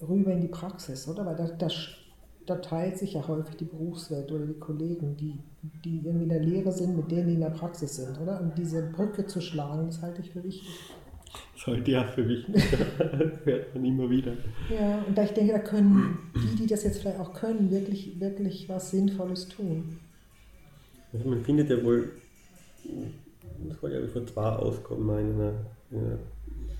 rüber 0.00 0.32
in 0.32 0.40
die 0.40 0.48
Praxis, 0.48 1.06
oder? 1.06 1.24
Weil 1.24 1.36
da, 1.36 1.46
da 1.46 1.68
da 2.46 2.56
teilt 2.56 2.98
sich 2.98 3.14
ja 3.14 3.26
häufig 3.26 3.56
die 3.56 3.64
Berufswelt 3.64 4.30
oder 4.32 4.46
die 4.46 4.58
Kollegen, 4.58 5.16
die, 5.16 5.38
die 5.84 6.00
irgendwie 6.04 6.24
in 6.24 6.28
der 6.28 6.40
Lehre 6.40 6.72
sind, 6.72 6.96
mit 6.96 7.10
denen, 7.10 7.28
die 7.28 7.34
in 7.34 7.40
der 7.40 7.50
Praxis 7.50 7.96
sind, 7.96 8.20
oder? 8.20 8.40
Und 8.40 8.56
diese 8.58 8.82
Brücke 8.82 9.26
zu 9.26 9.40
schlagen, 9.40 9.86
das 9.86 10.02
halte 10.02 10.22
ich 10.22 10.30
für 10.30 10.42
wichtig. 10.42 10.68
Das 11.54 11.66
halte 11.66 11.90
ich 11.90 11.96
auch 11.96 12.08
für 12.08 12.28
wichtig. 12.28 12.54
das 12.98 13.44
hört 13.44 13.74
man 13.74 13.84
immer 13.84 14.10
wieder. 14.10 14.32
Ja, 14.68 15.04
und 15.06 15.16
da 15.16 15.22
ich 15.22 15.30
denke, 15.30 15.52
da 15.52 15.60
können 15.60 16.18
die, 16.34 16.56
die 16.56 16.66
das 16.66 16.82
jetzt 16.82 17.00
vielleicht 17.00 17.20
auch 17.20 17.32
können, 17.32 17.70
wirklich, 17.70 18.18
wirklich 18.18 18.68
was 18.68 18.90
Sinnvolles 18.90 19.48
tun. 19.48 19.98
Also 21.12 21.28
man 21.28 21.42
findet 21.42 21.70
ja 21.70 21.82
wohl, 21.84 22.10
das 23.68 23.82
war 23.82 23.90
ja 23.90 24.06
vor 24.08 24.26
zwei 24.26 24.48
Ausgaben 24.48 25.08
in 25.10 25.34
einer, 25.34 25.52
in 25.90 25.98
einer 25.98 26.18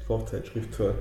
Fachzeitschrift 0.07 0.75
zur 0.75 0.95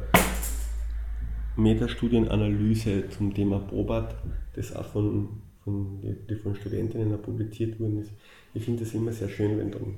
Metastudienanalyse 1.55 3.09
zum 3.09 3.33
Thema 3.33 3.59
Probat, 3.59 4.15
das 4.55 4.75
auch 4.75 4.85
von, 4.85 5.29
von, 5.63 5.99
die, 6.29 6.35
von 6.35 6.55
Studentinnen 6.55 7.21
publiziert 7.21 7.79
worden 7.79 8.01
ist. 8.01 8.11
Ich 8.53 8.63
finde 8.63 8.83
es 8.83 8.93
immer 8.93 9.11
sehr 9.11 9.29
schön, 9.29 9.57
wenn 9.57 9.71
dann 9.71 9.97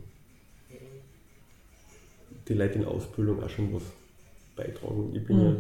die 2.48 2.54
Leute 2.54 2.80
in 2.80 2.86
Ausbildung 2.86 3.42
auch 3.42 3.50
schon 3.50 3.74
was 3.74 3.84
beitragen. 4.56 5.12
Ich 5.16 5.26
bin, 5.26 5.38
mhm. 5.38 5.44
ja, 5.44 5.56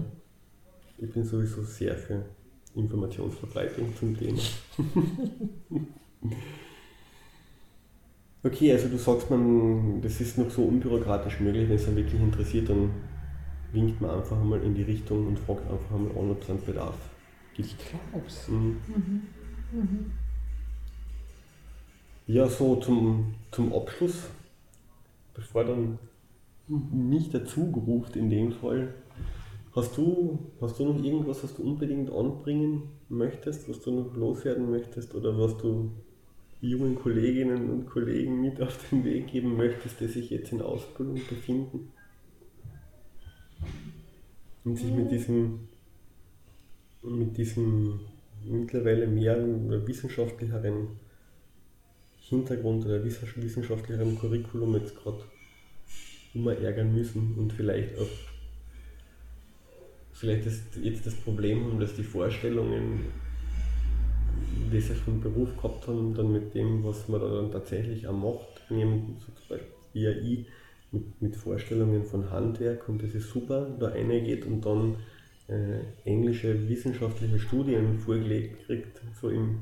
ich 0.99 1.11
bin 1.11 1.23
sowieso 1.23 1.63
sehr 1.63 1.95
für 1.95 2.25
Informationsverbreitung 2.75 3.95
zum 3.95 4.17
Thema. 4.17 4.39
okay, 8.43 8.71
also 8.73 8.89
du 8.89 8.97
sagst 8.97 9.29
man, 9.29 10.01
das 10.01 10.19
ist 10.19 10.37
noch 10.37 10.49
so 10.49 10.63
unbürokratisch 10.63 11.39
möglich, 11.39 11.69
wenn 11.69 11.75
es 11.75 11.85
dann 11.85 11.95
wirklich 11.95 12.21
interessiert, 12.21 12.69
dann 12.69 12.89
winkt 13.73 13.99
man 13.99 14.11
einfach 14.11 14.39
einmal 14.39 14.61
in 14.61 14.75
die 14.75 14.83
Richtung 14.83 15.27
und 15.27 15.39
fragt 15.39 15.69
einfach 15.69 15.95
einmal 15.95 16.11
an, 16.11 16.31
ob 16.31 16.41
es 16.41 16.49
einen 16.49 16.63
Bedarf 16.63 16.95
gibt. 17.55 17.69
Ich 17.69 17.75
glaub's. 17.77 18.47
Mhm. 18.47 18.77
Mhm. 18.87 19.21
Mhm. 19.71 20.11
Ja, 22.27 22.47
so 22.47 22.77
zum, 22.77 23.33
zum 23.51 23.73
Abschluss, 23.73 24.29
bevor 25.33 25.65
dann 25.65 25.99
mich 26.67 27.29
dazu 27.31 27.71
gerufen 27.71 28.17
in 28.17 28.29
dem 28.29 28.51
Fall, 28.53 28.93
hast 29.75 29.97
du, 29.97 30.39
hast 30.61 30.79
du 30.79 30.85
noch 30.85 31.03
irgendwas, 31.03 31.43
was 31.43 31.55
du 31.55 31.63
unbedingt 31.63 32.11
anbringen 32.11 32.83
möchtest, 33.09 33.67
was 33.67 33.81
du 33.81 33.91
noch 33.91 34.15
loswerden 34.15 34.71
möchtest 34.71 35.13
oder 35.15 35.37
was 35.37 35.57
du 35.57 35.91
jungen 36.61 36.95
Kolleginnen 36.95 37.69
und 37.69 37.87
Kollegen 37.87 38.41
mit 38.41 38.61
auf 38.61 38.77
den 38.89 39.03
Weg 39.03 39.27
geben 39.27 39.57
möchtest, 39.57 39.99
die 39.99 40.07
sich 40.07 40.29
jetzt 40.29 40.53
in 40.53 40.61
Ausbildung 40.61 41.19
befinden? 41.27 41.91
Und 44.63 44.77
sich 44.77 44.91
mit 44.91 45.11
diesem, 45.11 45.67
mit 47.03 47.37
diesem 47.37 47.99
mittlerweile 48.45 49.07
mehr 49.07 49.37
wissenschaftlicheren 49.87 50.87
Hintergrund 52.19 52.85
oder 52.85 53.03
wissenschaftlicheren 53.03 54.17
Curriculum 54.17 54.75
jetzt 54.75 54.95
gerade 54.95 55.23
immer 56.33 56.57
ärgern 56.57 56.93
müssen 56.93 57.35
und 57.37 57.53
vielleicht 57.53 57.97
auch 57.97 58.07
vielleicht 60.23 60.45
ist 60.45 60.63
jetzt 60.81 61.05
das 61.05 61.15
Problem 61.15 61.65
haben, 61.65 61.79
dass 61.79 61.95
die 61.95 62.03
Vorstellungen, 62.03 63.01
die 64.71 64.79
sie 64.79 64.93
vom 64.95 65.19
Beruf 65.19 65.55
gehabt 65.57 65.87
haben, 65.87 66.13
dann 66.13 66.31
mit 66.31 66.53
dem, 66.55 66.83
was 66.83 67.07
man 67.09 67.19
da 67.19 67.27
dann 67.27 67.51
tatsächlich 67.51 68.07
auch 68.07 68.13
macht, 68.13 68.71
nehmen, 68.71 69.17
so 69.19 69.31
zum 69.33 69.49
Beispiel 69.49 69.73
wie 69.93 70.07
ich, 70.07 70.47
mit, 70.93 71.21
mit 71.21 71.35
Vorstellungen 71.35 72.03
von 72.03 72.31
Handwerk 72.31 72.87
und 72.87 73.03
das 73.03 73.13
ist 73.13 73.29
super, 73.29 73.75
da 73.79 73.89
reingeht 73.89 74.45
und 74.45 74.65
dann 74.65 74.95
äh, 75.47 75.79
englische 76.05 76.69
wissenschaftliche 76.69 77.39
Studien 77.39 77.99
vorgelegt 77.99 78.65
kriegt, 78.65 79.01
so 79.19 79.29
im, 79.29 79.59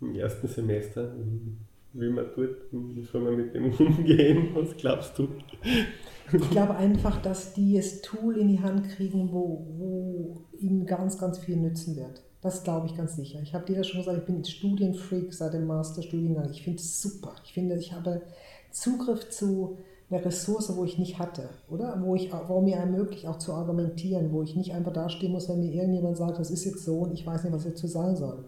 im 0.00 0.14
ersten 0.14 0.48
Semester, 0.48 1.14
wie 1.92 2.08
man 2.08 2.32
tut, 2.34 2.56
wie 2.70 3.02
soll 3.02 3.22
man 3.22 3.36
mit 3.36 3.54
dem 3.54 3.72
umgehen, 3.78 4.48
was 4.54 4.76
glaubst 4.76 5.18
du? 5.18 5.28
Ich 6.32 6.50
glaube 6.50 6.76
einfach, 6.76 7.20
dass 7.22 7.54
die 7.54 7.76
das 7.76 8.02
Tool 8.02 8.36
in 8.36 8.48
die 8.48 8.60
Hand 8.60 8.88
kriegen, 8.90 9.32
wo, 9.32 9.66
wo 9.76 10.44
ihnen 10.58 10.86
ganz, 10.86 11.18
ganz 11.18 11.38
viel 11.38 11.56
nützen 11.56 11.96
wird. 11.96 12.22
Das 12.40 12.62
glaube 12.62 12.86
ich 12.86 12.96
ganz 12.96 13.16
sicher. 13.16 13.40
Ich 13.42 13.52
habe 13.52 13.66
dir 13.66 13.76
das 13.76 13.88
schon 13.88 14.00
gesagt, 14.00 14.18
ich 14.18 14.24
bin 14.24 14.44
Studienfreak 14.44 15.34
seit 15.34 15.52
dem 15.52 15.66
Masterstudiengang. 15.66 16.48
Ich 16.50 16.62
finde 16.62 16.78
es 16.78 17.02
super. 17.02 17.34
Ich 17.44 17.52
finde, 17.52 17.76
ich 17.76 17.92
habe 17.92 18.22
Zugriff 18.70 19.28
zu 19.28 19.78
eine 20.10 20.24
Ressource, 20.24 20.74
wo 20.76 20.84
ich 20.84 20.98
nicht 20.98 21.18
hatte, 21.18 21.48
oder? 21.70 22.02
Wo, 22.02 22.16
ich, 22.16 22.30
wo 22.48 22.60
mir 22.60 22.76
ermöglicht, 22.76 23.26
auch 23.26 23.38
zu 23.38 23.52
argumentieren, 23.52 24.32
wo 24.32 24.42
ich 24.42 24.56
nicht 24.56 24.74
einfach 24.74 24.92
dastehen 24.92 25.32
muss, 25.32 25.48
wenn 25.48 25.60
mir 25.60 25.72
irgendjemand 25.72 26.16
sagt, 26.16 26.38
das 26.38 26.50
ist 26.50 26.64
jetzt 26.64 26.84
so 26.84 26.98
und 27.00 27.12
ich 27.12 27.26
weiß 27.26 27.44
nicht, 27.44 27.52
was 27.52 27.64
ich 27.64 27.72
dazu 27.72 27.86
sagen 27.86 28.16
soll. 28.16 28.44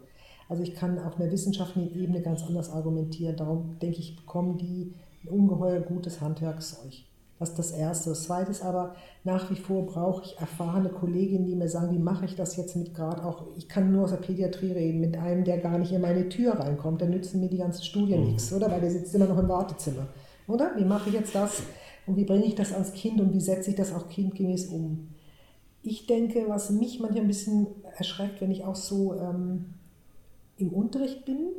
Also 0.49 0.61
ich 0.61 0.75
kann 0.75 0.99
auf 0.99 1.19
einer 1.19 1.31
wissenschaftlichen 1.31 1.97
Ebene 1.97 2.21
ganz 2.21 2.43
anders 2.43 2.69
argumentieren. 2.69 3.37
Darum 3.37 3.77
denke 3.81 3.99
ich, 3.99 4.15
bekommen 4.17 4.57
die 4.57 4.93
ein 5.23 5.29
ungeheuer 5.29 5.79
gutes 5.79 6.19
Handwerkszeug. 6.19 6.91
Das 7.39 7.49
ist 7.49 7.59
das 7.59 7.71
Erste. 7.71 8.09
Das 8.11 8.23
Zweite 8.23 8.51
ist 8.51 8.63
aber, 8.63 8.95
nach 9.23 9.49
wie 9.49 9.55
vor 9.55 9.85
brauche 9.85 10.23
ich 10.23 10.37
erfahrene 10.39 10.89
Kolleginnen, 10.89 11.45
die 11.45 11.55
mir 11.55 11.67
sagen, 11.67 11.93
wie 11.93 11.99
mache 11.99 12.25
ich 12.25 12.35
das 12.35 12.55
jetzt 12.57 12.75
mit 12.75 12.93
gerade 12.93 13.23
auch, 13.25 13.47
ich 13.57 13.67
kann 13.67 13.91
nur 13.91 14.03
aus 14.03 14.11
der 14.11 14.17
Pädiatrie 14.17 14.71
reden, 14.71 14.99
mit 14.99 15.17
einem, 15.17 15.43
der 15.43 15.57
gar 15.57 15.77
nicht 15.77 15.91
in 15.91 16.01
meine 16.01 16.29
Tür 16.29 16.53
reinkommt, 16.53 17.01
dann 17.01 17.09
nützen 17.09 17.39
mir 17.41 17.49
die 17.49 17.57
ganzen 17.57 17.83
Studien 17.83 18.21
mhm. 18.21 18.27
nichts, 18.27 18.53
oder? 18.53 18.69
Weil 18.69 18.81
der 18.81 18.91
sitzt 18.91 19.15
immer 19.15 19.27
noch 19.27 19.39
im 19.39 19.49
Wartezimmer. 19.49 20.07
Oder? 20.47 20.75
Wie 20.75 20.85
mache 20.85 21.09
ich 21.09 21.15
jetzt 21.15 21.35
das? 21.35 21.63
Und 22.05 22.17
wie 22.17 22.25
bringe 22.25 22.45
ich 22.45 22.55
das 22.55 22.73
ans 22.73 22.93
Kind 22.93 23.21
und 23.21 23.33
wie 23.33 23.39
setze 23.39 23.69
ich 23.69 23.75
das 23.75 23.93
auch 23.93 24.09
kindgemäß 24.09 24.67
um? 24.67 25.09
Ich 25.81 26.05
denke, 26.05 26.45
was 26.47 26.69
mich 26.69 26.99
manchmal 26.99 27.21
ein 27.21 27.27
bisschen 27.27 27.67
erschreckt, 27.97 28.41
wenn 28.41 28.51
ich 28.51 28.63
auch 28.63 28.75
so 28.75 29.15
ähm, 29.15 29.73
im 30.57 30.69
Unterricht 30.69 31.25
bin, 31.25 31.49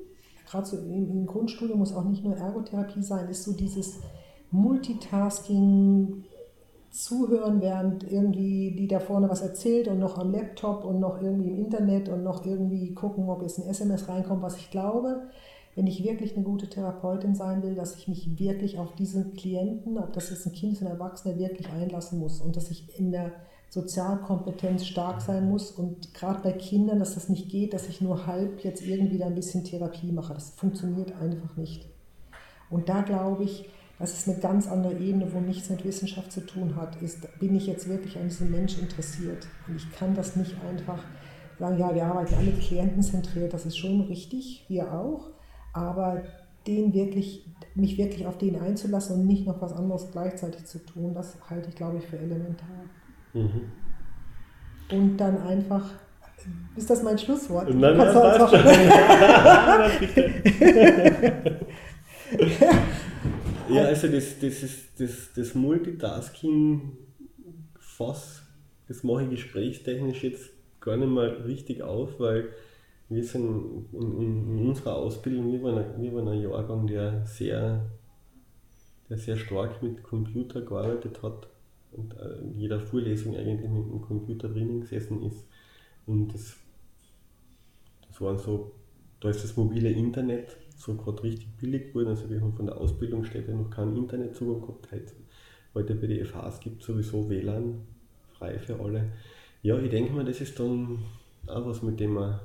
gerade 0.46 0.66
so 0.66 0.76
im, 0.78 1.10
im 1.10 1.26
Grundstudium 1.26 1.78
muss 1.78 1.94
auch 1.94 2.04
nicht 2.04 2.24
nur 2.24 2.36
Ergotherapie 2.36 3.02
sein, 3.02 3.28
ist 3.28 3.44
so 3.44 3.52
dieses 3.52 4.00
Multitasking, 4.50 6.24
zuhören, 6.94 7.60
während 7.60 8.04
irgendwie 8.10 8.70
die 8.70 8.86
da 8.86 9.00
vorne 9.00 9.28
was 9.28 9.42
erzählt 9.42 9.88
und 9.88 9.98
noch 9.98 10.16
am 10.16 10.30
Laptop 10.30 10.84
und 10.84 11.00
noch 11.00 11.20
irgendwie 11.20 11.50
im 11.50 11.58
Internet 11.58 12.08
und 12.08 12.22
noch 12.22 12.46
irgendwie 12.46 12.94
gucken, 12.94 13.28
ob 13.28 13.42
jetzt 13.42 13.58
ein 13.58 13.68
SMS 13.68 14.08
reinkommt, 14.08 14.42
was 14.42 14.56
ich 14.56 14.70
glaube, 14.70 15.24
wenn 15.74 15.86
ich 15.86 16.04
wirklich 16.04 16.34
eine 16.34 16.44
gute 16.44 16.68
Therapeutin 16.68 17.34
sein 17.34 17.62
will, 17.62 17.74
dass 17.74 17.96
ich 17.96 18.08
mich 18.08 18.38
wirklich 18.38 18.78
auf 18.78 18.94
diesen 18.94 19.34
Klienten, 19.34 19.98
ob 19.98 20.12
das 20.12 20.30
jetzt 20.30 20.46
ein 20.46 20.52
Kind 20.52 20.74
ist, 20.74 20.82
ein 20.82 20.88
Erwachsener, 20.88 21.38
wirklich 21.38 21.68
einlassen 21.70 22.18
muss 22.18 22.40
und 22.40 22.56
dass 22.56 22.70
ich 22.70 22.98
in 22.98 23.12
der 23.12 23.32
Sozialkompetenz 23.70 24.86
stark 24.86 25.20
sein 25.20 25.48
muss 25.48 25.72
und 25.72 26.14
gerade 26.14 26.40
bei 26.42 26.52
Kindern, 26.52 27.00
dass 27.00 27.14
das 27.14 27.28
nicht 27.28 27.48
geht, 27.48 27.74
dass 27.74 27.88
ich 27.88 28.00
nur 28.00 28.26
halb 28.26 28.62
jetzt 28.62 28.86
irgendwie 28.86 29.18
da 29.18 29.26
ein 29.26 29.34
bisschen 29.34 29.64
Therapie 29.64 30.12
mache. 30.12 30.32
Das 30.32 30.50
funktioniert 30.50 31.12
einfach 31.20 31.56
nicht. 31.56 31.88
Und 32.70 32.88
da 32.88 33.02
glaube 33.02 33.42
ich, 33.42 33.68
das 33.98 34.12
ist 34.12 34.28
eine 34.28 34.38
ganz 34.38 34.68
andere 34.68 34.94
Ebene, 34.98 35.32
wo 35.32 35.40
nichts 35.40 35.70
mit 35.70 35.84
Wissenschaft 35.84 36.30
zu 36.30 36.40
tun 36.40 36.76
hat, 36.76 37.00
ist, 37.02 37.26
bin 37.40 37.54
ich 37.56 37.66
jetzt 37.66 37.88
wirklich 37.88 38.16
an 38.16 38.28
diesem 38.28 38.50
Mensch 38.50 38.78
interessiert. 38.78 39.46
Und 39.66 39.76
ich 39.76 39.90
kann 39.92 40.14
das 40.14 40.36
nicht 40.36 40.54
einfach 40.68 41.02
sagen, 41.58 41.78
ja, 41.78 41.94
wir 41.94 42.04
arbeiten 42.04 42.34
alle 42.34 42.52
klientenzentriert, 42.52 43.52
das 43.52 43.66
ist 43.66 43.76
schon 43.76 44.02
richtig, 44.02 44.64
wir 44.68 44.92
auch. 44.92 45.33
Aber 45.74 46.22
den 46.66 46.94
wirklich, 46.94 47.44
mich 47.74 47.98
wirklich 47.98 48.26
auf 48.26 48.38
den 48.38 48.58
einzulassen 48.58 49.20
und 49.20 49.26
nicht 49.26 49.46
noch 49.46 49.60
was 49.60 49.72
anderes 49.72 50.10
gleichzeitig 50.10 50.64
zu 50.64 50.78
tun, 50.78 51.12
das 51.12 51.36
halte 51.50 51.68
ich, 51.68 51.74
glaube 51.74 51.98
ich, 51.98 52.06
für 52.06 52.18
elementar. 52.18 52.86
Mhm. 53.34 53.70
Und 54.90 55.18
dann 55.18 55.42
einfach, 55.42 55.90
ist 56.76 56.88
das 56.88 57.02
mein 57.02 57.18
Schlusswort? 57.18 57.68
Nein, 57.68 57.96
nein, 57.96 57.98
das 57.98 58.14
ja, 63.68 63.84
also 63.84 64.08
das, 64.08 64.38
das, 64.38 64.62
ist, 64.62 64.98
das, 64.98 65.32
das 65.34 65.54
Multitasking 65.54 66.96
fasse, 67.78 68.42
das 68.88 69.02
mache 69.02 69.24
ich 69.24 69.30
gesprächstechnisch 69.30 70.24
jetzt 70.24 70.50
gar 70.80 70.96
nicht 70.96 71.08
mal 71.08 71.28
richtig 71.28 71.82
auf, 71.82 72.20
weil 72.20 72.48
wir 73.08 73.24
sind 73.24 73.86
in, 73.92 74.00
in, 74.00 74.58
in 74.58 74.68
unserer 74.68 74.96
Ausbildung, 74.96 75.52
wir 75.52 75.62
waren, 75.62 75.78
ein, 75.78 76.02
wir 76.02 76.14
waren 76.14 76.28
ein 76.28 76.40
Jahrgang, 76.40 76.86
der 76.86 77.24
sehr, 77.26 77.84
der 79.08 79.18
sehr 79.18 79.36
stark 79.36 79.82
mit 79.82 80.02
Computer 80.02 80.62
gearbeitet 80.62 81.22
hat 81.22 81.48
und 81.92 82.14
äh, 82.14 82.38
in 82.40 82.58
jeder 82.58 82.80
Vorlesung 82.80 83.36
eigentlich 83.36 83.70
mit 83.70 83.90
dem 83.90 84.00
Computer 84.00 84.48
drinnen 84.48 84.80
gesessen 84.80 85.22
ist. 85.22 85.46
Und 86.06 86.34
das, 86.34 86.56
das 88.08 88.20
waren 88.20 88.38
so, 88.38 88.72
da 89.20 89.30
ist 89.30 89.44
das 89.44 89.56
mobile 89.56 89.90
Internet 89.90 90.56
so 90.76 90.94
gerade 90.94 91.22
richtig 91.22 91.48
billig 91.56 91.88
geworden. 91.88 92.08
Also 92.08 92.28
wir 92.28 92.40
haben 92.40 92.54
von 92.54 92.66
der 92.66 92.76
Ausbildungsstätte 92.78 93.52
noch 93.54 93.70
keinen 93.70 93.96
Internetzugang 93.96 94.60
gehabt. 94.60 94.90
Heute, 94.92 95.12
heute 95.74 95.94
bei 95.94 96.06
den 96.06 96.24
FHs 96.24 96.60
gibt 96.60 96.80
es 96.80 96.86
sowieso 96.86 97.28
WLAN 97.28 97.82
frei 98.32 98.58
für 98.58 98.78
alle. 98.80 99.12
Ja, 99.62 99.78
ich 99.78 99.90
denke 99.90 100.12
mal, 100.12 100.24
das 100.24 100.40
ist 100.40 100.58
dann 100.58 100.98
auch 101.46 101.66
was, 101.66 101.82
mit 101.82 102.00
dem 102.00 102.14
man 102.14 102.40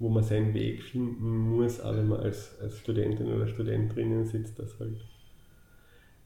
wo 0.00 0.08
man 0.08 0.24
seinen 0.24 0.54
Weg 0.54 0.82
finden 0.82 1.50
muss, 1.50 1.78
auch 1.80 1.94
wenn 1.94 2.08
man 2.08 2.20
als, 2.20 2.58
als 2.60 2.78
Studentin 2.78 3.32
oder 3.32 3.46
Student 3.46 3.94
drinnen 3.94 4.24
sitzt. 4.24 4.58
Das 4.58 4.80
halt. 4.80 4.96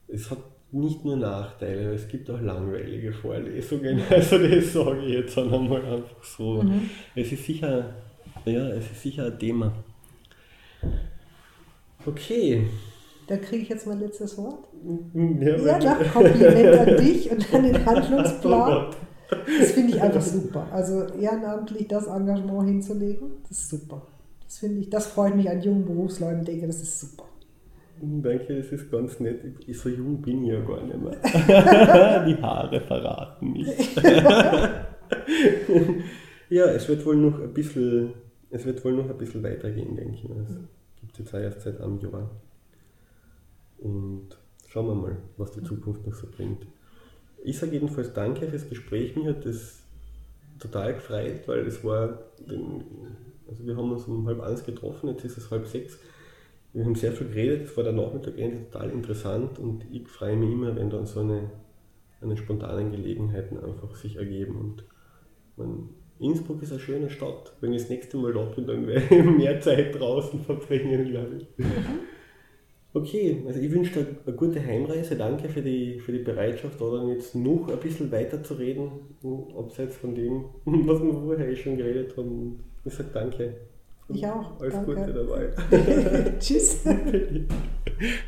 Es 0.07 0.31
hat 0.31 0.39
nicht 0.71 1.05
nur 1.05 1.17
Nachteile, 1.17 1.93
es 1.93 2.09
gibt 2.09 2.31
auch 2.31 2.41
langweilige 2.41 3.13
Vorlesungen. 3.13 4.01
Also 4.11 4.39
das 4.39 4.73
sage 4.73 5.05
ich 5.05 5.15
jetzt 5.15 5.37
einmal 5.37 5.85
einfach 5.85 6.23
so. 6.23 6.63
Mhm. 6.63 6.89
Es 7.17 7.33
ist 7.33 7.45
sicher, 7.45 7.95
ja, 8.45 8.69
es 8.69 8.91
ist 8.91 9.03
sicher 9.03 9.27
ein 9.27 9.39
Thema. 9.39 9.73
Okay. 12.07 12.67
Da 13.27 13.37
kriege 13.39 13.63
ich 13.63 13.69
jetzt 13.71 13.87
mein 13.87 14.01
letztes 14.01 14.37
Wort. 14.39 14.69
Ja, 15.15 15.57
ja 15.57 15.79
doch, 15.79 16.13
Kompliment 16.13 16.79
an 16.79 16.97
dich 17.05 17.31
und 17.31 17.55
an 17.55 17.63
den 17.65 17.87
Handlungsplan. 17.87 18.95
Das 19.59 19.73
finde 19.73 19.97
ich 19.97 20.03
einfach 20.03 20.21
super. 20.21 20.67
Also 20.73 21.05
ehrenamtlich 21.21 21.89
das 21.89 22.07
Engagement 22.07 22.69
hinzulegen, 22.69 23.33
das 23.49 23.59
ist 23.59 23.71
super. 23.71 24.03
Das 24.45 24.59
finde 24.59 24.81
ich, 24.81 24.91
das 24.91 25.07
freut 25.07 25.37
mich 25.37 25.49
an 25.51 25.63
jungen 25.63 25.85
Berufsleuten, 25.85 26.45
denke, 26.45 26.67
das 26.67 26.83
ist 26.83 27.01
super. 27.01 27.25
Danke, 28.01 28.57
das 28.57 28.73
ist 28.73 28.91
ganz 28.91 29.21
nett. 29.21 29.41
Ich, 29.67 29.79
so 29.79 29.89
jung 29.89 30.21
bin 30.21 30.45
ich 30.45 30.51
ja 30.51 30.61
gar 30.61 30.83
nicht 30.83 31.01
mehr. 31.01 31.17
Die 32.27 32.43
Haare 32.43 32.81
verraten 32.81 33.53
mich. 33.53 33.69
ja, 36.51 36.67
es 36.67 36.89
wird 36.89 37.07
wohl 37.07 37.17
noch 37.17 37.41
ein 37.41 37.55
bisschen, 37.55 38.15
es 38.51 38.65
wird 38.65 38.85
wohl 38.85 38.95
noch 38.95 39.09
ein 39.09 39.17
bisschen 39.17 39.43
weitergehen, 39.43 39.97
denke 39.97 40.15
ich. 40.15 40.25
Es 40.25 40.57
gibt 41.01 41.19
jetzt 41.19 41.35
auch 41.35 41.39
erst 41.39 41.61
seit 41.63 41.81
einem 41.81 41.99
Jahr. 42.01 42.31
Und 43.79 44.29
schauen 44.67 44.89
wir 44.89 44.95
mal, 44.95 45.17
was 45.37 45.53
die 45.53 45.63
Zukunft 45.63 46.07
noch 46.07 46.15
so 46.15 46.27
bringt. 46.27 46.67
Ich 47.45 47.59
sage 47.59 47.73
jedenfalls 47.73 48.15
danke 48.15 48.49
fürs 48.49 48.69
Gespräch. 48.71 49.15
Mir 49.17 49.31
hat 49.31 49.45
das 49.45 49.83
total 50.59 50.95
gefreut, 50.95 51.47
weil 51.47 51.67
es 51.67 51.85
war, 51.85 52.19
also 53.47 53.67
wir 53.67 53.77
haben 53.77 53.93
uns 53.93 54.05
um 54.05 54.27
halb 54.27 54.41
eins 54.41 54.65
getroffen, 54.65 55.11
jetzt 55.11 55.27
ist 55.27 55.37
es 55.37 55.51
halb 55.51 55.67
sechs. 55.67 55.99
Wir 56.73 56.87
haben 56.87 56.95
sehr 56.95 57.13
viel 57.13 57.29
geredet, 57.29 57.69
es 57.69 57.77
war 57.77 57.85
der 57.85 57.93
Nachmittag 57.93 58.39
endlich 58.39 58.71
total 58.71 58.91
interessant 58.91 59.59
und 59.59 59.85
ich 59.93 60.09
freue 60.09 60.37
mich 60.37 60.51
immer, 60.51 60.75
wenn 60.75 60.89
dann 60.89 61.07
so 61.07 61.21
eine, 61.21 61.51
eine 62.23 62.37
spontanen 62.37 62.91
Gelegenheiten 62.91 63.63
einfach 63.63 63.95
sich 63.95 64.17
ergeben. 64.17 64.57
Und 64.57 64.85
man, 65.57 65.91
Innsbruck 66.19 66.63
ist 66.63 66.73
eine 66.73 66.81
schöne 66.81 67.11
Stadt. 67.11 67.53
Wenn 67.61 67.75
ich 67.75 67.83
das 67.83 67.91
nächste 67.91 68.17
Mal 68.17 68.33
dort 68.33 68.57
bin, 68.57 68.67
dann 68.67 68.87
werde 68.87 69.15
ich 69.15 69.25
mehr 69.37 69.61
Zeit 69.61 69.95
draußen 69.95 70.41
verbringen, 70.41 71.11
glaube 71.11 71.37
ich. 71.37 71.59
Mhm. 71.59 72.01
Okay, 72.97 73.43
also 73.45 73.59
ich 73.59 73.73
wünsche 73.73 74.05
dir 74.05 74.07
eine 74.25 74.37
gute 74.37 74.65
Heimreise. 74.65 75.17
Danke 75.17 75.49
für 75.49 75.63
die, 75.63 75.99
für 75.99 76.13
die 76.13 76.21
Bereitschaft, 76.21 76.81
da 76.81 76.91
dann 76.93 77.09
jetzt 77.09 77.35
noch 77.35 77.69
ein 77.69 77.81
bisschen 77.81 78.13
weiter 78.13 78.41
zu 78.43 78.55
reden, 78.55 78.89
abseits 79.59 79.97
von 79.97 80.15
dem, 80.15 80.45
was 80.65 81.03
wir 81.03 81.13
vorher 81.13 81.49
eh 81.49 81.57
schon 81.57 81.77
geredet 81.77 82.17
haben. 82.17 82.63
Ich 82.85 82.95
sage 82.95 83.11
danke. 83.13 83.55
Ich 84.09 84.25
auch. 84.25 84.61
Alles 84.61 84.75
danke. 84.75 84.95
Gute 84.95 85.13
dabei. 85.13 86.35
Tschüss. 86.39 86.85